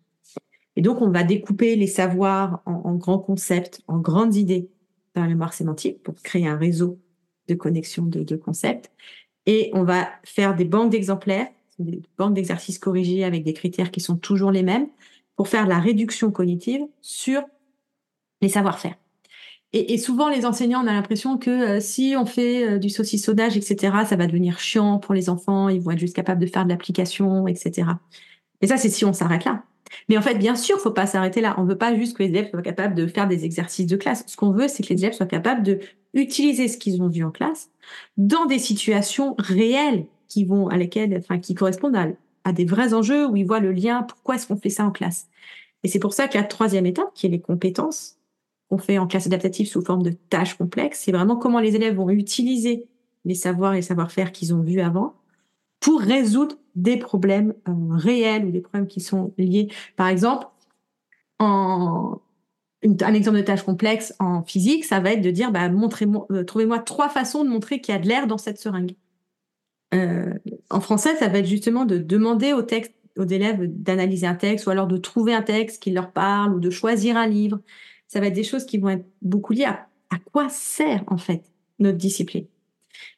Et 0.77 0.81
donc, 0.81 1.01
on 1.01 1.09
va 1.09 1.23
découper 1.23 1.75
les 1.75 1.87
savoirs 1.87 2.61
en, 2.65 2.95
grands 2.95 3.19
concepts, 3.19 3.81
en 3.89 3.97
grandes 3.97 4.37
idées 4.37 4.69
dans 5.13 5.23
la 5.23 5.27
mémoire 5.27 5.51
sémantique 5.51 6.01
pour 6.03 6.15
créer 6.15 6.47
un 6.47 6.55
réseau 6.55 6.97
de 7.49 7.55
connexion 7.55 8.05
de, 8.05 8.23
de 8.23 8.37
concepts. 8.37 8.89
Et 9.47 9.69
on 9.73 9.83
va 9.83 10.07
faire 10.23 10.55
des 10.55 10.63
banques 10.63 10.91
d'exemplaires, 10.91 11.49
des 11.77 12.01
banques 12.17 12.35
d'exercices 12.35 12.79
corrigés 12.79 13.25
avec 13.25 13.43
des 13.43 13.51
critères 13.51 13.91
qui 13.91 13.99
sont 13.99 14.15
toujours 14.15 14.51
les 14.51 14.63
mêmes, 14.63 14.87
pour 15.35 15.47
faire 15.47 15.67
la 15.67 15.79
réduction 15.79 16.31
cognitive 16.31 16.81
sur 17.01 17.43
les 18.41 18.49
savoir-faire. 18.49 18.95
Et, 19.73 19.97
souvent, 19.97 20.27
les 20.27 20.45
enseignants, 20.45 20.83
on 20.83 20.87
a 20.87 20.91
l'impression 20.91 21.37
que 21.37 21.49
euh, 21.49 21.79
si 21.79 22.15
on 22.17 22.25
fait 22.25 22.67
euh, 22.67 22.77
du 22.77 22.89
saucissonnage, 22.89 23.55
etc., 23.55 24.03
ça 24.05 24.17
va 24.17 24.27
devenir 24.27 24.59
chiant 24.59 24.99
pour 24.99 25.13
les 25.13 25.29
enfants, 25.29 25.69
ils 25.69 25.79
vont 25.79 25.91
être 25.91 25.99
juste 25.99 26.15
capables 26.15 26.41
de 26.41 26.45
faire 26.45 26.65
de 26.65 26.69
l'application, 26.69 27.47
etc. 27.47 27.87
Et 28.59 28.67
ça, 28.67 28.75
c'est 28.75 28.89
si 28.89 29.05
on 29.05 29.13
s'arrête 29.13 29.45
là. 29.45 29.63
Mais 30.09 30.17
en 30.17 30.21
fait, 30.21 30.35
bien 30.35 30.55
sûr, 30.55 30.77
faut 30.79 30.91
pas 30.91 31.05
s'arrêter 31.05 31.39
là. 31.39 31.55
On 31.57 31.63
veut 31.63 31.77
pas 31.77 31.95
juste 31.95 32.17
que 32.17 32.23
les 32.23 32.29
élèves 32.29 32.49
soient 32.49 32.61
capables 32.61 32.95
de 32.95 33.07
faire 33.07 33.29
des 33.29 33.45
exercices 33.45 33.87
de 33.87 33.95
classe. 33.95 34.25
Ce 34.27 34.35
qu'on 34.35 34.51
veut, 34.51 34.67
c'est 34.67 34.83
que 34.83 34.93
les 34.93 34.99
élèves 35.03 35.13
soient 35.13 35.25
capables 35.25 35.63
de 35.63 35.79
utiliser 36.13 36.67
ce 36.67 36.77
qu'ils 36.77 37.01
ont 37.01 37.07
vu 37.07 37.23
en 37.23 37.31
classe 37.31 37.69
dans 38.17 38.45
des 38.45 38.59
situations 38.59 39.35
réelles 39.37 40.05
qui 40.27 40.43
vont 40.43 40.67
à 40.67 40.77
lesquelles, 40.77 41.17
enfin, 41.17 41.39
qui 41.39 41.55
correspondent 41.55 41.95
à, 41.95 42.07
à 42.43 42.53
des 42.53 42.65
vrais 42.65 42.93
enjeux 42.93 43.27
où 43.27 43.35
ils 43.35 43.45
voient 43.45 43.59
le 43.59 43.71
lien. 43.71 44.03
Pourquoi 44.03 44.35
est-ce 44.35 44.47
qu'on 44.47 44.57
fait 44.57 44.69
ça 44.69 44.85
en 44.85 44.91
classe? 44.91 45.27
Et 45.83 45.87
c'est 45.87 45.99
pour 45.99 46.13
ça 46.13 46.27
que 46.27 46.37
la 46.37 46.43
troisième 46.43 46.85
étape, 46.85 47.13
qui 47.13 47.25
est 47.25 47.29
les 47.29 47.41
compétences, 47.41 48.17
qu'on 48.69 48.77
fait 48.77 48.97
en 48.97 49.07
classe 49.07 49.27
adaptative 49.27 49.67
sous 49.67 49.81
forme 49.81 50.03
de 50.03 50.11
tâches 50.11 50.55
complexes, 50.57 51.01
c'est 51.03 51.11
vraiment 51.11 51.35
comment 51.35 51.59
les 51.59 51.75
élèves 51.75 51.95
vont 51.95 52.09
utiliser 52.09 52.87
les 53.25 53.35
savoirs 53.35 53.73
et 53.73 53.81
savoir-faire 53.81 54.31
qu'ils 54.31 54.53
ont 54.53 54.61
vus 54.61 54.81
avant 54.81 55.15
pour 55.79 55.99
résoudre 55.99 56.57
des 56.75 56.97
problèmes 56.97 57.53
euh, 57.67 57.73
réels 57.91 58.45
ou 58.45 58.51
des 58.51 58.61
problèmes 58.61 58.87
qui 58.87 59.01
sont 59.01 59.33
liés. 59.37 59.69
Par 59.95 60.07
exemple, 60.07 60.47
en, 61.39 62.21
un 62.83 63.13
exemple 63.13 63.37
de 63.37 63.43
tâche 63.43 63.63
complexe 63.63 64.13
en 64.19 64.43
physique, 64.43 64.85
ça 64.85 64.99
va 64.99 65.13
être 65.13 65.21
de 65.21 65.31
dire, 65.31 65.51
bah, 65.51 65.69
euh, 65.69 66.43
trouvez-moi 66.43 66.79
trois 66.79 67.09
façons 67.09 67.43
de 67.43 67.49
montrer 67.49 67.81
qu'il 67.81 67.93
y 67.93 67.97
a 67.97 67.99
de 67.99 68.07
l'air 68.07 68.27
dans 68.27 68.37
cette 68.37 68.59
seringue. 68.59 68.95
Euh, 69.93 70.33
en 70.69 70.81
français, 70.81 71.15
ça 71.17 71.27
va 71.27 71.39
être 71.39 71.47
justement 71.47 71.85
de 71.85 71.97
demander 71.97 72.53
au 72.53 72.61
texte 72.61 72.93
aux 73.17 73.25
élèves 73.25 73.65
d'analyser 73.65 74.25
un 74.25 74.35
texte 74.35 74.67
ou 74.67 74.69
alors 74.69 74.87
de 74.87 74.95
trouver 74.95 75.33
un 75.33 75.41
texte 75.41 75.83
qui 75.83 75.91
leur 75.91 76.11
parle 76.11 76.55
ou 76.55 76.59
de 76.61 76.69
choisir 76.69 77.17
un 77.17 77.27
livre. 77.27 77.59
Ça 78.07 78.21
va 78.21 78.27
être 78.27 78.33
des 78.33 78.43
choses 78.43 78.65
qui 78.65 78.77
vont 78.77 78.89
être 78.89 79.05
beaucoup 79.21 79.51
liées 79.51 79.65
à, 79.65 79.89
à 80.09 80.17
quoi 80.31 80.47
sert 80.49 81.03
en 81.07 81.17
fait 81.17 81.43
notre 81.79 81.97
discipline. 81.97 82.45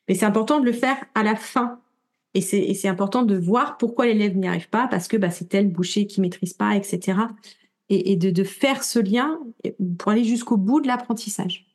Mais 0.08 0.16
c'est 0.16 0.26
important 0.26 0.60
de 0.60 0.66
le 0.66 0.74
faire 0.74 0.98
à 1.16 1.24
la 1.24 1.36
fin. 1.36 1.80
Et 2.36 2.42
c'est 2.42 2.88
important 2.88 3.22
de 3.22 3.38
voir 3.38 3.78
pourquoi 3.78 4.08
l'élève 4.08 4.36
n'y 4.36 4.48
arrive 4.48 4.70
pas, 4.70 4.88
parce 4.88 5.08
que 5.08 5.18
bah, 5.18 5.30
c'est 5.30 5.50
tel 5.50 5.72
boucher 5.72 6.08
qui 6.08 6.20
maîtrise 6.20 6.54
pas, 6.54 6.76
etc. 6.76 7.20
Et, 7.90 8.16
de, 8.16 8.44
faire 8.44 8.84
ce 8.84 8.98
lien 8.98 9.40
pour 10.00 10.12
aller 10.12 10.24
jusqu'au 10.24 10.58
bout 10.58 10.82
de 10.82 10.88
l'apprentissage. 10.88 11.68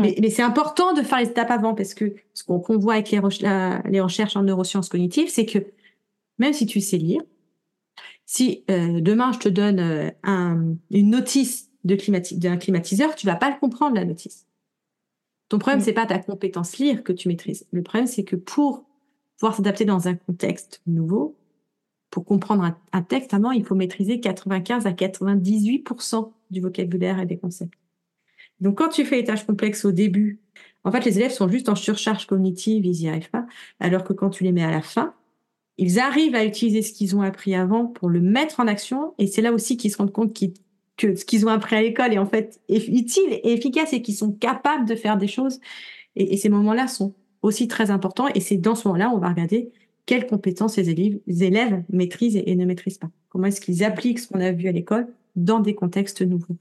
Mais, 0.00 0.16
mais 0.20 0.30
c'est 0.30 0.42
important 0.42 0.94
de 0.94 1.02
faire 1.02 1.18
les 1.18 1.28
étapes 1.28 1.50
avant, 1.50 1.74
parce 1.74 1.94
que 1.94 2.14
ce 2.32 2.44
qu'on 2.44 2.78
voit 2.78 2.94
avec 2.94 3.10
les, 3.10 3.20
les 3.90 4.00
recherches 4.00 4.36
en 4.36 4.42
neurosciences 4.42 4.88
cognitives, 4.88 5.28
c'est 5.28 5.46
que 5.46 5.58
même 6.38 6.52
si 6.52 6.66
tu 6.66 6.80
sais 6.80 6.96
lire, 6.96 7.22
si 8.24 8.64
euh, 8.70 9.00
demain 9.00 9.32
je 9.32 9.38
te 9.38 9.48
donne 9.48 9.80
euh, 9.80 10.10
un, 10.22 10.74
une 10.90 11.10
notice 11.10 11.70
d'un 11.84 12.56
climatiseur, 12.56 13.14
tu 13.14 13.26
vas 13.26 13.36
pas 13.36 13.50
le 13.50 13.58
comprendre 13.58 13.94
la 13.94 14.04
notice. 14.04 14.46
Ton 15.48 15.58
problème 15.58 15.80
ce 15.80 15.84
mm. 15.84 15.86
c'est 15.86 15.92
pas 15.92 16.06
ta 16.06 16.18
compétence 16.18 16.78
lire 16.78 17.04
que 17.04 17.12
tu 17.12 17.28
maîtrises. 17.28 17.66
Le 17.72 17.82
problème 17.82 18.06
c'est 18.06 18.24
que 18.24 18.36
pour 18.36 18.84
pouvoir 19.36 19.54
s'adapter 19.56 19.84
dans 19.84 20.08
un 20.08 20.14
contexte 20.14 20.80
nouveau, 20.86 21.36
pour 22.12 22.26
comprendre 22.26 22.76
un, 22.92 23.02
texte, 23.02 23.32
avant, 23.32 23.52
il 23.52 23.64
faut 23.64 23.74
maîtriser 23.74 24.20
95 24.20 24.86
à 24.86 24.92
98% 24.92 26.30
du 26.50 26.60
vocabulaire 26.60 27.18
et 27.18 27.26
des 27.26 27.38
concepts. 27.38 27.72
Donc 28.62 28.78
quand 28.78 28.88
tu 28.88 29.04
fais 29.04 29.16
les 29.16 29.24
tâches 29.24 29.44
complexes 29.44 29.84
au 29.84 29.92
début, 29.92 30.40
en 30.84 30.92
fait 30.92 31.04
les 31.04 31.18
élèves 31.18 31.32
sont 31.32 31.48
juste 31.48 31.68
en 31.68 31.74
surcharge 31.74 32.26
cognitive, 32.26 32.86
ils 32.86 33.02
n'y 33.02 33.08
arrivent 33.08 33.30
pas, 33.30 33.46
alors 33.80 34.04
que 34.04 34.12
quand 34.12 34.30
tu 34.30 34.44
les 34.44 34.52
mets 34.52 34.64
à 34.64 34.70
la 34.70 34.82
fin, 34.82 35.14
ils 35.78 35.98
arrivent 35.98 36.34
à 36.34 36.44
utiliser 36.44 36.82
ce 36.82 36.92
qu'ils 36.92 37.16
ont 37.16 37.22
appris 37.22 37.54
avant 37.54 37.86
pour 37.86 38.08
le 38.08 38.20
mettre 38.20 38.60
en 38.60 38.68
action. 38.68 39.14
Et 39.18 39.26
c'est 39.26 39.42
là 39.42 39.52
aussi 39.52 39.76
qu'ils 39.76 39.90
se 39.90 39.96
rendent 39.96 40.12
compte 40.12 40.38
que 40.96 41.16
ce 41.16 41.24
qu'ils 41.24 41.44
ont 41.46 41.48
appris 41.48 41.76
à 41.76 41.82
l'école 41.82 42.12
est 42.12 42.18
en 42.18 42.26
fait 42.26 42.60
utile 42.68 43.32
et 43.32 43.52
efficace 43.52 43.92
et 43.92 44.02
qu'ils 44.02 44.14
sont 44.14 44.32
capables 44.32 44.86
de 44.86 44.94
faire 44.94 45.16
des 45.16 45.26
choses. 45.28 45.60
Et, 46.14 46.36
ces 46.36 46.50
moments-là 46.50 46.86
sont 46.86 47.14
aussi 47.40 47.66
très 47.68 47.90
importants. 47.90 48.28
Et 48.34 48.40
c'est 48.40 48.58
dans 48.58 48.74
ce 48.74 48.86
moment-là, 48.88 49.10
on 49.12 49.18
va 49.18 49.30
regarder 49.30 49.72
quelles 50.06 50.26
compétences 50.26 50.76
les 50.76 50.90
élèves, 50.90 51.18
élèves 51.26 51.82
maîtrisent 51.90 52.36
et 52.36 52.54
ne 52.54 52.64
maîtrisent 52.64 52.98
pas. 52.98 53.10
Comment 53.30 53.46
est-ce 53.46 53.60
qu'ils 53.60 53.82
appliquent 53.82 54.18
ce 54.18 54.28
qu'on 54.28 54.40
a 54.40 54.52
vu 54.52 54.68
à 54.68 54.72
l'école 54.72 55.08
dans 55.34 55.60
des 55.60 55.74
contextes 55.74 56.22
nouveaux. 56.22 56.56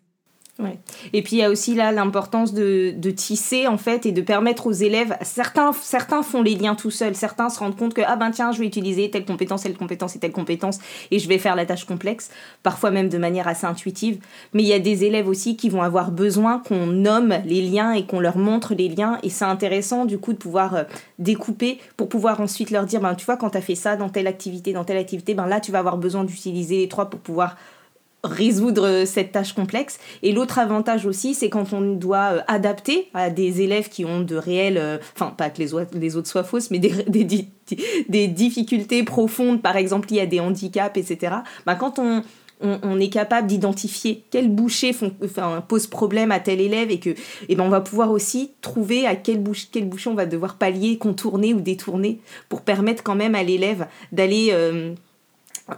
Et 1.14 1.22
puis 1.22 1.38
il 1.38 1.40
y 1.40 1.44
a 1.44 1.50
aussi 1.50 1.76
là 1.76 1.92
l'importance 1.92 2.54
de, 2.54 2.94
tisser 3.12 3.68
en 3.68 3.78
fait 3.78 4.06
et 4.06 4.12
de 4.12 4.22
permettre 4.22 4.68
aux 4.68 4.72
élèves, 4.72 5.18
certains, 5.22 5.74
certains 5.74 6.24
font 6.24 6.42
les 6.42 6.56
liens 6.56 6.76
tout 6.76 6.92
seuls, 6.92 7.16
certains 7.16 7.50
se 7.50 7.60
rendent 7.60 7.76
compte 7.76 7.94
que 7.94 8.02
ah 8.06 8.16
ben 8.16 8.32
tiens 8.32 8.52
je 8.52 8.60
vais 8.60 8.66
utiliser 8.66 9.10
telle 9.10 9.26
compétence, 9.26 9.64
telle 9.64 9.78
compétence 9.78 10.16
et 10.16 10.20
telle 10.20 10.32
compétence 10.32 10.80
et 11.12 11.20
je 11.20 11.28
vais 11.28 11.38
faire 11.38 11.56
la 11.56 11.66
tâche 11.66 11.86
complexe, 11.86 12.32
parfois 12.64 12.92
même 12.92 13.10
de 13.10 13.18
manière 13.18 13.48
assez 13.48 13.66
intuitive. 13.66 14.20
Mais 14.54 14.64
il 14.64 14.68
y 14.68 14.74
a 14.74 14.80
des 14.80 15.04
élèves 15.04 15.28
aussi 15.28 15.58
qui 15.58 15.70
vont 15.70 15.82
avoir 15.82 16.12
besoin 16.12 16.60
qu'on 16.60 16.88
nomme 16.88 17.36
les 17.46 17.62
liens 17.62 17.92
et 17.94 18.06
qu'on 18.06 18.20
leur 18.20 18.38
montre 18.38 18.74
les 18.74 18.88
liens. 18.88 19.20
Et 19.24 19.30
c'est 19.30 19.46
intéressant 19.46 20.06
du 20.06 20.18
coup 20.18 20.34
de 20.34 20.38
pouvoir 20.38 20.76
euh, 20.76 20.84
découper 21.20 21.80
pour 21.98 22.10
pouvoir 22.10 22.40
ensuite 22.40 22.72
leur 22.72 22.86
dire 22.86 23.02
ben 23.02 23.16
tu 23.16 23.26
vois 23.26 23.38
quand 23.38 23.52
tu 23.52 23.58
as 23.58 23.62
fait 23.62 23.76
ça 23.76 23.96
dans 23.96 24.10
telle 24.10 24.28
activité, 24.28 24.74
dans 24.74 24.86
telle 24.86 24.98
activité, 24.98 25.34
ben 25.34 25.48
là 25.48 25.60
tu 25.60 25.72
vas 25.72 25.80
avoir 25.80 25.98
besoin 25.98 26.24
d'utiliser 26.24 26.78
les 26.78 26.88
trois 26.88 27.10
pour 27.10 27.20
pouvoir 27.20 27.56
résoudre 28.24 29.04
cette 29.06 29.32
tâche 29.32 29.54
complexe. 29.54 30.00
Et 30.22 30.32
l'autre 30.32 30.60
avantage 30.60 31.06
aussi, 31.06 31.34
c'est 31.34 31.50
quand 31.50 31.74
on 31.74 31.94
doit 31.94 32.34
euh, 32.34 32.42
adapter 32.48 33.10
à 33.14 33.30
des 33.30 33.62
élèves 33.62 33.90
qui 33.90 34.06
ont 34.06 34.22
de 34.22 34.36
réels, 34.36 34.78
euh, 34.78 34.98
enfin 35.16 35.34
pas 35.36 35.50
que 35.50 35.60
les, 35.60 35.70
les, 35.94 36.16
autres 36.16 36.28
soient 36.28 36.44
fausses, 36.44 36.70
mais 36.70 36.80
des, 36.80 36.92
des, 38.10 38.28
difficultés 38.28 39.04
profondes, 39.04 39.62
par 39.62 39.76
exemple 39.76 40.08
il 40.12 40.18
y 40.18 40.20
a 40.20 40.26
des 40.26 40.40
handicaps, 40.40 40.98
etc. 40.98 41.38
Bah, 41.66 41.76
quand 41.76 41.98
on, 41.98 42.22
on, 42.62 43.00
est 43.00 43.10
capable 43.10 43.48
d'identifier 43.48 44.24
quel 44.30 44.50
boucher 44.50 44.94
font, 44.94 45.12
pose 45.68 45.88
problème 45.88 46.32
à 46.32 46.40
tel 46.40 46.62
élève 46.62 46.92
et 46.92 47.00
que 47.00 47.10
et 47.50 47.56
ben 47.56 47.64
on 47.64 47.70
va 47.70 47.82
pouvoir 47.82 48.12
aussi 48.12 48.52
trouver 48.62 49.08
à 49.08 49.16
quel, 49.16 49.40
bouche, 49.42 49.70
quel 49.72 49.90
on 50.06 50.14
va 50.14 50.28
devoir 50.28 50.56
pallier, 50.56 50.98
contourner 50.98 51.56
ou 51.56 51.60
détourner 51.60 52.20
pour 52.50 52.62
permettre 52.62 53.02
quand 53.02 53.16
même 53.16 53.34
à 53.34 53.42
l'élève 53.42 53.88
d'aller 54.12 54.50
euh, 54.52 54.94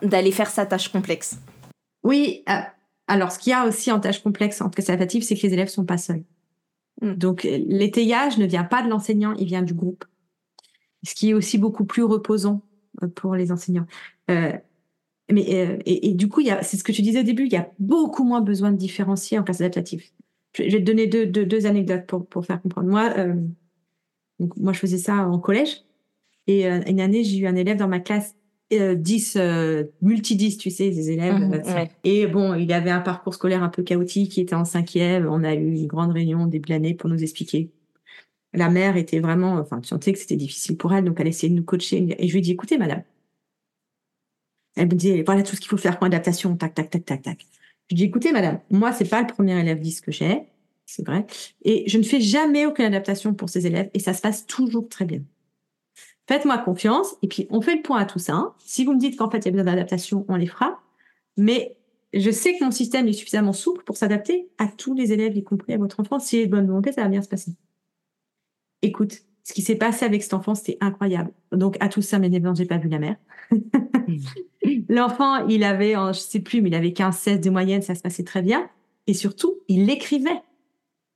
d'aller 0.01 0.31
faire 0.31 0.49
sa 0.49 0.65
tâche 0.65 0.89
complexe. 0.89 1.37
Oui, 2.03 2.43
euh, 2.49 2.53
alors 3.07 3.31
ce 3.31 3.39
qu'il 3.39 3.51
y 3.51 3.53
a 3.53 3.65
aussi 3.65 3.91
en 3.91 3.99
tâche 3.99 4.21
complexe 4.21 4.61
en 4.61 4.69
classe 4.69 4.89
adaptative, 4.89 5.23
c'est 5.23 5.35
que 5.35 5.45
les 5.45 5.53
élèves 5.53 5.69
sont 5.69 5.85
pas 5.85 5.97
seuls. 5.97 6.23
Mm. 7.01 7.13
Donc 7.13 7.43
l'étayage 7.43 8.37
ne 8.37 8.45
vient 8.45 8.63
pas 8.63 8.83
de 8.83 8.89
l'enseignant, 8.89 9.33
il 9.33 9.45
vient 9.45 9.61
du 9.61 9.73
groupe. 9.73 10.05
Ce 11.03 11.15
qui 11.15 11.31
est 11.31 11.33
aussi 11.33 11.57
beaucoup 11.57 11.85
plus 11.85 12.03
reposant 12.03 12.61
euh, 13.01 13.07
pour 13.07 13.35
les 13.35 13.51
enseignants. 13.51 13.87
Euh, 14.29 14.53
mais 15.31 15.81
et, 15.85 16.13
du 16.13 16.27
coup, 16.27 16.41
c'est 16.61 16.77
ce 16.77 16.83
que 16.83 16.91
tu 16.91 17.01
disais 17.01 17.21
au 17.21 17.23
début, 17.23 17.45
il 17.45 17.53
y 17.53 17.57
a 17.57 17.71
beaucoup 17.79 18.25
moins 18.25 18.41
besoin 18.41 18.71
de 18.71 18.77
différencier 18.77 19.39
en 19.39 19.43
classe 19.43 19.61
adaptative. 19.61 20.03
Je, 20.53 20.63
vais 20.63 20.69
te 20.69 20.83
donner 20.83 21.07
deux, 21.07 21.25
deux, 21.25 21.65
anecdotes 21.65 22.05
pour, 22.05 22.27
pour 22.27 22.45
faire 22.45 22.61
comprendre. 22.61 22.89
Moi, 22.89 23.09
donc, 24.39 24.55
moi, 24.57 24.73
je 24.73 24.79
faisais 24.79 24.97
ça 24.97 25.27
en 25.27 25.39
collège. 25.39 25.81
Et 26.47 26.67
une 26.67 26.99
année, 26.99 27.23
j'ai 27.23 27.37
eu 27.37 27.47
un 27.47 27.55
élève 27.55 27.77
dans 27.77 27.87
ma 27.87 28.01
classe 28.01 28.35
10, 28.95 29.35
euh, 29.37 29.83
multi-10, 30.01 30.57
tu 30.57 30.69
sais, 30.69 30.89
des 30.89 31.11
élèves. 31.11 31.33
Mhm, 31.33 31.53
euh, 31.53 31.85
et 32.03 32.27
bon, 32.27 32.53
il 32.55 32.71
avait 32.73 32.91
un 32.91 33.01
parcours 33.01 33.33
scolaire 33.33 33.63
un 33.63 33.69
peu 33.69 33.83
chaotique, 33.83 34.37
il 34.37 34.41
était 34.41 34.55
en 34.55 34.65
cinquième, 34.65 35.27
on 35.27 35.43
a 35.43 35.53
eu 35.53 35.73
une 35.73 35.87
grande 35.87 36.11
réunion 36.11 36.45
début 36.47 36.69
de 36.69 36.73
l'année 36.73 36.93
pour 36.93 37.09
nous 37.09 37.21
expliquer. 37.21 37.71
La 38.53 38.69
mère 38.69 38.97
était 38.97 39.19
vraiment, 39.19 39.53
enfin, 39.55 39.81
tu 39.81 39.87
sentais 39.87 40.13
que 40.13 40.19
c'était 40.19 40.35
difficile 40.35 40.77
pour 40.77 40.93
elle, 40.93 41.05
donc 41.05 41.19
elle 41.19 41.27
essayait 41.27 41.49
de 41.49 41.55
nous 41.55 41.63
coacher. 41.63 42.15
Et 42.19 42.27
je 42.27 42.33
lui 42.33 42.39
ai 42.39 42.41
dit, 42.41 42.51
écoutez, 42.51 42.77
madame. 42.77 43.03
Elle 44.75 44.87
me 44.87 44.95
dit, 44.95 45.21
voilà 45.23 45.43
tout 45.43 45.55
ce 45.55 45.61
qu'il 45.61 45.69
faut 45.69 45.77
faire 45.77 45.97
pour 45.97 46.05
l'adaptation, 46.05 46.55
tac, 46.55 46.73
tac, 46.73 46.89
tac, 46.89 47.05
tac, 47.05 47.21
tac. 47.21 47.47
Je 47.89 47.95
lui 47.95 48.03
ai 48.03 48.05
dit, 48.05 48.09
écoutez, 48.09 48.31
madame, 48.31 48.59
moi, 48.69 48.91
c'est 48.91 49.09
pas 49.09 49.21
le 49.21 49.27
premier 49.27 49.59
élève 49.59 49.79
10 49.79 50.01
que 50.01 50.11
j'ai, 50.11 50.43
c'est 50.85 51.05
vrai. 51.05 51.25
Et 51.63 51.83
je 51.87 51.97
ne 51.97 52.03
fais 52.03 52.21
jamais 52.21 52.65
aucune 52.65 52.85
adaptation 52.85 53.33
pour 53.33 53.49
ces 53.49 53.65
élèves, 53.67 53.89
et 53.93 53.99
ça 53.99 54.13
se 54.13 54.21
passe 54.21 54.45
toujours 54.45 54.87
très 54.87 55.05
bien. 55.05 55.21
Faites-moi 56.27 56.57
confiance 56.59 57.15
et 57.21 57.27
puis 57.27 57.47
on 57.49 57.61
fait 57.61 57.75
le 57.75 57.81
point 57.81 57.99
à 57.99 58.05
tout 58.05 58.19
ça. 58.19 58.53
Si 58.59 58.85
vous 58.85 58.93
me 58.93 58.99
dites 58.99 59.17
qu'en 59.17 59.29
fait 59.29 59.39
il 59.39 59.45
y 59.45 59.47
a 59.49 59.51
besoin 59.51 59.65
d'adaptation, 59.65 60.25
on 60.29 60.35
les 60.35 60.47
fera. 60.47 60.79
Mais 61.37 61.77
je 62.13 62.31
sais 62.31 62.57
que 62.57 62.63
mon 62.63 62.71
système 62.71 63.07
est 63.07 63.13
suffisamment 63.13 63.53
souple 63.53 63.83
pour 63.83 63.97
s'adapter 63.97 64.49
à 64.57 64.67
tous 64.67 64.93
les 64.93 65.11
élèves, 65.11 65.35
y 65.35 65.43
compris 65.43 65.73
à 65.73 65.77
votre 65.77 65.99
enfant. 65.99 66.19
Si 66.19 66.37
est 66.37 66.45
de 66.45 66.51
bonne 66.51 66.67
volonté, 66.67 66.91
ça 66.91 67.01
va 67.01 67.07
bien 67.09 67.21
se 67.21 67.27
passer. 67.27 67.51
Écoute, 68.81 69.17
ce 69.43 69.53
qui 69.53 69.61
s'est 69.61 69.75
passé 69.75 70.05
avec 70.05 70.23
cet 70.23 70.33
enfant, 70.33 70.55
c'était 70.55 70.77
incroyable. 70.79 71.31
Donc 71.51 71.75
à 71.81 71.89
tout 71.89 72.01
ça, 72.01 72.19
mais 72.19 72.31
je 72.31 72.53
j'ai 72.55 72.65
pas 72.65 72.77
vu 72.77 72.87
la 72.87 72.99
mère. 72.99 73.17
L'enfant, 74.89 75.47
il 75.47 75.63
avait, 75.63 75.93
je 75.93 76.19
sais 76.19 76.39
plus, 76.39 76.61
mais 76.61 76.69
il 76.69 76.75
avait 76.75 76.93
15, 76.93 77.17
16 77.17 77.41
de 77.41 77.49
moyenne, 77.49 77.81
ça 77.81 77.95
se 77.95 78.01
passait 78.01 78.23
très 78.23 78.41
bien. 78.41 78.69
Et 79.07 79.13
surtout, 79.13 79.55
il 79.67 79.85
l'écrivait. 79.85 80.41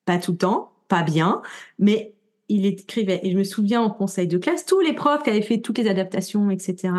Pas 0.05 0.17
tout 0.17 0.31
le 0.31 0.37
temps, 0.37 0.73
pas 0.87 1.03
bien, 1.03 1.41
mais 1.79 2.15
il 2.49 2.65
écrivait. 2.65 3.19
Et 3.23 3.31
je 3.31 3.37
me 3.37 3.43
souviens 3.43 3.81
en 3.81 3.89
conseil 3.89 4.27
de 4.27 4.37
classe, 4.37 4.65
tous 4.65 4.79
les 4.79 4.93
profs 4.93 5.23
qui 5.23 5.29
avaient 5.29 5.41
fait 5.41 5.59
toutes 5.59 5.77
les 5.77 5.87
adaptations, 5.87 6.49
etc. 6.49 6.93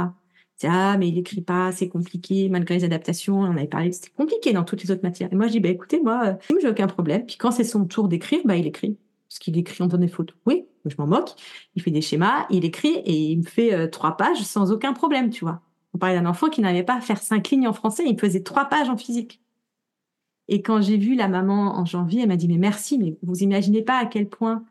ah, 0.64 0.96
mais 0.98 1.08
il 1.08 1.18
écrit 1.18 1.40
pas, 1.40 1.72
c'est 1.72 1.88
compliqué, 1.88 2.48
malgré 2.48 2.76
les 2.76 2.84
adaptations, 2.84 3.40
on 3.40 3.56
avait 3.56 3.66
parlé, 3.66 3.92
c'était 3.92 4.10
compliqué 4.10 4.52
dans 4.52 4.64
toutes 4.64 4.82
les 4.82 4.90
autres 4.90 5.02
matières. 5.02 5.28
Et 5.32 5.36
moi, 5.36 5.46
je 5.46 5.52
dis, 5.52 5.60
bah, 5.60 5.68
écoutez, 5.68 6.00
moi, 6.00 6.22
euh, 6.26 6.56
j'ai 6.60 6.68
aucun 6.68 6.86
problème. 6.86 7.24
Puis 7.26 7.36
quand 7.36 7.50
c'est 7.50 7.64
son 7.64 7.84
tour 7.86 8.08
d'écrire, 8.08 8.40
bah, 8.44 8.56
il 8.56 8.66
écrit. 8.66 8.96
Parce 9.28 9.38
qu'il 9.38 9.56
écrit 9.58 9.82
en 9.82 9.88
faisant 9.88 9.98
des 9.98 10.08
fautes. 10.08 10.34
Oui, 10.46 10.64
je 10.86 10.94
m'en 10.98 11.06
moque. 11.06 11.30
Il 11.74 11.82
fait 11.82 11.90
des 11.90 12.00
schémas, 12.00 12.46
il 12.50 12.64
écrit 12.64 12.96
et 13.04 13.12
il 13.12 13.38
me 13.38 13.42
fait 13.44 13.74
euh, 13.74 13.86
trois 13.86 14.16
pages 14.16 14.42
sans 14.42 14.72
aucun 14.72 14.92
problème, 14.92 15.30
tu 15.30 15.44
vois. 15.44 15.60
On 15.94 15.98
parlait 15.98 16.16
d'un 16.16 16.26
enfant 16.26 16.48
qui 16.48 16.60
n'avait 16.60 16.82
pas 16.82 16.96
à 16.96 17.00
faire 17.00 17.18
cinq 17.18 17.50
lignes 17.50 17.68
en 17.68 17.72
français, 17.72 18.04
il 18.06 18.18
faisait 18.18 18.42
trois 18.42 18.66
pages 18.66 18.88
en 18.88 18.96
physique. 18.96 19.40
Et 20.48 20.62
quand 20.62 20.80
j'ai 20.80 20.96
vu 20.96 21.14
la 21.14 21.28
maman 21.28 21.76
en 21.78 21.84
janvier, 21.84 22.22
elle 22.22 22.28
m'a 22.28 22.36
dit, 22.36 22.48
mais 22.48 22.56
merci, 22.56 22.98
mais 22.98 23.16
vous 23.22 23.42
imaginez 23.42 23.82
pas 23.82 23.98
à 23.98 24.06
quel 24.06 24.28
point 24.28 24.64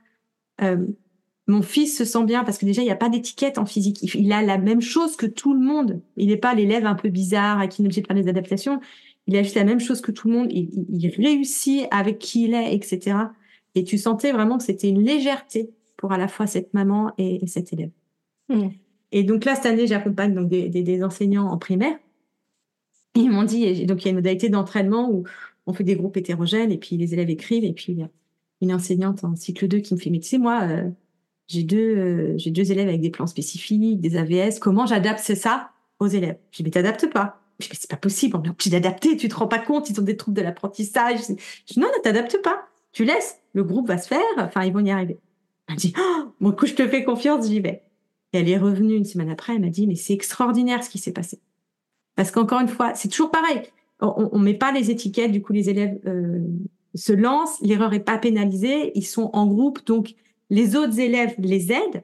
mon 1.48 1.62
fils 1.62 1.98
se 1.98 2.04
sent 2.04 2.26
bien 2.26 2.44
parce 2.44 2.58
que 2.58 2.66
déjà 2.66 2.82
il 2.82 2.86
n'y 2.86 2.92
a 2.92 2.98
pas 2.98 3.10
d'étiquette 3.10 3.58
en 3.58 3.66
physique. 3.66 4.14
Il, 4.14 4.32
a 4.34 4.42
la 4.42 4.58
même 4.58 4.82
chose 4.82 5.16
que 5.16 5.26
tout 5.26 5.54
le 5.54 5.62
monde. 5.62 6.02
Il 6.18 6.28
n'est 6.28 6.38
pas 6.38 6.54
l'élève 6.54 6.86
un 6.86 6.96
peu 6.96 7.10
bizarre 7.10 7.60
à 7.60 7.68
qui 7.68 7.82
ne 7.82 8.02
pas 8.02 8.14
les 8.14 8.28
adaptations. 8.28 8.82
Il 9.28 9.36
a 9.38 9.44
juste 9.44 9.56
la 9.56 9.64
même 9.64 9.80
chose 9.80 10.02
que 10.02 10.12
tout 10.12 10.28
le 10.28 10.34
monde. 10.34 10.52
Il, 10.52 11.10
réussit 11.18 11.88
avec 11.90 12.20
qui 12.20 12.46
il 12.46 12.54
est, 12.54 12.76
etc. 12.76 13.18
Et 13.76 13.86
tu 13.86 13.98
sentais 13.98 14.34
vraiment 14.34 14.58
que 14.58 14.64
c'était 14.64 14.90
une 14.90 15.02
légèreté 15.02 15.70
pour 15.96 16.12
à 16.12 16.18
la 16.18 16.28
fois 16.28 16.48
cette 16.48 16.74
maman 16.74 17.14
et, 17.18 17.46
cet 17.48 17.72
élève. 17.72 17.92
Mmh. 18.50 18.68
Et 19.14 19.24
donc 19.24 19.46
là 19.46 19.56
cette 19.56 19.68
année 19.68 19.88
j'accompagne 19.88 20.34
donc 20.34 20.50
des, 20.50 21.04
enseignants 21.04 21.48
en 21.48 21.58
primaire. 21.58 21.98
ils 23.16 23.30
m'ont 23.30 23.44
dit 23.44 23.86
donc 23.86 24.02
il 24.02 24.06
y 24.06 24.08
a 24.08 24.10
une 24.10 24.18
modalité 24.18 24.50
d'entraînement 24.50 25.10
où 25.10 25.24
on 25.66 25.74
fait 25.74 25.86
des 25.86 25.96
groupes 25.96 26.18
hétérogènes 26.18 26.72
et 26.72 26.78
puis 26.78 26.98
les 26.98 27.14
élèves 27.14 27.30
écrivent 27.30 27.64
et 27.64 27.74
puis 27.74 28.04
une 28.62 28.74
enseignante 28.74 29.24
en 29.24 29.36
cycle 29.36 29.68
2 29.68 29.80
qui 29.80 29.94
me 29.94 30.00
fait, 30.00 30.10
mais 30.10 30.20
tu 30.20 30.28
sais, 30.28 30.38
moi, 30.38 30.64
euh, 30.64 30.90
j'ai 31.48 31.64
deux, 31.64 31.98
euh, 31.98 32.34
j'ai 32.38 32.52
deux 32.52 32.72
élèves 32.72 32.88
avec 32.88 33.02
des 33.02 33.10
plans 33.10 33.28
spécifiques, 33.28 34.00
des 34.00 34.18
AVS, 34.18 34.60
comment 34.60 34.86
j'adapte 34.86 35.34
ça 35.36 35.72
aux 36.00 36.08
élèves? 36.08 36.38
Je 36.52 36.58
dis, 36.58 36.64
mais 36.64 36.72
t'adaptes 36.72 37.10
pas. 37.12 37.42
Je 37.60 37.66
dis, 37.66 37.70
mais 37.72 37.78
c'est 37.80 37.90
pas 37.90 37.98
possible, 37.98 38.38
on 38.38 38.44
est 38.44 38.50
obligé 38.50 38.70
d'adapter, 38.70 39.18
tu 39.18 39.30
te 39.30 39.36
rends 39.36 39.48
pas 39.48 39.60
compte, 39.60 39.90
ils 39.90 40.00
ont 40.00 40.04
des 40.04 40.18
troubles 40.18 40.38
de 40.38 40.44
l'apprentissage. 40.44 41.20
Je 41.28 41.74
dis, 41.74 41.80
non, 41.80 41.88
ne 41.88 42.02
t'adaptes 42.02 42.42
pas. 42.42 42.68
Tu 42.92 43.06
laisses, 43.06 43.40
le 43.54 43.64
groupe 43.64 43.88
va 43.88 43.98
se 43.98 44.08
faire, 44.08 44.22
enfin, 44.38 44.64
ils 44.64 44.74
vont 44.74 44.84
y 44.84 44.92
arriver. 44.92 45.20
Elle 45.68 45.76
me 45.76 45.80
dit, 45.80 45.94
oh, 46.00 46.34
bon, 46.40 46.52
coup, 46.52 46.66
je 46.66 46.74
te 46.74 46.88
fais 46.88 47.04
confiance, 47.04 47.48
j'y 47.48 47.60
vais. 47.60 47.84
Et 48.34 48.40
elle 48.40 48.50
est 48.50 48.58
revenue 48.58 48.96
une 48.96 49.06
semaine 49.06 49.30
après, 49.30 49.56
elle 49.56 49.62
m'a 49.62 49.70
dit, 49.70 49.88
mais 49.88 49.96
c'est 49.96 50.14
extraordinaire 50.14 50.84
ce 50.84 50.90
qui 50.90 50.98
s'est 50.98 51.14
passé. 51.14 51.40
Parce 52.16 52.32
qu'encore 52.32 52.60
une 52.60 52.68
fois, 52.68 52.96
c'est 52.96 53.08
toujours 53.08 53.32
pareil. 53.32 53.62
On, 54.00 54.30
on 54.32 54.40
met 54.40 54.54
pas 54.54 54.72
les 54.72 54.92
étiquettes, 54.92 55.32
du 55.32 55.42
coup, 55.42 55.54
les 55.54 55.70
élèves 55.70 56.00
euh, 56.06 56.40
se 56.96 57.14
lancent, 57.14 57.60
l'erreur 57.62 57.94
est 57.94 58.00
pas 58.00 58.18
pénalisée, 58.18 58.92
ils 58.96 59.06
sont 59.06 59.30
en 59.34 59.48
groupe, 59.48 59.86
donc 59.86 60.16
les 60.50 60.76
autres 60.76 61.00
élèves 61.00 61.36
les 61.38 61.72
aident. 61.72 62.04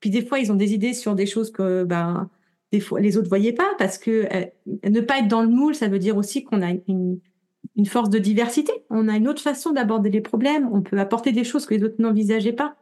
Puis 0.00 0.10
des 0.10 0.24
fois, 0.24 0.38
ils 0.38 0.52
ont 0.52 0.56
des 0.56 0.74
idées 0.74 0.94
sur 0.94 1.14
des 1.14 1.26
choses 1.26 1.50
que 1.50 1.84
ben 1.84 2.28
des 2.72 2.80
fois 2.80 3.00
les 3.00 3.16
autres 3.16 3.28
voyaient 3.28 3.52
pas, 3.52 3.72
parce 3.78 3.98
que 3.98 4.26
euh, 4.34 4.44
ne 4.88 5.00
pas 5.00 5.20
être 5.20 5.28
dans 5.28 5.42
le 5.42 5.48
moule, 5.48 5.74
ça 5.74 5.88
veut 5.88 5.98
dire 5.98 6.16
aussi 6.16 6.44
qu'on 6.44 6.62
a 6.62 6.72
une, 6.88 7.20
force 7.86 8.10
de 8.10 8.18
diversité. 8.18 8.72
On 8.90 9.08
a 9.08 9.16
une 9.16 9.28
autre 9.28 9.42
façon 9.42 9.72
d'aborder 9.72 10.10
les 10.10 10.20
problèmes. 10.20 10.68
On 10.72 10.82
peut 10.82 10.98
apporter 10.98 11.32
des 11.32 11.44
choses 11.44 11.66
que 11.66 11.74
les 11.74 11.82
autres 11.82 11.96
n'envisageaient 11.98 12.52
pas. 12.52 12.76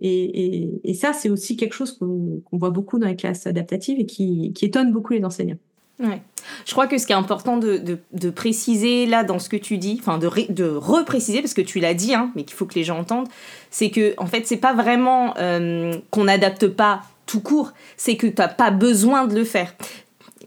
Et, 0.00 0.92
ça, 0.94 1.12
c'est 1.12 1.30
aussi 1.30 1.56
quelque 1.56 1.74
chose 1.74 1.92
qu'on 1.92 2.42
voit 2.52 2.70
beaucoup 2.70 2.98
dans 2.98 3.06
les 3.06 3.16
classes 3.16 3.46
adaptatives 3.46 3.98
et 3.98 4.06
qui 4.06 4.52
étonne 4.60 4.92
beaucoup 4.92 5.12
les 5.14 5.24
enseignants. 5.24 5.58
Ouais. 5.98 6.20
Je 6.66 6.72
crois 6.72 6.86
que 6.86 6.98
ce 6.98 7.06
qui 7.06 7.12
est 7.12 7.16
important 7.16 7.56
de, 7.56 7.78
de, 7.78 7.98
de 8.12 8.30
préciser 8.30 9.06
là 9.06 9.24
dans 9.24 9.38
ce 9.38 9.48
que 9.48 9.56
tu 9.56 9.78
dis, 9.78 9.98
enfin 10.00 10.18
de, 10.18 10.28
de 10.52 10.64
repréciser 10.64 11.40
parce 11.40 11.54
que 11.54 11.62
tu 11.62 11.80
l'as 11.80 11.94
dit, 11.94 12.14
hein, 12.14 12.30
mais 12.34 12.44
qu'il 12.44 12.54
faut 12.54 12.66
que 12.66 12.74
les 12.74 12.84
gens 12.84 12.98
entendent, 12.98 13.28
c'est 13.70 13.90
que 13.90 14.14
en 14.18 14.26
fait 14.26 14.46
c'est 14.46 14.58
pas 14.58 14.74
vraiment 14.74 15.34
euh, 15.38 15.96
qu'on 16.10 16.24
n'adapte 16.24 16.68
pas 16.68 17.02
tout 17.24 17.40
court, 17.40 17.72
c'est 17.96 18.16
que 18.16 18.26
tu 18.26 18.34
n'as 18.38 18.48
pas 18.48 18.70
besoin 18.70 19.26
de 19.26 19.34
le 19.34 19.44
faire. 19.44 19.74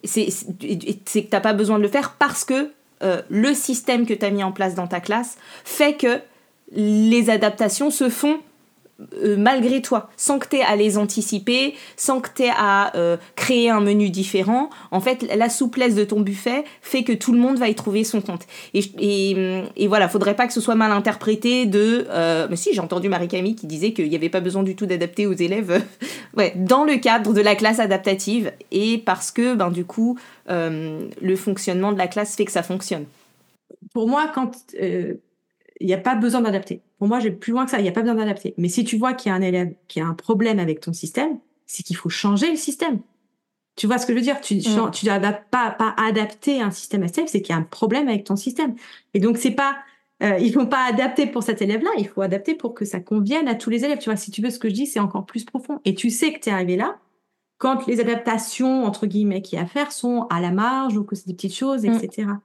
C'est 0.04 0.28
que 0.28 1.22
tu 1.22 1.28
n'as 1.32 1.42
pas 1.42 1.54
besoin 1.54 1.78
de 1.78 1.84
le 1.84 1.90
faire 1.90 2.16
parce 2.20 2.46
que 2.46 2.72
euh, 3.02 3.22
le 3.30 3.54
système 3.54 4.06
que 4.06 4.14
tu 4.14 4.26
as 4.26 4.30
mis 4.30 4.44
en 4.44 4.52
place 4.52 4.76
dans 4.76 4.88
ta 4.88 5.00
classe 5.00 5.38
fait 5.64 5.94
que 5.94 6.20
les 6.72 7.30
adaptations 7.30 7.90
se 7.90 8.10
font 8.10 8.40
euh, 9.24 9.38
malgré 9.38 9.82
toi, 9.82 10.10
sans 10.18 10.40
que 10.40 10.48
tu 10.50 10.62
à 10.62 10.76
les 10.76 10.98
anticiper, 10.98 11.74
sans 11.96 12.20
que 12.20 12.30
tu 12.36 12.44
à 12.50 12.96
euh, 12.98 13.16
créer 13.38 13.70
un 13.70 13.80
menu 13.80 14.10
différent. 14.10 14.70
En 14.92 15.00
fait, 15.00 15.26
la 15.36 15.50
souplesse 15.50 15.96
de 15.96 16.04
ton 16.04 16.20
buffet 16.20 16.66
fait 16.82 17.04
que 17.04 17.14
tout 17.14 17.32
le 17.32 17.40
monde 17.40 17.58
va 17.58 17.70
y 17.70 17.76
trouver 17.76 18.04
son 18.04 18.20
compte. 18.20 18.46
Et, 18.74 18.82
et, 19.00 19.64
et 19.78 19.88
voilà, 19.88 20.10
faudrait 20.10 20.36
pas 20.36 20.48
que 20.48 20.54
ce 20.54 20.60
soit 20.60 20.76
mal 20.76 20.92
interprété 20.92 21.66
de... 21.66 22.08
Euh, 22.10 22.48
mais 22.50 22.58
si, 22.58 22.74
j'ai 22.74 22.82
entendu 22.82 23.08
Marie-Camille 23.08 23.56
qui 23.56 23.68
disait 23.68 23.94
qu'il 23.94 24.10
n'y 24.10 24.16
avait 24.18 24.30
pas 24.30 24.42
besoin 24.42 24.64
du 24.64 24.76
tout 24.76 24.86
d'adapter 24.86 25.28
aux 25.28 25.34
élèves 25.34 25.82
ouais, 26.38 26.54
dans 26.58 26.84
le 26.84 26.98
cadre 26.98 27.34
de 27.34 27.42
la 27.42 27.56
classe 27.56 27.80
adaptative 27.80 28.52
et 28.72 28.98
parce 28.98 29.32
que, 29.32 29.56
ben, 29.56 29.72
du 29.72 29.86
coup, 29.86 30.18
le 30.48 31.36
fonctionnement 31.36 31.94
de 31.94 31.98
la 31.98 32.08
classe 32.08 32.36
fait 32.36 32.46
que 32.46 32.52
ça 32.52 32.64
fonctionne. 32.64 33.06
Pour 33.94 34.08
moi, 34.10 34.30
quand 34.34 34.52
il 35.80 35.88
n'y 35.88 35.94
a 35.94 35.98
pas 35.98 36.16
besoin 36.16 36.42
d'adapter. 36.42 36.82
Pour 36.98 37.08
moi, 37.08 37.20
j'ai 37.20 37.32
plus 37.32 37.52
loin 37.52 37.66
que 37.66 37.72
ça, 37.72 37.80
il 37.80 37.84
n'y 37.84 37.90
a 37.90 37.94
pas 37.94 38.02
besoin 38.02 38.16
d'adapter. 38.16 38.54
Mais 38.58 38.68
si 38.68 38.84
tu 38.84 38.98
vois 38.98 39.14
qu'il 39.14 39.30
y 39.30 39.34
a 39.34 39.36
un 39.36 39.42
élève 39.42 39.74
qui 39.88 40.00
a 40.00 40.06
un 40.06 40.14
problème 40.14 40.60
avec 40.60 40.82
ton 40.82 40.94
système, 40.94 41.40
c'est 41.66 41.84
qu'il 41.84 41.96
faut 41.96 42.10
changer 42.10 42.50
le 42.52 42.58
système. 42.58 43.00
Tu 43.76 43.88
vois 43.88 43.98
ce 43.98 44.06
que 44.06 44.14
je 44.14 44.18
veux 44.18 44.24
dire? 44.24 44.42
Tu 44.42 44.56
mm. 44.56 44.92
tu 44.92 45.06
dois 45.06 45.20
pas 45.20 45.72
pas 45.72 45.96
adapter 45.98 46.62
un 46.62 46.72
système 46.72 47.08
STF, 47.08 47.28
c'est 47.28 47.42
qu'il 47.42 47.54
y 47.54 47.58
a 47.58 47.62
un 47.62 47.64
problème 47.64 48.10
avec 48.10 48.26
ton 48.26 48.36
système. 48.36 48.76
Et 49.14 49.20
donc 49.20 49.38
c'est 49.38 49.52
pas 49.52 49.78
euh, 50.22 50.38
il 50.38 50.52
faut 50.52 50.66
pas 50.66 50.86
adapter 50.86 51.28
pour 51.28 51.44
cet 51.44 51.62
élève-là, 51.62 51.90
il 51.98 52.08
faut 52.08 52.22
adapter 52.22 52.56
pour 52.56 52.74
que 52.74 52.84
ça 52.84 53.00
convienne 53.00 53.48
à 53.48 53.56
tous 53.56 53.70
les 53.70 53.86
élèves. 53.86 54.00
Tu 54.00 54.10
vois, 54.10 54.18
si 54.18 54.32
tu 54.32 54.42
veux 54.42 54.50
ce 54.50 54.60
que 54.60 54.68
je 54.68 54.74
dis, 54.74 54.86
c'est 54.86 55.00
encore 55.00 55.26
plus 55.26 55.46
profond. 55.46 55.80
Et 55.86 55.96
tu 55.96 56.10
sais 56.10 56.34
que 56.34 56.40
tu 56.40 56.50
es 56.50 56.52
arrivé 56.52 56.76
là 56.76 56.98
quand 57.58 57.86
les 57.88 58.00
adaptations 58.00 58.86
entre 58.86 59.06
guillemets 59.06 59.42
qu'il 59.42 59.58
y 59.58 59.62
a 59.62 59.66
à 59.66 59.68
faire 59.68 59.92
sont 59.92 60.28
à 60.30 60.42
la 60.42 60.52
marge 60.52 60.98
ou 60.98 61.04
que 61.04 61.16
c'est 61.16 61.28
des 61.28 61.34
petites 61.34 61.56
choses, 61.56 61.86
etc. 61.86 62.24
Mm. 62.24 62.40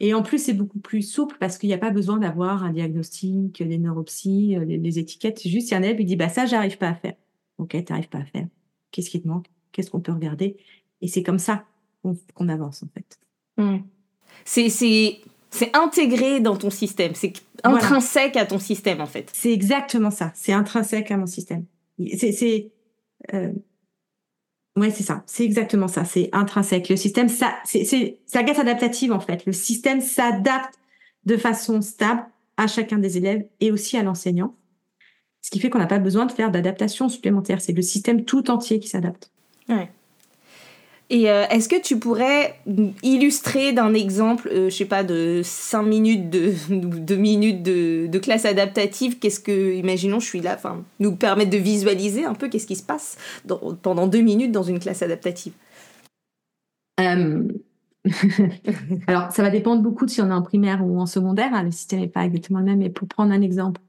Et 0.00 0.14
en 0.14 0.22
plus, 0.22 0.38
c'est 0.38 0.54
beaucoup 0.54 0.78
plus 0.78 1.02
souple 1.02 1.36
parce 1.38 1.58
qu'il 1.58 1.68
n'y 1.68 1.74
a 1.74 1.78
pas 1.78 1.90
besoin 1.90 2.18
d'avoir 2.18 2.64
un 2.64 2.72
diagnostic, 2.72 3.62
des 3.62 3.78
neuropsies, 3.78 4.56
euh, 4.56 4.64
les, 4.64 4.98
étiquettes. 4.98 5.46
Juste, 5.46 5.68
il 5.68 5.72
y 5.72 5.74
a 5.74 5.76
un 5.76 5.82
élève 5.82 5.98
qui 5.98 6.06
dit, 6.06 6.16
bah, 6.16 6.30
ça, 6.30 6.46
j'arrive 6.46 6.78
pas 6.78 6.88
à 6.88 6.94
faire. 6.94 7.14
Ok, 7.58 7.70
tu 7.70 7.92
n'arrives 7.92 8.08
pas 8.08 8.18
à 8.18 8.24
faire. 8.24 8.46
Qu'est-ce 8.90 9.10
qui 9.10 9.20
te 9.20 9.28
manque? 9.28 9.46
Qu'est-ce 9.72 9.90
qu'on 9.90 10.00
peut 10.00 10.12
regarder? 10.12 10.56
Et 11.02 11.08
c'est 11.08 11.22
comme 11.22 11.38
ça 11.38 11.64
qu'on 12.02 12.48
avance, 12.48 12.82
en 12.82 12.88
fait. 12.94 13.18
Hmm. 13.58 13.82
C'est, 14.46 14.70
c'est 14.70 15.76
intégré 15.76 16.40
dans 16.40 16.56
ton 16.56 16.70
système. 16.70 17.14
C'est 17.14 17.34
intrinsèque 17.62 18.36
à 18.36 18.46
ton 18.46 18.58
système, 18.58 19.02
en 19.02 19.06
fait. 19.06 19.28
C'est 19.34 19.52
exactement 19.52 20.10
ça. 20.10 20.32
C'est 20.34 20.54
intrinsèque 20.54 21.10
à 21.10 21.18
mon 21.18 21.26
système. 21.26 21.66
C'est, 22.16 22.70
euh, 23.34 23.52
Ouais, 24.76 24.90
c'est 24.90 25.02
ça. 25.02 25.22
C'est 25.26 25.44
exactement 25.44 25.88
ça. 25.88 26.04
C'est 26.04 26.28
intrinsèque. 26.32 26.88
Le 26.88 26.96
système, 26.96 27.28
ça, 27.28 27.54
c'est, 27.64 28.18
la 28.34 28.42
glace 28.42 28.58
adaptative, 28.58 29.12
en 29.12 29.20
fait. 29.20 29.44
Le 29.46 29.52
système 29.52 30.00
s'adapte 30.00 30.74
de 31.26 31.36
façon 31.36 31.80
stable 31.82 32.24
à 32.56 32.66
chacun 32.66 32.98
des 32.98 33.16
élèves 33.16 33.46
et 33.60 33.72
aussi 33.72 33.96
à 33.96 34.02
l'enseignant. 34.02 34.54
Ce 35.42 35.50
qui 35.50 35.58
fait 35.58 35.70
qu'on 35.70 35.78
n'a 35.78 35.86
pas 35.86 35.98
besoin 35.98 36.26
de 36.26 36.32
faire 36.32 36.50
d'adaptation 36.50 37.08
supplémentaire. 37.08 37.60
C'est 37.60 37.72
le 37.72 37.82
système 37.82 38.24
tout 38.24 38.50
entier 38.50 38.78
qui 38.78 38.88
s'adapte. 38.88 39.30
Et 41.12 41.28
euh, 41.28 41.44
est-ce 41.48 41.68
que 41.68 41.80
tu 41.80 41.98
pourrais 41.98 42.54
illustrer 43.02 43.72
d'un 43.72 43.94
exemple, 43.94 44.48
euh, 44.48 44.70
je 44.70 44.76
sais 44.76 44.84
pas, 44.84 45.02
de 45.02 45.42
5 45.44 45.82
minutes, 45.82 46.30
de 46.30 46.54
2 46.70 47.16
minutes 47.16 47.64
de, 47.64 48.18
classe 48.18 48.44
adaptative? 48.44 49.18
Qu'est-ce 49.18 49.40
que, 49.40 49.74
imaginons, 49.74 50.20
je 50.20 50.26
suis 50.26 50.40
là, 50.40 50.54
enfin, 50.54 50.84
nous 51.00 51.16
permettre 51.16 51.50
de 51.50 51.58
visualiser 51.58 52.24
un 52.24 52.34
peu 52.34 52.48
qu'est-ce 52.48 52.68
qui 52.68 52.76
se 52.76 52.84
passe 52.84 53.18
pendant 53.82 54.06
2 54.06 54.20
minutes 54.20 54.52
dans 54.52 54.62
une 54.62 54.78
classe 54.78 55.02
adaptative? 55.02 55.52
Euh, 57.00 57.42
Alors, 59.08 59.32
ça 59.32 59.42
va 59.42 59.50
dépendre 59.50 59.82
beaucoup 59.82 60.06
de 60.06 60.10
si 60.10 60.22
on 60.22 60.30
est 60.30 60.32
en 60.32 60.42
primaire 60.42 60.86
ou 60.86 61.00
en 61.00 61.06
secondaire. 61.06 61.52
Hein, 61.52 61.64
le 61.64 61.72
système 61.72 62.00
n'est 62.00 62.08
pas 62.08 62.24
exactement 62.24 62.60
le 62.60 62.66
même, 62.66 62.78
mais 62.78 62.88
pour 62.88 63.08
prendre 63.08 63.32
un 63.32 63.42
exemple, 63.42 63.80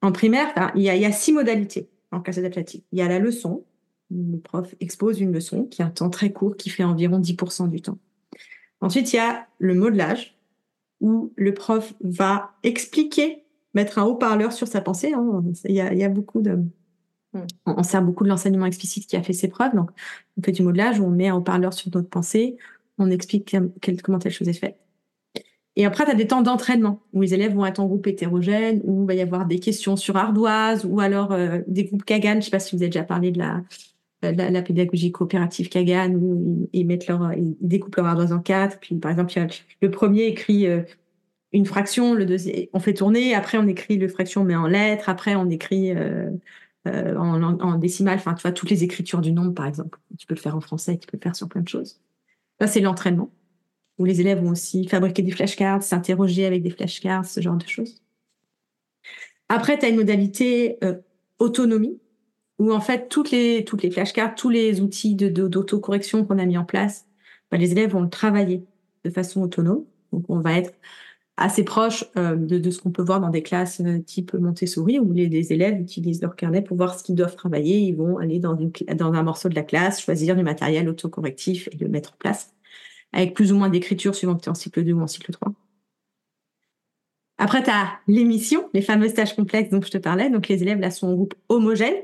en 0.00 0.12
primaire, 0.12 0.46
il 0.76 0.82
y, 0.82 0.86
il 0.86 1.00
y 1.00 1.04
a 1.04 1.12
six 1.12 1.32
modalités 1.32 1.88
en 2.12 2.20
classe 2.20 2.38
adaptative. 2.38 2.82
Il 2.92 3.00
y 3.00 3.02
a 3.02 3.08
la 3.08 3.18
leçon, 3.18 3.64
le 4.10 4.38
prof 4.38 4.74
expose 4.80 5.20
une 5.20 5.32
leçon 5.32 5.64
qui 5.64 5.82
a 5.82 5.86
un 5.86 5.90
temps 5.90 6.10
très 6.10 6.32
court, 6.32 6.56
qui 6.56 6.70
fait 6.70 6.84
environ 6.84 7.20
10% 7.20 7.68
du 7.68 7.80
temps. 7.80 7.98
Ensuite, 8.80 9.12
il 9.12 9.16
y 9.16 9.18
a 9.18 9.46
le 9.58 9.74
modelage, 9.74 10.36
où 11.00 11.32
le 11.36 11.54
prof 11.54 11.94
va 12.00 12.52
expliquer, 12.62 13.44
mettre 13.74 13.98
un 13.98 14.04
haut-parleur 14.04 14.52
sur 14.52 14.68
sa 14.68 14.80
pensée. 14.80 15.12
Hein. 15.12 15.42
Il, 15.64 15.74
y 15.74 15.80
a, 15.80 16.08
beaucoup 16.08 16.40
de... 16.40 16.62
Hmm. 17.32 17.46
On, 17.66 17.82
sert 17.82 18.02
beaucoup 18.02 18.24
de 18.24 18.28
l'enseignement 18.28 18.66
explicite 18.66 19.06
qui 19.06 19.16
a 19.16 19.22
fait 19.22 19.32
ses 19.32 19.48
preuves. 19.48 19.74
Donc, 19.74 19.90
on 20.38 20.42
fait 20.42 20.52
du 20.52 20.62
modelage 20.62 21.00
où 21.00 21.04
on 21.04 21.10
met 21.10 21.28
un 21.28 21.36
haut-parleur 21.36 21.74
sur 21.74 21.90
notre 21.92 22.08
pensée, 22.08 22.56
on 22.98 23.10
explique 23.10 23.54
comment 24.02 24.18
telle 24.18 24.32
chose 24.32 24.48
est 24.48 24.54
faite. 24.54 24.78
Et 25.78 25.84
après, 25.84 26.06
tu 26.06 26.10
as 26.10 26.14
des 26.14 26.26
temps 26.26 26.40
d'entraînement 26.40 27.02
où 27.12 27.20
les 27.20 27.34
élèves 27.34 27.54
vont 27.54 27.66
être 27.66 27.80
en 27.80 27.86
groupe 27.86 28.06
hétérogène, 28.06 28.80
où 28.84 29.02
il 29.02 29.06
va 29.06 29.14
y 29.14 29.20
avoir 29.20 29.44
des 29.44 29.58
questions 29.58 29.96
sur 29.96 30.16
ardoise, 30.16 30.86
ou 30.86 31.00
alors 31.00 31.32
euh, 31.32 31.60
des 31.66 31.84
groupes 31.84 32.04
Kagan. 32.04 32.32
Je 32.32 32.36
ne 32.36 32.40
sais 32.40 32.50
pas 32.50 32.60
si 32.60 32.74
vous 32.74 32.82
avez 32.82 32.88
déjà 32.88 33.04
parlé 33.04 33.30
de 33.30 33.38
la, 33.38 33.62
euh, 34.26 34.50
la, 34.50 34.62
pédagogie 34.62 35.12
coopérative 35.12 35.68
Kagan 35.68 36.12
où 36.14 36.68
ils, 36.72 36.86
mettent 36.86 37.10
découpent 37.60 37.96
leur 37.96 38.06
ardoise 38.06 38.32
en 38.32 38.40
quatre. 38.40 38.78
Puis, 38.80 38.96
par 38.96 39.10
exemple, 39.10 39.32
le 39.80 39.90
premier 39.90 40.24
écrit 40.24 40.66
euh, 40.66 40.82
une 41.52 41.66
fraction, 41.66 42.14
le 42.14 42.26
deuxième, 42.26 42.66
on 42.72 42.80
fait 42.80 42.94
tourner. 42.94 43.34
Après, 43.34 43.58
on 43.58 43.66
écrit 43.66 43.96
le 43.96 44.08
fraction, 44.08 44.44
mais 44.44 44.56
en 44.56 44.66
lettres. 44.66 45.08
Après, 45.08 45.34
on 45.36 45.48
écrit 45.50 45.92
euh, 45.92 46.30
en, 46.86 47.42
en, 47.42 47.78
décimale. 47.78 48.16
Enfin, 48.16 48.34
tu 48.34 48.42
vois, 48.42 48.52
toutes 48.52 48.70
les 48.70 48.84
écritures 48.84 49.20
du 49.20 49.32
nombre, 49.32 49.54
par 49.54 49.66
exemple. 49.66 49.98
Tu 50.18 50.26
peux 50.26 50.34
le 50.34 50.40
faire 50.40 50.56
en 50.56 50.60
français, 50.60 50.98
tu 50.98 51.06
peux 51.06 51.16
le 51.16 51.22
faire 51.22 51.36
sur 51.36 51.48
plein 51.48 51.62
de 51.62 51.68
choses. 51.68 52.00
Ça, 52.60 52.66
c'est 52.66 52.80
l'entraînement, 52.80 53.30
où 53.98 54.04
les 54.04 54.20
élèves 54.20 54.40
vont 54.42 54.50
aussi 54.50 54.86
fabriquer 54.88 55.22
des 55.22 55.30
flashcards, 55.30 55.82
s'interroger 55.82 56.46
avec 56.46 56.62
des 56.62 56.70
flashcards, 56.70 57.26
ce 57.26 57.40
genre 57.40 57.56
de 57.56 57.66
choses. 57.66 58.02
Après, 59.48 59.78
tu 59.78 59.86
as 59.86 59.88
une 59.88 59.96
modalité 59.96 60.78
autonomie 61.38 62.00
où 62.58 62.72
en 62.72 62.80
fait 62.80 63.08
toutes 63.08 63.30
les 63.30 63.64
toutes 63.64 63.82
les 63.82 63.90
flashcards, 63.90 64.34
tous 64.34 64.50
les 64.50 64.80
outils 64.80 65.14
de 65.14 65.28
d'autocorrection 65.48 66.24
qu'on 66.24 66.38
a 66.38 66.46
mis 66.46 66.58
en 66.58 66.64
place, 66.64 67.06
bah, 67.50 67.58
les 67.58 67.72
élèves 67.72 67.90
vont 67.90 68.02
le 68.02 68.10
travailler 68.10 68.64
de 69.04 69.10
façon 69.10 69.42
autonome. 69.42 69.84
Donc 70.12 70.24
on 70.28 70.40
va 70.40 70.54
être 70.54 70.74
assez 71.36 71.64
proche 71.64 72.04
euh, 72.16 72.34
de, 72.36 72.58
de, 72.58 72.70
ce 72.70 72.80
qu'on 72.80 72.90
peut 72.90 73.02
voir 73.02 73.20
dans 73.20 73.28
des 73.28 73.42
classes 73.42 73.80
euh, 73.80 73.98
type 74.00 74.32
Montessori 74.34 74.98
où 74.98 75.12
les, 75.12 75.28
les, 75.28 75.52
élèves 75.52 75.78
utilisent 75.78 76.22
leur 76.22 76.34
carnet 76.34 76.62
pour 76.62 76.78
voir 76.78 76.98
ce 76.98 77.04
qu'ils 77.04 77.14
doivent 77.14 77.36
travailler. 77.36 77.78
Ils 77.78 77.94
vont 77.94 78.16
aller 78.18 78.38
dans, 78.38 78.56
une, 78.56 78.72
dans 78.94 79.12
un 79.12 79.22
morceau 79.22 79.50
de 79.50 79.54
la 79.54 79.62
classe, 79.62 80.00
choisir 80.00 80.34
du 80.34 80.42
matériel 80.42 80.88
autocorrectif 80.88 81.68
et 81.72 81.76
le 81.76 81.88
mettre 81.88 82.14
en 82.14 82.16
place 82.18 82.56
avec 83.12 83.34
plus 83.34 83.52
ou 83.52 83.56
moins 83.56 83.68
d'écriture 83.70 84.14
suivant 84.14 84.36
que 84.36 84.42
tu 84.42 84.46
es 84.46 84.50
en 84.50 84.54
cycle 84.54 84.84
2 84.84 84.92
ou 84.92 85.00
en 85.00 85.06
cycle 85.06 85.32
3. 85.32 85.52
Après, 87.38 87.62
tu 87.62 87.70
as 87.70 87.98
l'émission, 88.08 88.68
les 88.72 88.82
fameuses 88.82 89.14
tâches 89.14 89.34
complexes 89.36 89.70
dont 89.70 89.82
je 89.82 89.90
te 89.90 89.98
parlais. 89.98 90.30
Donc, 90.30 90.48
les 90.48 90.62
élèves, 90.62 90.80
là, 90.80 90.90
sont 90.90 91.08
en 91.08 91.14
groupe 91.14 91.34
homogène. 91.48 91.94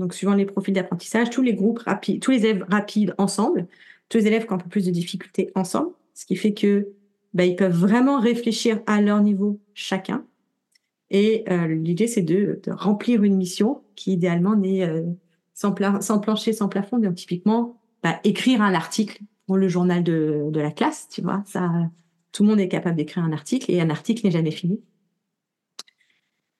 Donc, 0.00 0.14
suivant 0.14 0.34
les 0.34 0.46
profils 0.46 0.74
d'apprentissage, 0.74 1.30
tous 1.30 1.42
les 1.42 1.54
groupes 1.54 1.80
rapides, 1.80 2.20
tous 2.20 2.30
les 2.30 2.46
élèves 2.46 2.64
rapides 2.68 3.14
ensemble, 3.18 3.66
tous 4.08 4.18
les 4.18 4.26
élèves 4.26 4.46
qui 4.46 4.52
ont 4.52 4.56
un 4.56 4.58
peu 4.58 4.68
plus 4.68 4.86
de 4.86 4.90
difficultés 4.90 5.50
ensemble, 5.54 5.92
ce 6.14 6.24
qui 6.24 6.36
fait 6.36 6.54
que 6.54 6.88
bah, 7.34 7.44
ils 7.44 7.54
peuvent 7.54 7.76
vraiment 7.76 8.18
réfléchir 8.18 8.80
à 8.86 9.02
leur 9.02 9.22
niveau 9.22 9.60
chacun. 9.74 10.24
Et 11.10 11.44
euh, 11.50 11.68
l'idée, 11.68 12.06
c'est 12.06 12.22
de, 12.22 12.60
remplir 12.68 13.22
une 13.22 13.36
mission 13.36 13.82
qui, 13.94 14.12
idéalement, 14.12 14.56
n'est 14.56 14.88
euh, 14.88 15.02
sans, 15.52 15.72
plancher, 15.72 16.52
sans 16.54 16.68
plafond. 16.68 16.98
Donc, 16.98 17.16
typiquement, 17.16 17.76
bah, 18.02 18.20
écrire 18.24 18.62
un 18.62 18.74
article 18.74 19.20
pour 19.46 19.58
le 19.58 19.68
journal 19.68 20.02
de, 20.02 20.46
de 20.50 20.60
la 20.60 20.70
classe, 20.70 21.08
tu 21.10 21.20
vois. 21.20 21.42
Ça, 21.44 21.70
tout 22.32 22.42
le 22.42 22.48
monde 22.48 22.60
est 22.60 22.68
capable 22.68 22.96
d'écrire 22.96 23.22
un 23.22 23.32
article 23.32 23.70
et 23.70 23.80
un 23.80 23.90
article 23.90 24.24
n'est 24.24 24.32
jamais 24.32 24.50
fini. 24.50 24.80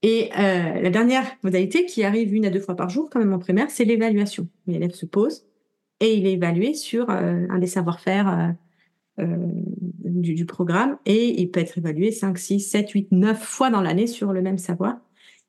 Et 0.03 0.30
euh, 0.38 0.80
la 0.80 0.90
dernière 0.90 1.26
modalité 1.42 1.84
qui 1.84 2.05
arrive 2.05 2.34
une 2.34 2.46
à 2.46 2.51
deux 2.51 2.61
fois 2.61 2.74
par 2.74 2.88
jour, 2.88 3.11
quand 3.11 3.18
même 3.18 3.32
en 3.32 3.38
primaire, 3.38 3.70
c'est 3.70 3.84
l'évaluation. 3.84 4.48
L'élève 4.66 4.92
se 4.92 5.05
pose 5.05 5.44
et 6.01 6.14
il 6.14 6.26
est 6.26 6.32
évalué 6.32 6.72
sur 6.72 7.11
euh, 7.11 7.46
un 7.51 7.59
des 7.59 7.66
savoir-faire 7.66 8.55
euh, 9.18 9.26
du, 10.05 10.34
du, 10.34 10.46
programme 10.46 10.96
et 11.05 11.38
il 11.40 11.51
peut 11.51 11.61
être 11.61 11.76
évalué 11.76 12.12
5, 12.12 12.38
6, 12.38 12.61
7, 12.61 12.90
8, 12.90 13.09
9 13.12 13.42
fois 13.42 13.68
dans 13.68 13.82
l'année 13.82 14.07
sur 14.07 14.32
le 14.32 14.40
même 14.40 14.57
savoir. 14.57 14.98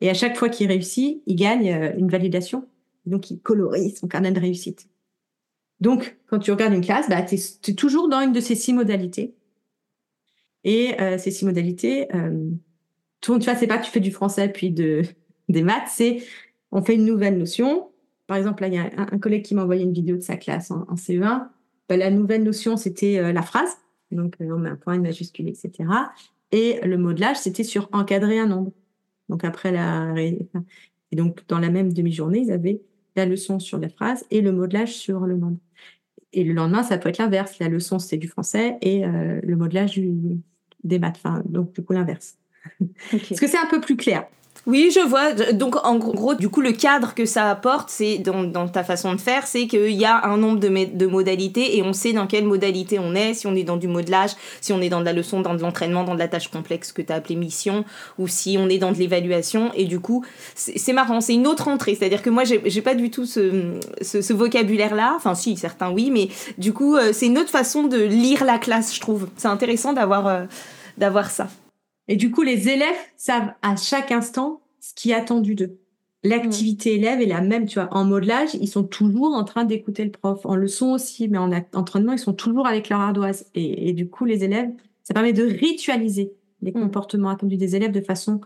Et 0.01 0.09
à 0.09 0.13
chaque 0.13 0.35
fois 0.35 0.49
qu'il 0.49 0.67
réussit, 0.67 1.21
il 1.25 1.35
gagne 1.35 1.93
une 1.97 2.09
validation. 2.09 2.67
Donc, 3.05 3.31
il 3.31 3.39
colorie 3.39 3.91
son 3.91 4.07
carnet 4.07 4.31
de 4.31 4.39
réussite. 4.39 4.89
Donc, 5.79 6.17
quand 6.27 6.39
tu 6.39 6.51
regardes 6.51 6.73
une 6.73 6.83
classe, 6.83 7.07
bah, 7.07 7.21
tu 7.21 7.35
es, 7.35 7.73
toujours 7.75 8.09
dans 8.09 8.19
une 8.19 8.33
de 8.33 8.39
ces 8.39 8.55
six 8.55 8.73
modalités. 8.73 9.35
Et 10.63 10.95
ces 11.17 11.31
six 11.31 11.45
modalités, 11.45 12.07
tu 13.22 13.32
vois, 13.32 13.55
c'est 13.55 13.67
pas 13.67 13.78
tu 13.78 13.91
fais 13.91 13.99
du 13.99 14.11
français 14.11 14.49
puis 14.49 14.72
de, 14.72 15.03
des 15.49 15.63
maths, 15.63 15.88
c'est 15.88 16.24
on 16.72 16.82
fait 16.82 16.95
une 16.95 17.05
nouvelle 17.05 17.38
notion. 17.38 17.89
Par 18.28 18.38
exemple, 18.38 18.61
là, 18.61 18.67
il 18.69 18.74
y 18.76 18.78
a 18.78 18.89
un, 18.97 19.19
collègue 19.19 19.43
qui 19.43 19.55
m'a 19.55 19.63
envoyé 19.63 19.84
une 19.84 19.93
vidéo 19.93 20.15
de 20.15 20.22
sa 20.22 20.38
classe 20.38 20.72
en, 20.72 20.95
CE1. 20.95 21.49
Ben, 21.89 21.99
la 21.99 22.09
nouvelle 22.09 22.43
notion, 22.43 22.78
c'était 22.78 23.19
euh, 23.19 23.34
la 23.34 23.41
phrase. 23.41 23.78
Donc, 24.11 24.36
euh, 24.39 24.51
on 24.51 24.59
met 24.59 24.69
un 24.69 24.78
point, 24.78 24.93
une 24.93 25.01
majuscule, 25.01 25.49
etc. 25.49 25.89
Et 26.53 26.80
le 26.84 26.97
modelage, 26.97 27.38
c'était 27.38 27.63
sur 27.65 27.89
encadrer 27.91 28.39
un 28.39 28.47
nombre. 28.47 28.72
Donc, 29.28 29.43
après 29.43 29.72
la. 29.72 30.13
Et 30.17 31.15
donc, 31.15 31.45
dans 31.47 31.59
la 31.59 31.69
même 31.69 31.91
demi-journée, 31.91 32.39
ils 32.39 32.51
avaient 32.51 32.82
la 33.15 33.26
leçon 33.26 33.59
sur 33.59 33.78
la 33.80 33.89
phrase 33.89 34.26
et 34.32 34.41
le 34.41 34.53
modelage 34.53 34.93
sur 34.93 35.22
le 35.22 35.36
nombre. 35.36 35.57
Et 36.34 36.45
le 36.45 36.53
lendemain, 36.53 36.84
ça 36.84 36.97
peut 36.97 37.09
être 37.09 37.17
l'inverse. 37.17 37.59
La 37.59 37.67
leçon, 37.67 37.99
c'est 37.99 38.17
du 38.17 38.30
français 38.30 38.78
et 38.82 39.05
euh, 39.05 39.41
le 39.43 39.55
modelage 39.57 39.99
des 40.84 40.99
maths. 40.99 41.17
Enfin, 41.17 41.43
donc, 41.45 41.74
du 41.74 41.84
coup, 41.84 41.91
l'inverse. 41.91 42.38
Est-ce 43.14 43.39
que 43.39 43.47
c'est 43.47 43.57
un 43.57 43.68
peu 43.68 43.82
plus 43.82 43.97
clair 43.97 44.26
oui, 44.68 44.91
je 44.93 44.99
vois. 44.99 45.34
Donc, 45.53 45.76
en 45.84 45.95
gros, 45.95 46.36
du 46.36 46.49
coup, 46.49 46.62
le 46.62 46.72
cadre 46.72 47.16
que 47.16 47.26
ça 47.26 47.49
apporte, 47.49 47.89
c'est 47.89 48.20
dans, 48.20 48.68
ta 48.68 48.84
façon 48.84 49.16
de 49.16 49.20
faire, 49.20 49.47
c'est 49.47 49.66
qu'il 49.66 49.93
y 49.93 50.05
a 50.05 50.24
un 50.24 50.38
nombre 50.38 50.59
de, 50.59 50.95
de, 50.95 51.07
modalités 51.07 51.78
et 51.78 51.82
on 51.82 51.93
sait 51.93 52.14
dans 52.14 52.28
quelle 52.28 52.45
modalité 52.45 52.99
on 52.99 53.16
est, 53.16 53.34
si 53.34 53.47
on 53.47 53.55
est 53.55 53.64
dans 53.64 53.78
du 53.78 53.88
modelage, 53.88 54.32
si 54.62 54.72
on 54.72 54.80
est 54.80 54.89
dans 54.89 54.99
de 54.99 55.05
la 55.05 55.14
leçon, 55.14 55.41
dans 55.41 55.55
de 55.55 55.62
l'entraînement, 55.62 56.03
dans 56.03 56.14
de 56.14 56.20
la 56.20 56.28
tâche 56.28 56.49
complexe 56.49 56.91
que 56.91 57.01
tu 57.01 57.12
as 57.12 57.16
appelée 57.16 57.38
mission, 57.38 57.86
ou 58.20 58.28
si 58.28 58.57
on 58.59 58.70
est 58.70 58.78
dans 58.78 58.91
de 58.91 58.97
l'évaluation. 58.97 59.72
Et 59.74 59.86
du 59.86 59.99
coup, 59.99 60.24
c'est 60.53 60.93
marrant, 60.93 61.22
c'est 61.22 61.34
une 61.34 61.47
autre 61.47 61.68
entrée. 61.68 61.95
C'est-à-dire 61.95 62.22
que 62.22 62.30
moi, 62.30 62.43
j'ai 62.43 62.82
pas 62.84 62.93
du 62.93 63.09
tout 63.09 63.26
ce, 63.26 63.80
ce, 64.03 64.32
vocabulaire-là. 64.32 65.14
Enfin, 65.16 65.34
si, 65.34 65.57
certains 65.57 65.89
oui, 65.89 66.12
mais 66.12 66.30
du 66.59 66.72
coup, 66.72 66.95
euh, 66.95 67.14
c'est 67.14 67.26
une 67.26 67.39
autre 67.39 67.49
façon 67.49 67.86
de 67.86 67.97
lire 67.97 68.45
la 68.45 68.59
classe, 68.59 68.93
je 68.93 69.01
trouve. 69.01 69.28
C'est 69.38 69.47
intéressant 69.47 69.93
d'avoir 69.93 70.28
euh, 70.28 70.43
d'avoir 70.99 71.32
ça. 71.32 71.47
Et 72.12 72.18
du 72.18 72.30
coup, 72.30 72.41
les 72.41 72.68
élèves 72.68 72.97
savent 73.16 73.53
à 73.62 73.78
chaque 73.78 74.12
instant 74.12 74.59
ce 74.82 74.93
qui 74.93 75.12
est 75.12 75.14
attendu 75.14 75.55
d'eux. 75.55 75.80
L'activité 76.24 76.95
élève 76.95 77.22
est 77.22 77.26
la 77.26 77.39
même, 77.39 77.66
tu 77.66 77.80
vois. 77.80 77.88
En 77.93 78.03
modelage, 78.03 78.53
ils 78.53 78.68
sont 78.68 78.84
toujours 78.84 79.34
en 79.34 79.45
train 79.45 79.64
d'écouter 79.64 80.03
le 80.03 80.12
prof. 80.12 80.45
En 80.45 80.57
leçon 80.57 80.91
aussi, 80.91 81.30
mais 81.30 81.38
en 81.38 81.49
entraînement, 81.74 82.12
ils 82.12 82.20
sont 82.20 82.34
toujours 82.34 82.68
avec 82.68 82.89
leur 82.89 82.99
ardoise. 82.99 83.45
Et, 83.55 83.93
du 83.93 84.09
coup, 84.09 84.26
les 84.26 84.43
élèves, 84.43 84.70
ça 85.03 85.14
permet 85.14 85.32
de 85.32 85.43
ritualiser 85.43 86.34
les 86.62 86.72
mm. 86.72 86.82
comportements 86.82 87.30
attendus 87.30 87.55
des 87.55 87.78
élèves 87.78 87.93
de 87.93 88.01
façon 88.01 88.41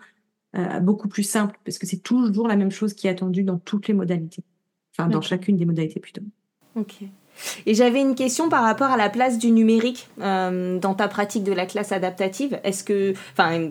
euh, 0.55 0.79
beaucoup 0.79 1.07
plus 1.07 1.23
simple, 1.23 1.59
parce 1.65 1.79
que 1.79 1.87
c'est 1.87 2.03
toujours 2.03 2.47
la 2.47 2.57
même 2.57 2.71
chose 2.71 2.93
qui 2.93 3.07
est 3.07 3.09
attendue 3.09 3.43
dans 3.43 3.57
toutes 3.57 3.87
les 3.87 3.95
modalités. 3.95 4.43
Enfin, 4.91 5.09
dans 5.09 5.21
chacune 5.21 5.57
des 5.57 5.65
modalités 5.65 5.99
plutôt. 5.99 6.21
Ok. 6.75 6.97
Et 7.65 7.73
j'avais 7.73 8.01
une 8.01 8.15
question 8.15 8.49
par 8.49 8.63
rapport 8.63 8.87
à 8.87 8.97
la 8.97 9.09
place 9.09 9.37
du 9.37 9.51
numérique 9.51 10.07
euh, 10.21 10.79
dans 10.79 10.93
ta 10.93 11.07
pratique 11.07 11.43
de 11.43 11.51
la 11.51 11.65
classe 11.65 11.91
adaptative. 11.91 12.59
Est-ce 12.63 12.83
que, 12.83 13.13
enfin, 13.33 13.69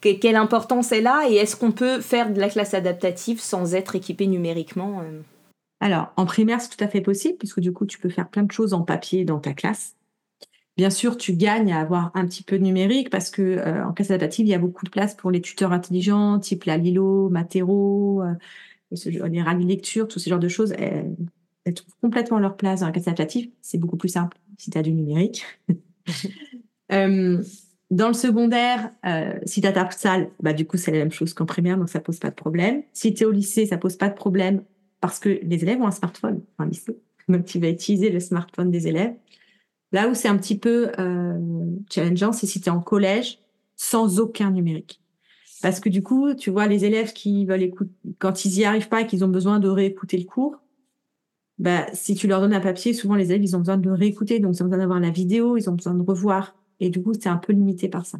quelle 0.00 0.36
importance 0.36 0.92
est 0.92 1.00
là 1.00 1.24
et 1.28 1.34
est-ce 1.34 1.56
qu'on 1.56 1.72
peut 1.72 2.00
faire 2.00 2.32
de 2.32 2.40
la 2.40 2.48
classe 2.48 2.74
adaptative 2.74 3.40
sans 3.40 3.74
être 3.74 3.96
équipé 3.96 4.26
numériquement 4.26 5.00
euh? 5.00 5.20
Alors, 5.80 6.12
en 6.16 6.26
primaire, 6.26 6.60
c'est 6.60 6.76
tout 6.76 6.84
à 6.84 6.88
fait 6.88 7.00
possible, 7.00 7.38
puisque 7.38 7.60
du 7.60 7.72
coup, 7.72 7.86
tu 7.86 7.98
peux 7.98 8.10
faire 8.10 8.28
plein 8.28 8.42
de 8.42 8.52
choses 8.52 8.74
en 8.74 8.82
papier 8.82 9.24
dans 9.24 9.38
ta 9.38 9.54
classe. 9.54 9.96
Bien 10.76 10.90
sûr, 10.90 11.16
tu 11.16 11.32
gagnes 11.32 11.72
à 11.72 11.80
avoir 11.80 12.10
un 12.14 12.26
petit 12.26 12.42
peu 12.42 12.58
de 12.58 12.64
numérique 12.64 13.10
parce 13.10 13.30
que 13.30 13.42
euh, 13.42 13.86
en 13.86 13.92
classe 13.92 14.10
adaptative, 14.10 14.46
il 14.46 14.50
y 14.50 14.54
a 14.54 14.58
beaucoup 14.58 14.84
de 14.84 14.90
place 14.90 15.14
pour 15.14 15.30
les 15.30 15.40
tuteurs 15.40 15.72
intelligents, 15.72 16.38
type 16.38 16.64
la 16.64 16.76
Lilo, 16.76 17.28
Matero, 17.28 18.22
euh, 18.22 19.26
les 19.28 19.42
rallyes 19.42 19.66
lecture, 19.66 20.08
tous 20.08 20.18
ces 20.18 20.30
genres 20.30 20.38
de 20.38 20.48
choses. 20.48 20.74
Trouvent 21.66 21.94
complètement 22.00 22.38
leur 22.38 22.56
place 22.56 22.80
dans 22.80 22.86
la 22.86 22.92
classe 22.92 23.08
adaptative. 23.08 23.50
C'est 23.60 23.78
beaucoup 23.78 23.96
plus 23.96 24.08
simple 24.08 24.38
si 24.58 24.70
tu 24.70 24.78
as 24.78 24.82
du 24.82 24.92
numérique. 24.92 25.44
Dans 27.90 28.06
le 28.06 28.14
secondaire, 28.14 28.92
euh, 29.04 29.34
si 29.44 29.60
tu 29.60 29.66
as 29.66 29.72
ta 29.72 29.90
salle, 29.90 30.30
bah, 30.40 30.52
du 30.52 30.64
coup, 30.64 30.76
c'est 30.76 30.92
la 30.92 30.98
même 30.98 31.10
chose 31.10 31.34
qu'en 31.34 31.44
primaire, 31.44 31.76
donc 31.76 31.88
ça 31.88 31.98
pose 31.98 32.20
pas 32.20 32.30
de 32.30 32.36
problème. 32.36 32.84
Si 32.92 33.12
tu 33.12 33.24
es 33.24 33.26
au 33.26 33.32
lycée, 33.32 33.66
ça 33.66 33.78
pose 33.78 33.96
pas 33.96 34.08
de 34.08 34.14
problème 34.14 34.62
parce 35.00 35.18
que 35.18 35.40
les 35.42 35.62
élèves 35.62 35.80
ont 35.80 35.88
un 35.88 35.92
smartphone 35.92 36.40
en 36.58 36.64
lycée. 36.64 36.96
Donc, 37.28 37.46
tu 37.46 37.58
vas 37.58 37.68
utiliser 37.68 38.10
le 38.10 38.20
smartphone 38.20 38.70
des 38.70 38.86
élèves. 38.86 39.14
Là 39.90 40.08
où 40.08 40.14
c'est 40.14 40.28
un 40.28 40.36
petit 40.36 40.56
peu 40.56 40.92
euh, 41.00 41.38
challengeant, 41.90 42.30
c'est 42.30 42.46
si 42.46 42.60
tu 42.60 42.68
es 42.68 42.72
en 42.72 42.80
collège 42.80 43.40
sans 43.74 44.20
aucun 44.20 44.52
numérique. 44.52 45.02
Parce 45.62 45.80
que 45.80 45.88
du 45.88 46.02
coup, 46.02 46.34
tu 46.34 46.50
vois, 46.50 46.68
les 46.68 46.84
élèves 46.84 47.12
qui 47.12 47.44
veulent 47.44 47.62
écouter, 47.62 47.90
quand 48.20 48.44
ils 48.44 48.60
y 48.60 48.64
arrivent 48.64 48.88
pas 48.88 49.00
et 49.00 49.06
qu'ils 49.06 49.24
ont 49.24 49.28
besoin 49.28 49.58
de 49.58 49.68
réécouter 49.68 50.16
le 50.16 50.24
cours, 50.24 50.60
bah, 51.60 51.86
si 51.92 52.14
tu 52.14 52.26
leur 52.26 52.40
donnes 52.40 52.54
un 52.54 52.60
papier, 52.60 52.94
souvent 52.94 53.14
les 53.14 53.30
élèves, 53.30 53.42
ils 53.42 53.54
ont 53.54 53.58
besoin 53.58 53.76
de 53.76 53.90
réécouter, 53.90 54.40
donc 54.40 54.54
ils 54.56 54.62
ont 54.62 54.64
besoin 54.64 54.78
d'avoir 54.78 54.98
la 54.98 55.10
vidéo, 55.10 55.58
ils 55.58 55.68
ont 55.68 55.74
besoin 55.74 55.92
de 55.92 56.02
revoir 56.02 56.56
et 56.80 56.88
du 56.88 57.02
coup, 57.02 57.12
c'est 57.12 57.28
un 57.28 57.36
peu 57.36 57.52
limité 57.52 57.88
par 57.90 58.06
ça. 58.06 58.18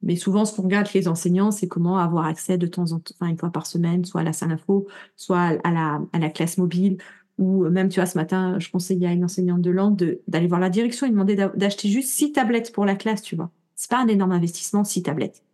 Mais 0.00 0.16
souvent, 0.16 0.46
ce 0.46 0.56
qu'on 0.56 0.62
regarde 0.62 0.88
les 0.94 1.06
enseignants, 1.06 1.50
c'est 1.50 1.68
comment 1.68 1.98
avoir 1.98 2.24
accès 2.24 2.56
de 2.56 2.66
temps 2.66 2.92
en 2.92 3.00
temps, 3.00 3.14
enfin, 3.20 3.30
une 3.30 3.36
fois 3.36 3.50
par 3.50 3.66
semaine, 3.66 4.06
soit 4.06 4.22
à 4.22 4.24
la 4.24 4.32
salle 4.32 4.52
info, 4.52 4.86
soit 5.16 5.58
à 5.64 5.70
la, 5.70 6.00
à 6.14 6.18
la 6.18 6.30
classe 6.30 6.56
mobile, 6.56 6.96
ou 7.36 7.68
même, 7.68 7.90
tu 7.90 8.00
vois, 8.00 8.06
ce 8.06 8.16
matin, 8.16 8.58
je 8.58 8.70
conseillais 8.70 9.06
à 9.06 9.12
une 9.12 9.24
enseignante 9.24 9.60
de 9.60 9.70
langue 9.70 10.18
d'aller 10.26 10.46
voir 10.46 10.60
la 10.60 10.70
direction 10.70 11.06
et 11.06 11.10
demander 11.10 11.36
d'acheter 11.36 11.88
juste 11.90 12.08
six 12.10 12.32
tablettes 12.32 12.72
pour 12.72 12.86
la 12.86 12.96
classe, 12.96 13.20
tu 13.20 13.36
vois. 13.36 13.50
C'est 13.74 13.90
pas 13.90 14.00
un 14.00 14.08
énorme 14.08 14.32
investissement, 14.32 14.82
six 14.84 15.02
tablettes. 15.02 15.44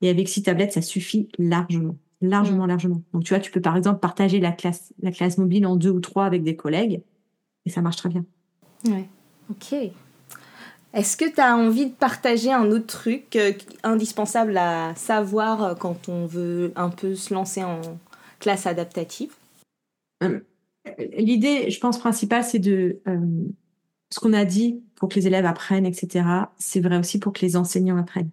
Et 0.00 0.08
avec 0.10 0.28
six 0.28 0.44
tablettes, 0.44 0.72
ça 0.72 0.82
suffit 0.82 1.28
largement, 1.38 1.96
largement, 2.20 2.64
mmh. 2.64 2.68
largement. 2.68 3.02
Donc, 3.12 3.24
tu 3.24 3.34
vois, 3.34 3.40
tu 3.40 3.50
peux 3.50 3.60
par 3.60 3.76
exemple 3.76 4.00
partager 4.00 4.40
la 4.40 4.52
classe, 4.52 4.92
la 5.00 5.12
classe 5.12 5.38
mobile 5.38 5.66
en 5.66 5.76
deux 5.76 5.90
ou 5.90 6.00
trois 6.00 6.24
avec 6.24 6.42
des 6.42 6.56
collègues, 6.56 7.02
et 7.64 7.70
ça 7.70 7.82
marche 7.82 7.96
très 7.96 8.08
bien. 8.08 8.24
Ouais. 8.86 9.08
Ok. 9.50 9.74
Est-ce 10.92 11.16
que 11.18 11.26
tu 11.26 11.40
as 11.40 11.54
envie 11.54 11.86
de 11.86 11.94
partager 11.94 12.50
un 12.50 12.70
autre 12.70 12.86
truc 12.86 13.36
euh, 13.36 13.52
indispensable 13.82 14.56
à 14.56 14.94
savoir 14.94 15.62
euh, 15.62 15.74
quand 15.74 16.08
on 16.08 16.24
veut 16.24 16.72
un 16.74 16.88
peu 16.88 17.14
se 17.14 17.34
lancer 17.34 17.62
en 17.62 17.80
classe 18.38 18.66
adaptative? 18.66 19.34
Euh, 20.22 20.40
L'idée, 21.18 21.70
je 21.70 21.78
pense, 21.80 21.98
principale, 21.98 22.44
c'est 22.44 22.60
de... 22.60 23.00
ce 24.10 24.20
qu'on 24.20 24.32
a 24.32 24.44
dit 24.44 24.80
pour 24.94 25.08
que 25.08 25.16
les 25.16 25.26
élèves 25.26 25.44
apprennent, 25.44 25.84
etc., 25.84 26.24
c'est 26.58 26.80
vrai 26.80 26.96
aussi 26.96 27.18
pour 27.18 27.32
que 27.32 27.44
les 27.44 27.56
enseignants 27.56 27.98
apprennent. 27.98 28.30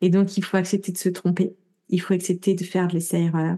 Et 0.00 0.08
donc, 0.08 0.38
il 0.38 0.44
faut 0.44 0.56
accepter 0.56 0.92
de 0.92 0.96
se 0.96 1.08
tromper. 1.08 1.52
Il 1.90 2.00
faut 2.00 2.14
accepter 2.14 2.54
de 2.54 2.64
faire 2.64 2.88
de 2.88 2.94
l'essai-erreur. 2.94 3.56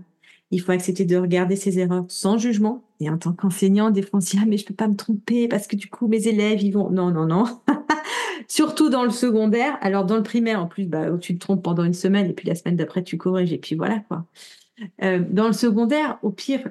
Il 0.51 0.61
faut 0.61 0.73
accepter 0.73 1.05
de 1.05 1.17
regarder 1.17 1.57
ses 1.57 1.79
erreurs 1.79 2.05
sans 2.09 2.37
jugement. 2.37 2.85
Et 3.01 3.09
en 3.09 3.17
tant 3.17 3.33
qu'enseignant, 3.33 3.91
des 3.91 4.03
fois, 4.03 4.19
on 4.19 4.21
se 4.21 4.33
dit, 4.33 4.39
ah, 4.41 4.45
mais 4.47 4.59
je 4.59 4.67
peux 4.67 4.75
pas 4.75 4.89
me 4.89 4.97
tromper 4.97 5.49
parce 5.49 5.67
que 5.67 5.77
du 5.77 5.89
coup, 5.89 6.09
mes 6.09 6.29
élèves, 6.29 6.63
ils 6.63 6.73
vont... 6.73 6.91
Non, 6.91 7.11
non, 7.11 7.27
non. 7.27 7.45
Surtout 8.49 8.91
dans 8.91 9.05
le 9.05 9.11
secondaire. 9.11 9.79
Alors, 9.81 10.05
dans 10.05 10.17
le 10.17 10.23
primaire, 10.23 10.61
en 10.61 10.67
plus, 10.67 10.85
bah, 10.85 11.07
tu 11.19 11.35
te 11.35 11.39
trompes 11.39 11.63
pendant 11.63 11.85
une 11.85 11.95
semaine 11.95 12.29
et 12.29 12.35
puis 12.35 12.47
la 12.47 12.55
semaine 12.55 12.77
d'après, 12.77 13.03
tu 13.03 13.17
corriges 13.17 13.53
et 13.53 13.59
puis 13.59 13.77
voilà, 13.77 14.01
quoi. 14.01 14.27
Euh, 15.03 15.23
dans 15.31 15.47
le 15.47 15.53
secondaire, 15.53 16.19
au 16.23 16.31
pire, 16.31 16.69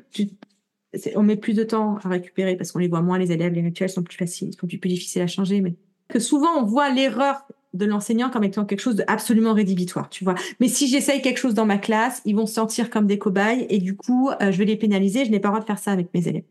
on 1.15 1.23
met 1.23 1.37
plus 1.37 1.53
de 1.53 1.63
temps 1.63 1.97
à 2.03 2.09
récupérer 2.09 2.55
parce 2.55 2.71
qu'on 2.71 2.79
les 2.79 2.87
voit 2.87 3.01
moins, 3.01 3.17
les 3.17 3.31
élèves, 3.31 3.53
les 3.53 3.61
rituels 3.61 3.89
sont 3.89 4.03
plus 4.03 4.17
faciles, 4.17 4.53
sont 4.53 4.67
plus 4.67 4.77
difficiles 4.77 5.21
à 5.21 5.27
changer, 5.27 5.61
mais 5.61 5.75
que 6.07 6.19
souvent, 6.19 6.59
on 6.59 6.65
voit 6.65 6.89
l'erreur 6.89 7.47
de 7.73 7.85
l'enseignant 7.85 8.29
comme 8.29 8.43
étant 8.43 8.65
quelque 8.65 8.81
chose 8.81 8.95
d'absolument 8.95 9.53
rédhibitoire, 9.53 10.09
tu 10.09 10.23
vois. 10.23 10.35
Mais 10.59 10.67
si 10.67 10.87
j'essaye 10.87 11.21
quelque 11.21 11.37
chose 11.37 11.53
dans 11.53 11.65
ma 11.65 11.77
classe, 11.77 12.21
ils 12.25 12.35
vont 12.35 12.45
se 12.45 12.53
sentir 12.53 12.89
comme 12.89 13.07
des 13.07 13.17
cobayes 13.17 13.65
et 13.69 13.79
du 13.79 13.95
coup, 13.95 14.29
euh, 14.29 14.51
je 14.51 14.57
vais 14.57 14.65
les 14.65 14.75
pénaliser. 14.75 15.25
Je 15.25 15.31
n'ai 15.31 15.39
pas 15.39 15.49
le 15.49 15.53
droit 15.53 15.61
de 15.61 15.65
faire 15.65 15.79
ça 15.79 15.91
avec 15.91 16.13
mes 16.13 16.27
élèves. 16.27 16.43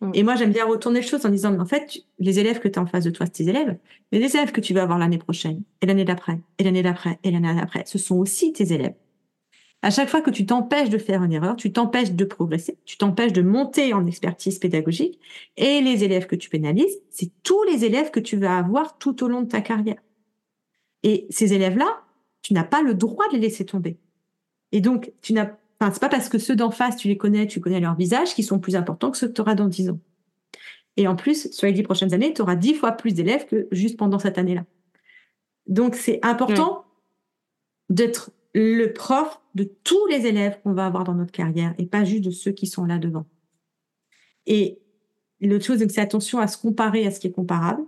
Mm. 0.00 0.10
Et 0.14 0.22
moi, 0.22 0.34
j'aime 0.34 0.52
bien 0.52 0.66
retourner 0.66 1.00
les 1.00 1.06
choses 1.06 1.24
en 1.24 1.30
disant, 1.30 1.52
mais 1.52 1.60
en 1.60 1.66
fait, 1.66 1.98
les 2.18 2.38
élèves 2.38 2.58
que 2.58 2.68
tu 2.68 2.78
as 2.78 2.82
en 2.82 2.86
face 2.86 3.04
de 3.04 3.10
toi, 3.10 3.26
c'est 3.26 3.44
tes 3.44 3.48
élèves. 3.48 3.78
Mais 4.10 4.18
les 4.18 4.34
élèves 4.36 4.52
que 4.52 4.60
tu 4.60 4.74
vas 4.74 4.82
avoir 4.82 4.98
l'année 4.98 5.18
prochaine, 5.18 5.62
et 5.80 5.86
l'année 5.86 6.04
d'après, 6.04 6.40
et 6.58 6.64
l'année 6.64 6.82
d'après, 6.82 7.18
et 7.22 7.30
l'année 7.30 7.54
d'après, 7.54 7.84
ce 7.86 7.98
sont 7.98 8.16
aussi 8.16 8.52
tes 8.52 8.72
élèves. 8.72 8.94
À 9.84 9.90
chaque 9.90 10.08
fois 10.08 10.20
que 10.20 10.30
tu 10.30 10.46
t'empêches 10.46 10.90
de 10.90 10.98
faire 10.98 11.24
une 11.24 11.32
erreur, 11.32 11.56
tu 11.56 11.72
t'empêches 11.72 12.12
de 12.12 12.24
progresser, 12.24 12.78
tu 12.84 12.96
t'empêches 12.96 13.32
de 13.32 13.42
monter 13.42 13.92
en 13.94 14.06
expertise 14.06 14.60
pédagogique. 14.60 15.18
Et 15.56 15.80
les 15.80 16.04
élèves 16.04 16.26
que 16.26 16.36
tu 16.36 16.50
pénalises, 16.50 17.00
c'est 17.10 17.30
tous 17.42 17.62
les 17.64 17.84
élèves 17.84 18.12
que 18.12 18.20
tu 18.20 18.36
vas 18.36 18.58
avoir 18.58 18.98
tout 18.98 19.24
au 19.24 19.28
long 19.28 19.42
de 19.42 19.48
ta 19.48 19.60
carrière. 19.60 20.00
Et 21.02 21.26
ces 21.30 21.52
élèves-là, 21.52 22.02
tu 22.42 22.54
n'as 22.54 22.64
pas 22.64 22.82
le 22.82 22.94
droit 22.94 23.26
de 23.28 23.34
les 23.34 23.40
laisser 23.40 23.64
tomber. 23.64 23.98
Et 24.72 24.80
donc, 24.80 25.12
tu 25.22 25.32
n'as, 25.32 25.50
enfin, 25.80 25.92
c'est 25.92 26.00
pas 26.00 26.08
parce 26.08 26.28
que 26.28 26.38
ceux 26.38 26.56
d'en 26.56 26.70
face, 26.70 26.96
tu 26.96 27.08
les 27.08 27.16
connais, 27.16 27.46
tu 27.46 27.60
connais 27.60 27.80
leur 27.80 27.96
visage, 27.96 28.34
qui 28.34 28.42
sont 28.42 28.58
plus 28.58 28.76
importants 28.76 29.10
que 29.10 29.18
ceux 29.18 29.28
que 29.28 29.32
tu 29.32 29.40
auras 29.40 29.54
dans 29.54 29.68
dix 29.68 29.90
ans. 29.90 30.00
Et 30.96 31.06
en 31.08 31.16
plus, 31.16 31.50
sur 31.52 31.66
les 31.66 31.72
dix 31.72 31.82
prochaines 31.82 32.12
années, 32.14 32.32
tu 32.34 32.42
auras 32.42 32.56
dix 32.56 32.74
fois 32.74 32.92
plus 32.92 33.14
d'élèves 33.14 33.46
que 33.46 33.68
juste 33.72 33.96
pendant 33.96 34.18
cette 34.18 34.38
année-là. 34.38 34.64
Donc, 35.66 35.94
c'est 35.94 36.20
important 36.22 36.84
d'être 37.88 38.30
le 38.54 38.92
prof 38.92 39.40
de 39.54 39.64
tous 39.64 40.06
les 40.06 40.26
élèves 40.26 40.60
qu'on 40.62 40.72
va 40.72 40.86
avoir 40.86 41.04
dans 41.04 41.14
notre 41.14 41.32
carrière 41.32 41.74
et 41.78 41.86
pas 41.86 42.04
juste 42.04 42.24
de 42.24 42.30
ceux 42.30 42.52
qui 42.52 42.66
sont 42.66 42.84
là 42.84 42.98
devant. 42.98 43.26
Et 44.46 44.80
l'autre 45.40 45.64
chose, 45.64 45.78
c'est 45.78 46.00
attention 46.00 46.38
à 46.38 46.46
se 46.46 46.58
comparer 46.58 47.06
à 47.06 47.10
ce 47.10 47.20
qui 47.20 47.28
est 47.28 47.32
comparable. 47.32 47.82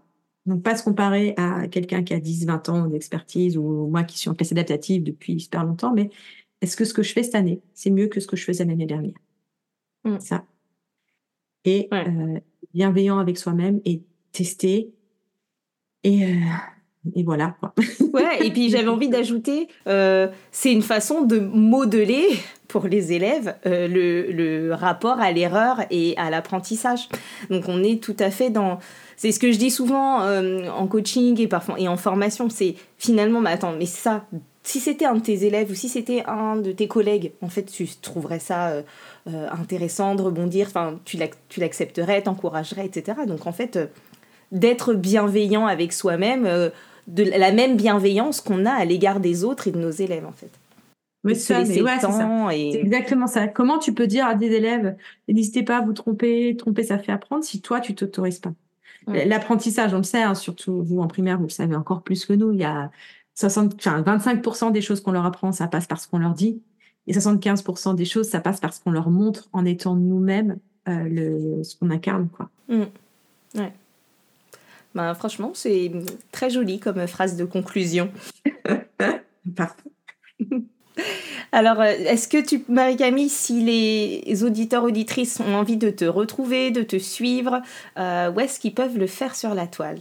Donc, 0.46 0.62
pas 0.62 0.76
se 0.76 0.84
comparer 0.84 1.34
à 1.36 1.68
quelqu'un 1.68 2.02
qui 2.02 2.12
a 2.12 2.20
10, 2.20 2.46
20 2.46 2.68
ans 2.68 2.86
d'expertise 2.86 3.56
ou 3.56 3.86
moi 3.86 4.04
qui 4.04 4.18
suis 4.18 4.28
en 4.28 4.34
classe 4.34 4.52
adaptative 4.52 5.02
depuis 5.02 5.40
super 5.40 5.64
longtemps, 5.64 5.94
mais 5.94 6.10
est-ce 6.60 6.76
que 6.76 6.84
ce 6.84 6.94
que 6.94 7.02
je 7.02 7.12
fais 7.12 7.22
cette 7.22 7.34
année, 7.34 7.60
c'est 7.72 7.90
mieux 7.90 8.08
que 8.08 8.20
ce 8.20 8.26
que 8.26 8.36
je 8.36 8.44
faisais 8.44 8.64
l'année 8.64 8.86
dernière? 8.86 9.14
Mm. 10.04 10.20
Ça. 10.20 10.44
Et 11.64 11.88
euh, 11.92 12.38
bienveillant 12.74 13.18
avec 13.18 13.38
soi-même 13.38 13.80
et 13.84 14.02
tester. 14.32 14.92
Et, 16.02 16.24
euh, 16.24 16.36
et 17.14 17.22
voilà. 17.22 17.56
Quoi. 17.60 17.74
ouais, 18.12 18.46
et 18.46 18.50
puis 18.50 18.68
j'avais 18.68 18.88
envie 18.88 19.08
d'ajouter, 19.08 19.68
euh, 19.86 20.28
c'est 20.50 20.72
une 20.72 20.82
façon 20.82 21.22
de 21.22 21.38
modeler 21.38 22.28
pour 22.74 22.88
les 22.88 23.12
élèves 23.12 23.54
le, 23.64 24.32
le 24.32 24.74
rapport 24.74 25.20
à 25.20 25.30
l'erreur 25.30 25.82
et 25.92 26.16
à 26.16 26.28
l'apprentissage. 26.28 27.08
Donc 27.50 27.68
on 27.68 27.84
est 27.84 28.02
tout 28.02 28.16
à 28.18 28.32
fait 28.32 28.50
dans 28.50 28.80
c'est 29.16 29.32
ce 29.32 29.38
que 29.38 29.52
je 29.52 29.58
dis 29.58 29.70
souvent 29.70 30.22
euh, 30.22 30.68
en 30.68 30.86
coaching 30.86 31.40
et 31.40 31.48
parfois 31.48 31.76
et 31.78 31.88
en 31.88 31.96
formation, 31.96 32.48
c'est 32.50 32.74
finalement, 32.98 33.40
mais 33.40 33.50
attends, 33.50 33.74
mais 33.78 33.86
ça, 33.86 34.24
si 34.62 34.80
c'était 34.80 35.04
un 35.04 35.14
de 35.14 35.20
tes 35.20 35.44
élèves 35.44 35.70
ou 35.70 35.74
si 35.74 35.88
c'était 35.88 36.24
un 36.26 36.56
de 36.56 36.72
tes 36.72 36.88
collègues, 36.88 37.32
en 37.40 37.48
fait, 37.48 37.64
tu 37.64 37.86
trouverais 37.86 38.40
ça 38.40 38.68
euh, 38.68 38.82
euh, 39.28 39.48
intéressant 39.50 40.14
de 40.14 40.22
rebondir, 40.22 40.66
enfin, 40.66 40.98
tu 41.04 41.16
l'accepterais, 41.58 42.22
t'encouragerais, 42.22 42.86
etc. 42.86 43.18
Donc 43.26 43.46
en 43.46 43.52
fait, 43.52 43.78
d'être 44.52 44.94
bienveillant 44.94 45.66
avec 45.66 45.92
soi-même, 45.92 46.70
de 47.06 47.22
la 47.22 47.52
même 47.52 47.76
bienveillance 47.76 48.40
qu'on 48.40 48.66
a 48.66 48.72
à 48.72 48.84
l'égard 48.84 49.20
des 49.20 49.44
autres 49.44 49.68
et 49.68 49.70
de 49.70 49.78
nos 49.78 49.90
élèves, 49.90 50.26
en 50.26 50.32
fait. 50.32 50.50
Oui, 51.24 51.36
c'est 51.36 51.54
exactement 51.58 53.26
ça. 53.26 53.48
Comment 53.48 53.78
tu 53.78 53.94
peux 53.94 54.06
dire 54.06 54.26
à 54.26 54.34
des 54.34 54.52
élèves, 54.52 54.96
n'hésitez 55.26 55.62
pas 55.62 55.78
à 55.78 55.80
vous 55.80 55.94
tromper, 55.94 56.54
tromper 56.56 56.84
ça 56.84 56.98
fait 56.98 57.12
apprendre, 57.12 57.42
si 57.42 57.62
toi 57.62 57.80
tu 57.80 57.94
t'autorises 57.94 58.40
pas 58.40 58.52
L'apprentissage, 59.06 59.92
on 59.92 59.98
le 59.98 60.02
sait, 60.02 60.22
hein, 60.22 60.34
surtout 60.34 60.82
vous 60.82 61.00
en 61.00 61.08
primaire, 61.08 61.36
vous 61.36 61.44
le 61.44 61.50
savez 61.50 61.76
encore 61.76 62.02
plus 62.02 62.24
que 62.24 62.32
nous. 62.32 62.52
Il 62.52 62.60
y 62.60 62.64
a 62.64 62.90
60, 63.34 63.74
enfin, 63.74 64.00
25% 64.00 64.72
des 64.72 64.80
choses 64.80 65.02
qu'on 65.02 65.12
leur 65.12 65.26
apprend, 65.26 65.52
ça 65.52 65.66
passe 65.66 65.86
parce 65.86 66.06
qu'on 66.06 66.18
leur 66.18 66.34
dit. 66.34 66.62
Et 67.06 67.12
75% 67.12 67.94
des 67.94 68.06
choses, 68.06 68.28
ça 68.28 68.40
passe 68.40 68.60
parce 68.60 68.78
qu'on 68.78 68.90
leur 68.90 69.10
montre 69.10 69.48
en 69.52 69.66
étant 69.66 69.94
nous-mêmes 69.94 70.56
euh, 70.88 71.04
le, 71.04 71.62
ce 71.62 71.76
qu'on 71.76 71.90
incarne. 71.90 72.28
Quoi. 72.28 72.48
Mmh. 72.68 72.82
Ouais. 73.56 73.72
Ben, 74.94 75.12
franchement, 75.14 75.50
c'est 75.54 75.92
très 76.32 76.48
joli 76.48 76.78
comme 76.78 77.06
phrase 77.06 77.36
de 77.36 77.44
conclusion. 77.44 78.10
Parfait. 79.56 79.90
Alors, 81.52 81.80
euh, 81.80 81.84
est-ce 81.84 82.28
que 82.28 82.44
tu, 82.44 82.64
Marie-Camille, 82.68 83.28
si 83.28 83.62
les 83.62 84.44
auditeurs, 84.44 84.84
auditrices 84.84 85.40
ont 85.40 85.54
envie 85.54 85.76
de 85.76 85.90
te 85.90 86.04
retrouver, 86.04 86.70
de 86.70 86.82
te 86.82 86.98
suivre, 86.98 87.62
euh, 87.98 88.32
où 88.32 88.40
est-ce 88.40 88.58
qu'ils 88.58 88.74
peuvent 88.74 88.98
le 88.98 89.06
faire 89.06 89.34
sur 89.36 89.54
la 89.54 89.66
toile? 89.66 89.98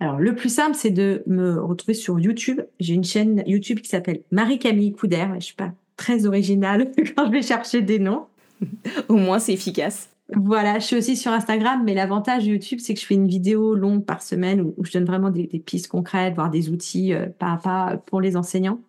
Alors, 0.00 0.18
le 0.18 0.34
plus 0.34 0.48
simple, 0.48 0.74
c'est 0.74 0.90
de 0.90 1.22
me 1.26 1.60
retrouver 1.60 1.94
sur 1.94 2.18
YouTube. 2.18 2.60
J'ai 2.80 2.94
une 2.94 3.04
chaîne 3.04 3.42
YouTube 3.46 3.80
qui 3.80 3.88
s'appelle 3.88 4.22
Marie-Camille 4.32 4.92
Couder. 4.92 5.26
Je 5.36 5.44
suis 5.44 5.54
pas 5.54 5.72
très 5.96 6.26
originale 6.26 6.90
quand 7.16 7.26
je 7.26 7.30
vais 7.30 7.42
chercher 7.42 7.80
des 7.80 7.98
noms. 7.98 8.26
Au 9.08 9.14
moins, 9.14 9.38
c'est 9.38 9.52
efficace. 9.52 10.10
Voilà, 10.34 10.78
je 10.78 10.86
suis 10.86 10.96
aussi 10.96 11.16
sur 11.16 11.32
Instagram, 11.32 11.82
mais 11.84 11.94
l'avantage 11.94 12.44
de 12.44 12.50
YouTube, 12.50 12.78
c'est 12.80 12.94
que 12.94 13.00
je 13.00 13.04
fais 13.04 13.14
une 13.14 13.28
vidéo 13.28 13.74
longue 13.74 14.04
par 14.04 14.22
semaine 14.22 14.62
où, 14.62 14.84
je 14.84 14.92
donne 14.92 15.04
vraiment 15.04 15.30
des, 15.30 15.46
pistes 15.46 15.88
concrètes, 15.88 16.34
voire 16.34 16.50
des 16.50 16.70
outils 16.70 17.12
euh, 17.12 17.26
pas 17.26 17.52
à 17.52 17.56
pas 17.58 17.96
pour 18.06 18.20
les 18.20 18.36
enseignants. 18.36 18.80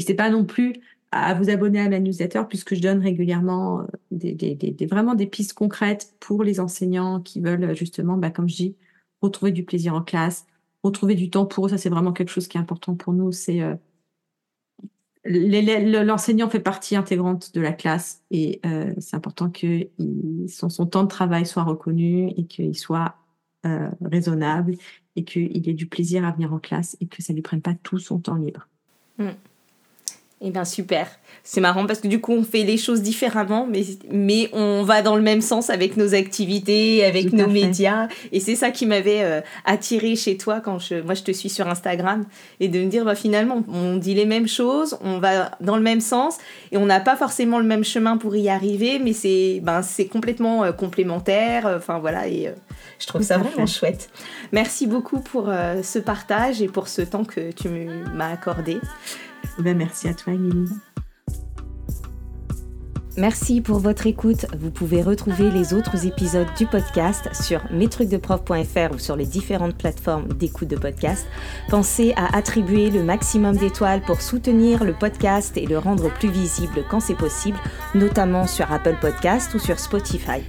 C'est 0.00 0.14
pas 0.14 0.30
non 0.30 0.44
plus 0.44 0.74
à 1.12 1.34
vous 1.34 1.48
abonner 1.48 1.80
à 1.80 1.88
ma 1.88 2.00
newsletter 2.00 2.42
puisque 2.48 2.74
je 2.74 2.80
donne 2.80 3.00
régulièrement 3.00 3.86
euh, 4.12 4.86
vraiment 4.90 5.14
des 5.14 5.26
pistes 5.26 5.52
concrètes 5.52 6.14
pour 6.18 6.42
les 6.42 6.58
enseignants 6.58 7.20
qui 7.20 7.40
veulent 7.40 7.74
justement, 7.76 8.16
bah, 8.16 8.30
comme 8.30 8.48
je 8.48 8.56
dis, 8.56 8.76
retrouver 9.22 9.52
du 9.52 9.64
plaisir 9.64 9.94
en 9.94 10.02
classe, 10.02 10.46
retrouver 10.82 11.14
du 11.14 11.30
temps 11.30 11.46
pour 11.46 11.66
eux. 11.66 11.68
Ça, 11.68 11.78
c'est 11.78 11.88
vraiment 11.88 12.12
quelque 12.12 12.30
chose 12.30 12.48
qui 12.48 12.56
est 12.56 12.60
important 12.60 12.94
pour 12.94 13.12
nous. 13.12 13.30
Euh, 13.48 13.76
l'enseignant 15.24 16.48
fait 16.48 16.60
partie 16.60 16.96
intégrante 16.96 17.54
de 17.54 17.60
la 17.60 17.72
classe 17.72 18.22
et 18.30 18.60
euh, 18.66 18.92
c'est 18.98 19.16
important 19.16 19.50
que 19.50 19.88
son, 20.48 20.86
temps 20.86 21.04
de 21.04 21.08
travail 21.08 21.46
soit 21.46 21.62
reconnu 21.62 22.28
et 22.36 22.44
qu'il 22.44 22.76
soit 22.76 23.16
euh, 23.64 23.88
raisonnable 24.02 24.76
et 25.16 25.24
qu'il 25.24 25.68
ait 25.68 25.74
du 25.74 25.86
plaisir 25.86 26.24
à 26.24 26.32
venir 26.32 26.52
en 26.52 26.58
classe 26.58 26.96
et 27.00 27.06
que 27.06 27.22
ça 27.22 27.32
lui 27.32 27.42
prenne 27.42 27.62
pas 27.62 27.74
tout 27.82 27.98
son 27.98 28.18
temps 28.18 28.34
libre. 28.34 28.68
Mm. 29.18 29.30
Eh 30.46 30.50
bien, 30.50 30.66
super. 30.66 31.08
C'est 31.42 31.62
marrant 31.62 31.86
parce 31.86 32.00
que 32.00 32.08
du 32.08 32.20
coup, 32.20 32.32
on 32.32 32.42
fait 32.42 32.64
les 32.64 32.76
choses 32.76 33.00
différemment, 33.00 33.66
mais, 33.66 33.82
mais 34.10 34.50
on 34.52 34.82
va 34.82 35.00
dans 35.00 35.16
le 35.16 35.22
même 35.22 35.40
sens 35.40 35.70
avec 35.70 35.96
nos 35.96 36.14
activités, 36.14 37.02
avec 37.02 37.32
nos 37.32 37.48
médias. 37.48 38.08
Et 38.30 38.40
c'est 38.40 38.54
ça 38.54 38.70
qui 38.70 38.84
m'avait 38.84 39.22
euh, 39.22 39.40
attiré 39.64 40.16
chez 40.16 40.36
toi 40.36 40.60
quand 40.60 40.78
je, 40.78 40.96
moi 41.00 41.14
je 41.14 41.22
te 41.22 41.32
suis 41.32 41.48
sur 41.48 41.66
Instagram. 41.66 42.26
Et 42.60 42.68
de 42.68 42.78
me 42.78 42.86
dire, 42.90 43.06
bah, 43.06 43.14
finalement, 43.14 43.64
on 43.68 43.96
dit 43.96 44.12
les 44.12 44.26
mêmes 44.26 44.46
choses, 44.46 44.98
on 45.02 45.18
va 45.18 45.50
dans 45.62 45.76
le 45.76 45.82
même 45.82 46.00
sens, 46.00 46.36
et 46.72 46.76
on 46.76 46.84
n'a 46.84 47.00
pas 47.00 47.16
forcément 47.16 47.58
le 47.58 47.64
même 47.64 47.84
chemin 47.84 48.18
pour 48.18 48.36
y 48.36 48.50
arriver, 48.50 48.98
mais 48.98 49.14
c'est 49.14 49.60
ben, 49.62 49.80
complètement 50.12 50.64
euh, 50.64 50.72
complémentaire. 50.72 51.66
Enfin, 51.74 52.00
voilà. 52.00 52.28
Et 52.28 52.48
euh, 52.48 52.52
je 52.98 53.06
trouve 53.06 53.22
ça 53.22 53.38
vraiment 53.38 53.66
chouette. 53.66 54.10
Merci 54.52 54.86
beaucoup 54.86 55.20
pour 55.20 55.50
ce 55.82 55.98
partage 55.98 56.60
et 56.60 56.68
pour 56.68 56.88
ce 56.88 57.00
temps 57.00 57.24
que 57.24 57.50
tu 57.50 57.68
m'as 58.14 58.30
accordé. 58.30 58.78
Ben, 59.58 59.76
merci 59.76 60.08
à 60.08 60.14
toi, 60.14 60.32
Émilie. 60.32 60.70
Merci 63.16 63.60
pour 63.60 63.78
votre 63.78 64.08
écoute. 64.08 64.46
Vous 64.58 64.72
pouvez 64.72 65.00
retrouver 65.00 65.48
les 65.48 65.72
autres 65.72 66.04
épisodes 66.04 66.48
du 66.58 66.66
podcast 66.66 67.28
sur 67.32 67.60
mestrucsdeprof.fr 67.70 68.92
ou 68.92 68.98
sur 68.98 69.14
les 69.14 69.26
différentes 69.26 69.76
plateformes 69.76 70.26
d'écoute 70.32 70.66
de 70.66 70.74
podcast. 70.76 71.24
Pensez 71.68 72.12
à 72.16 72.36
attribuer 72.36 72.90
le 72.90 73.04
maximum 73.04 73.56
d'étoiles 73.56 74.02
pour 74.02 74.20
soutenir 74.20 74.82
le 74.82 74.94
podcast 74.94 75.56
et 75.56 75.66
le 75.66 75.78
rendre 75.78 76.12
plus 76.12 76.28
visible 76.28 76.84
quand 76.90 76.98
c'est 76.98 77.14
possible, 77.14 77.56
notamment 77.94 78.48
sur 78.48 78.72
Apple 78.72 78.96
Podcast 79.00 79.54
ou 79.54 79.60
sur 79.60 79.78
Spotify. 79.78 80.42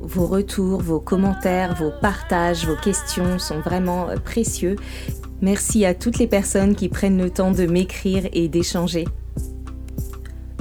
Vos 0.00 0.26
retours, 0.26 0.80
vos 0.80 1.00
commentaires, 1.00 1.74
vos 1.76 1.90
partages, 2.00 2.66
vos 2.66 2.76
questions 2.76 3.38
sont 3.38 3.60
vraiment 3.60 4.08
euh, 4.08 4.16
précieux. 4.16 4.76
Merci 5.42 5.84
à 5.84 5.94
toutes 5.94 6.18
les 6.18 6.26
personnes 6.26 6.74
qui 6.74 6.88
prennent 6.88 7.18
le 7.18 7.30
temps 7.30 7.52
de 7.52 7.66
m'écrire 7.66 8.28
et 8.32 8.48
d'échanger. 8.48 9.06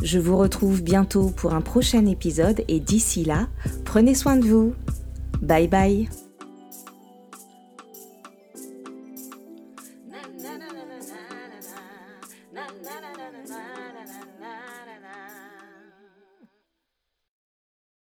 Je 0.02 0.20
vous 0.20 0.38
retrouve 0.38 0.82
bientôt 0.82 1.30
pour 1.30 1.54
un 1.54 1.62
prochain 1.62 2.06
épisode 2.06 2.64
et 2.68 2.80
d'ici 2.80 3.26
là, 3.26 3.48
prenez 3.84 4.16
soin 4.16 4.38
de 4.38 4.46
vous. 4.46 4.74
Bye 5.42 5.68
bye 5.68 6.29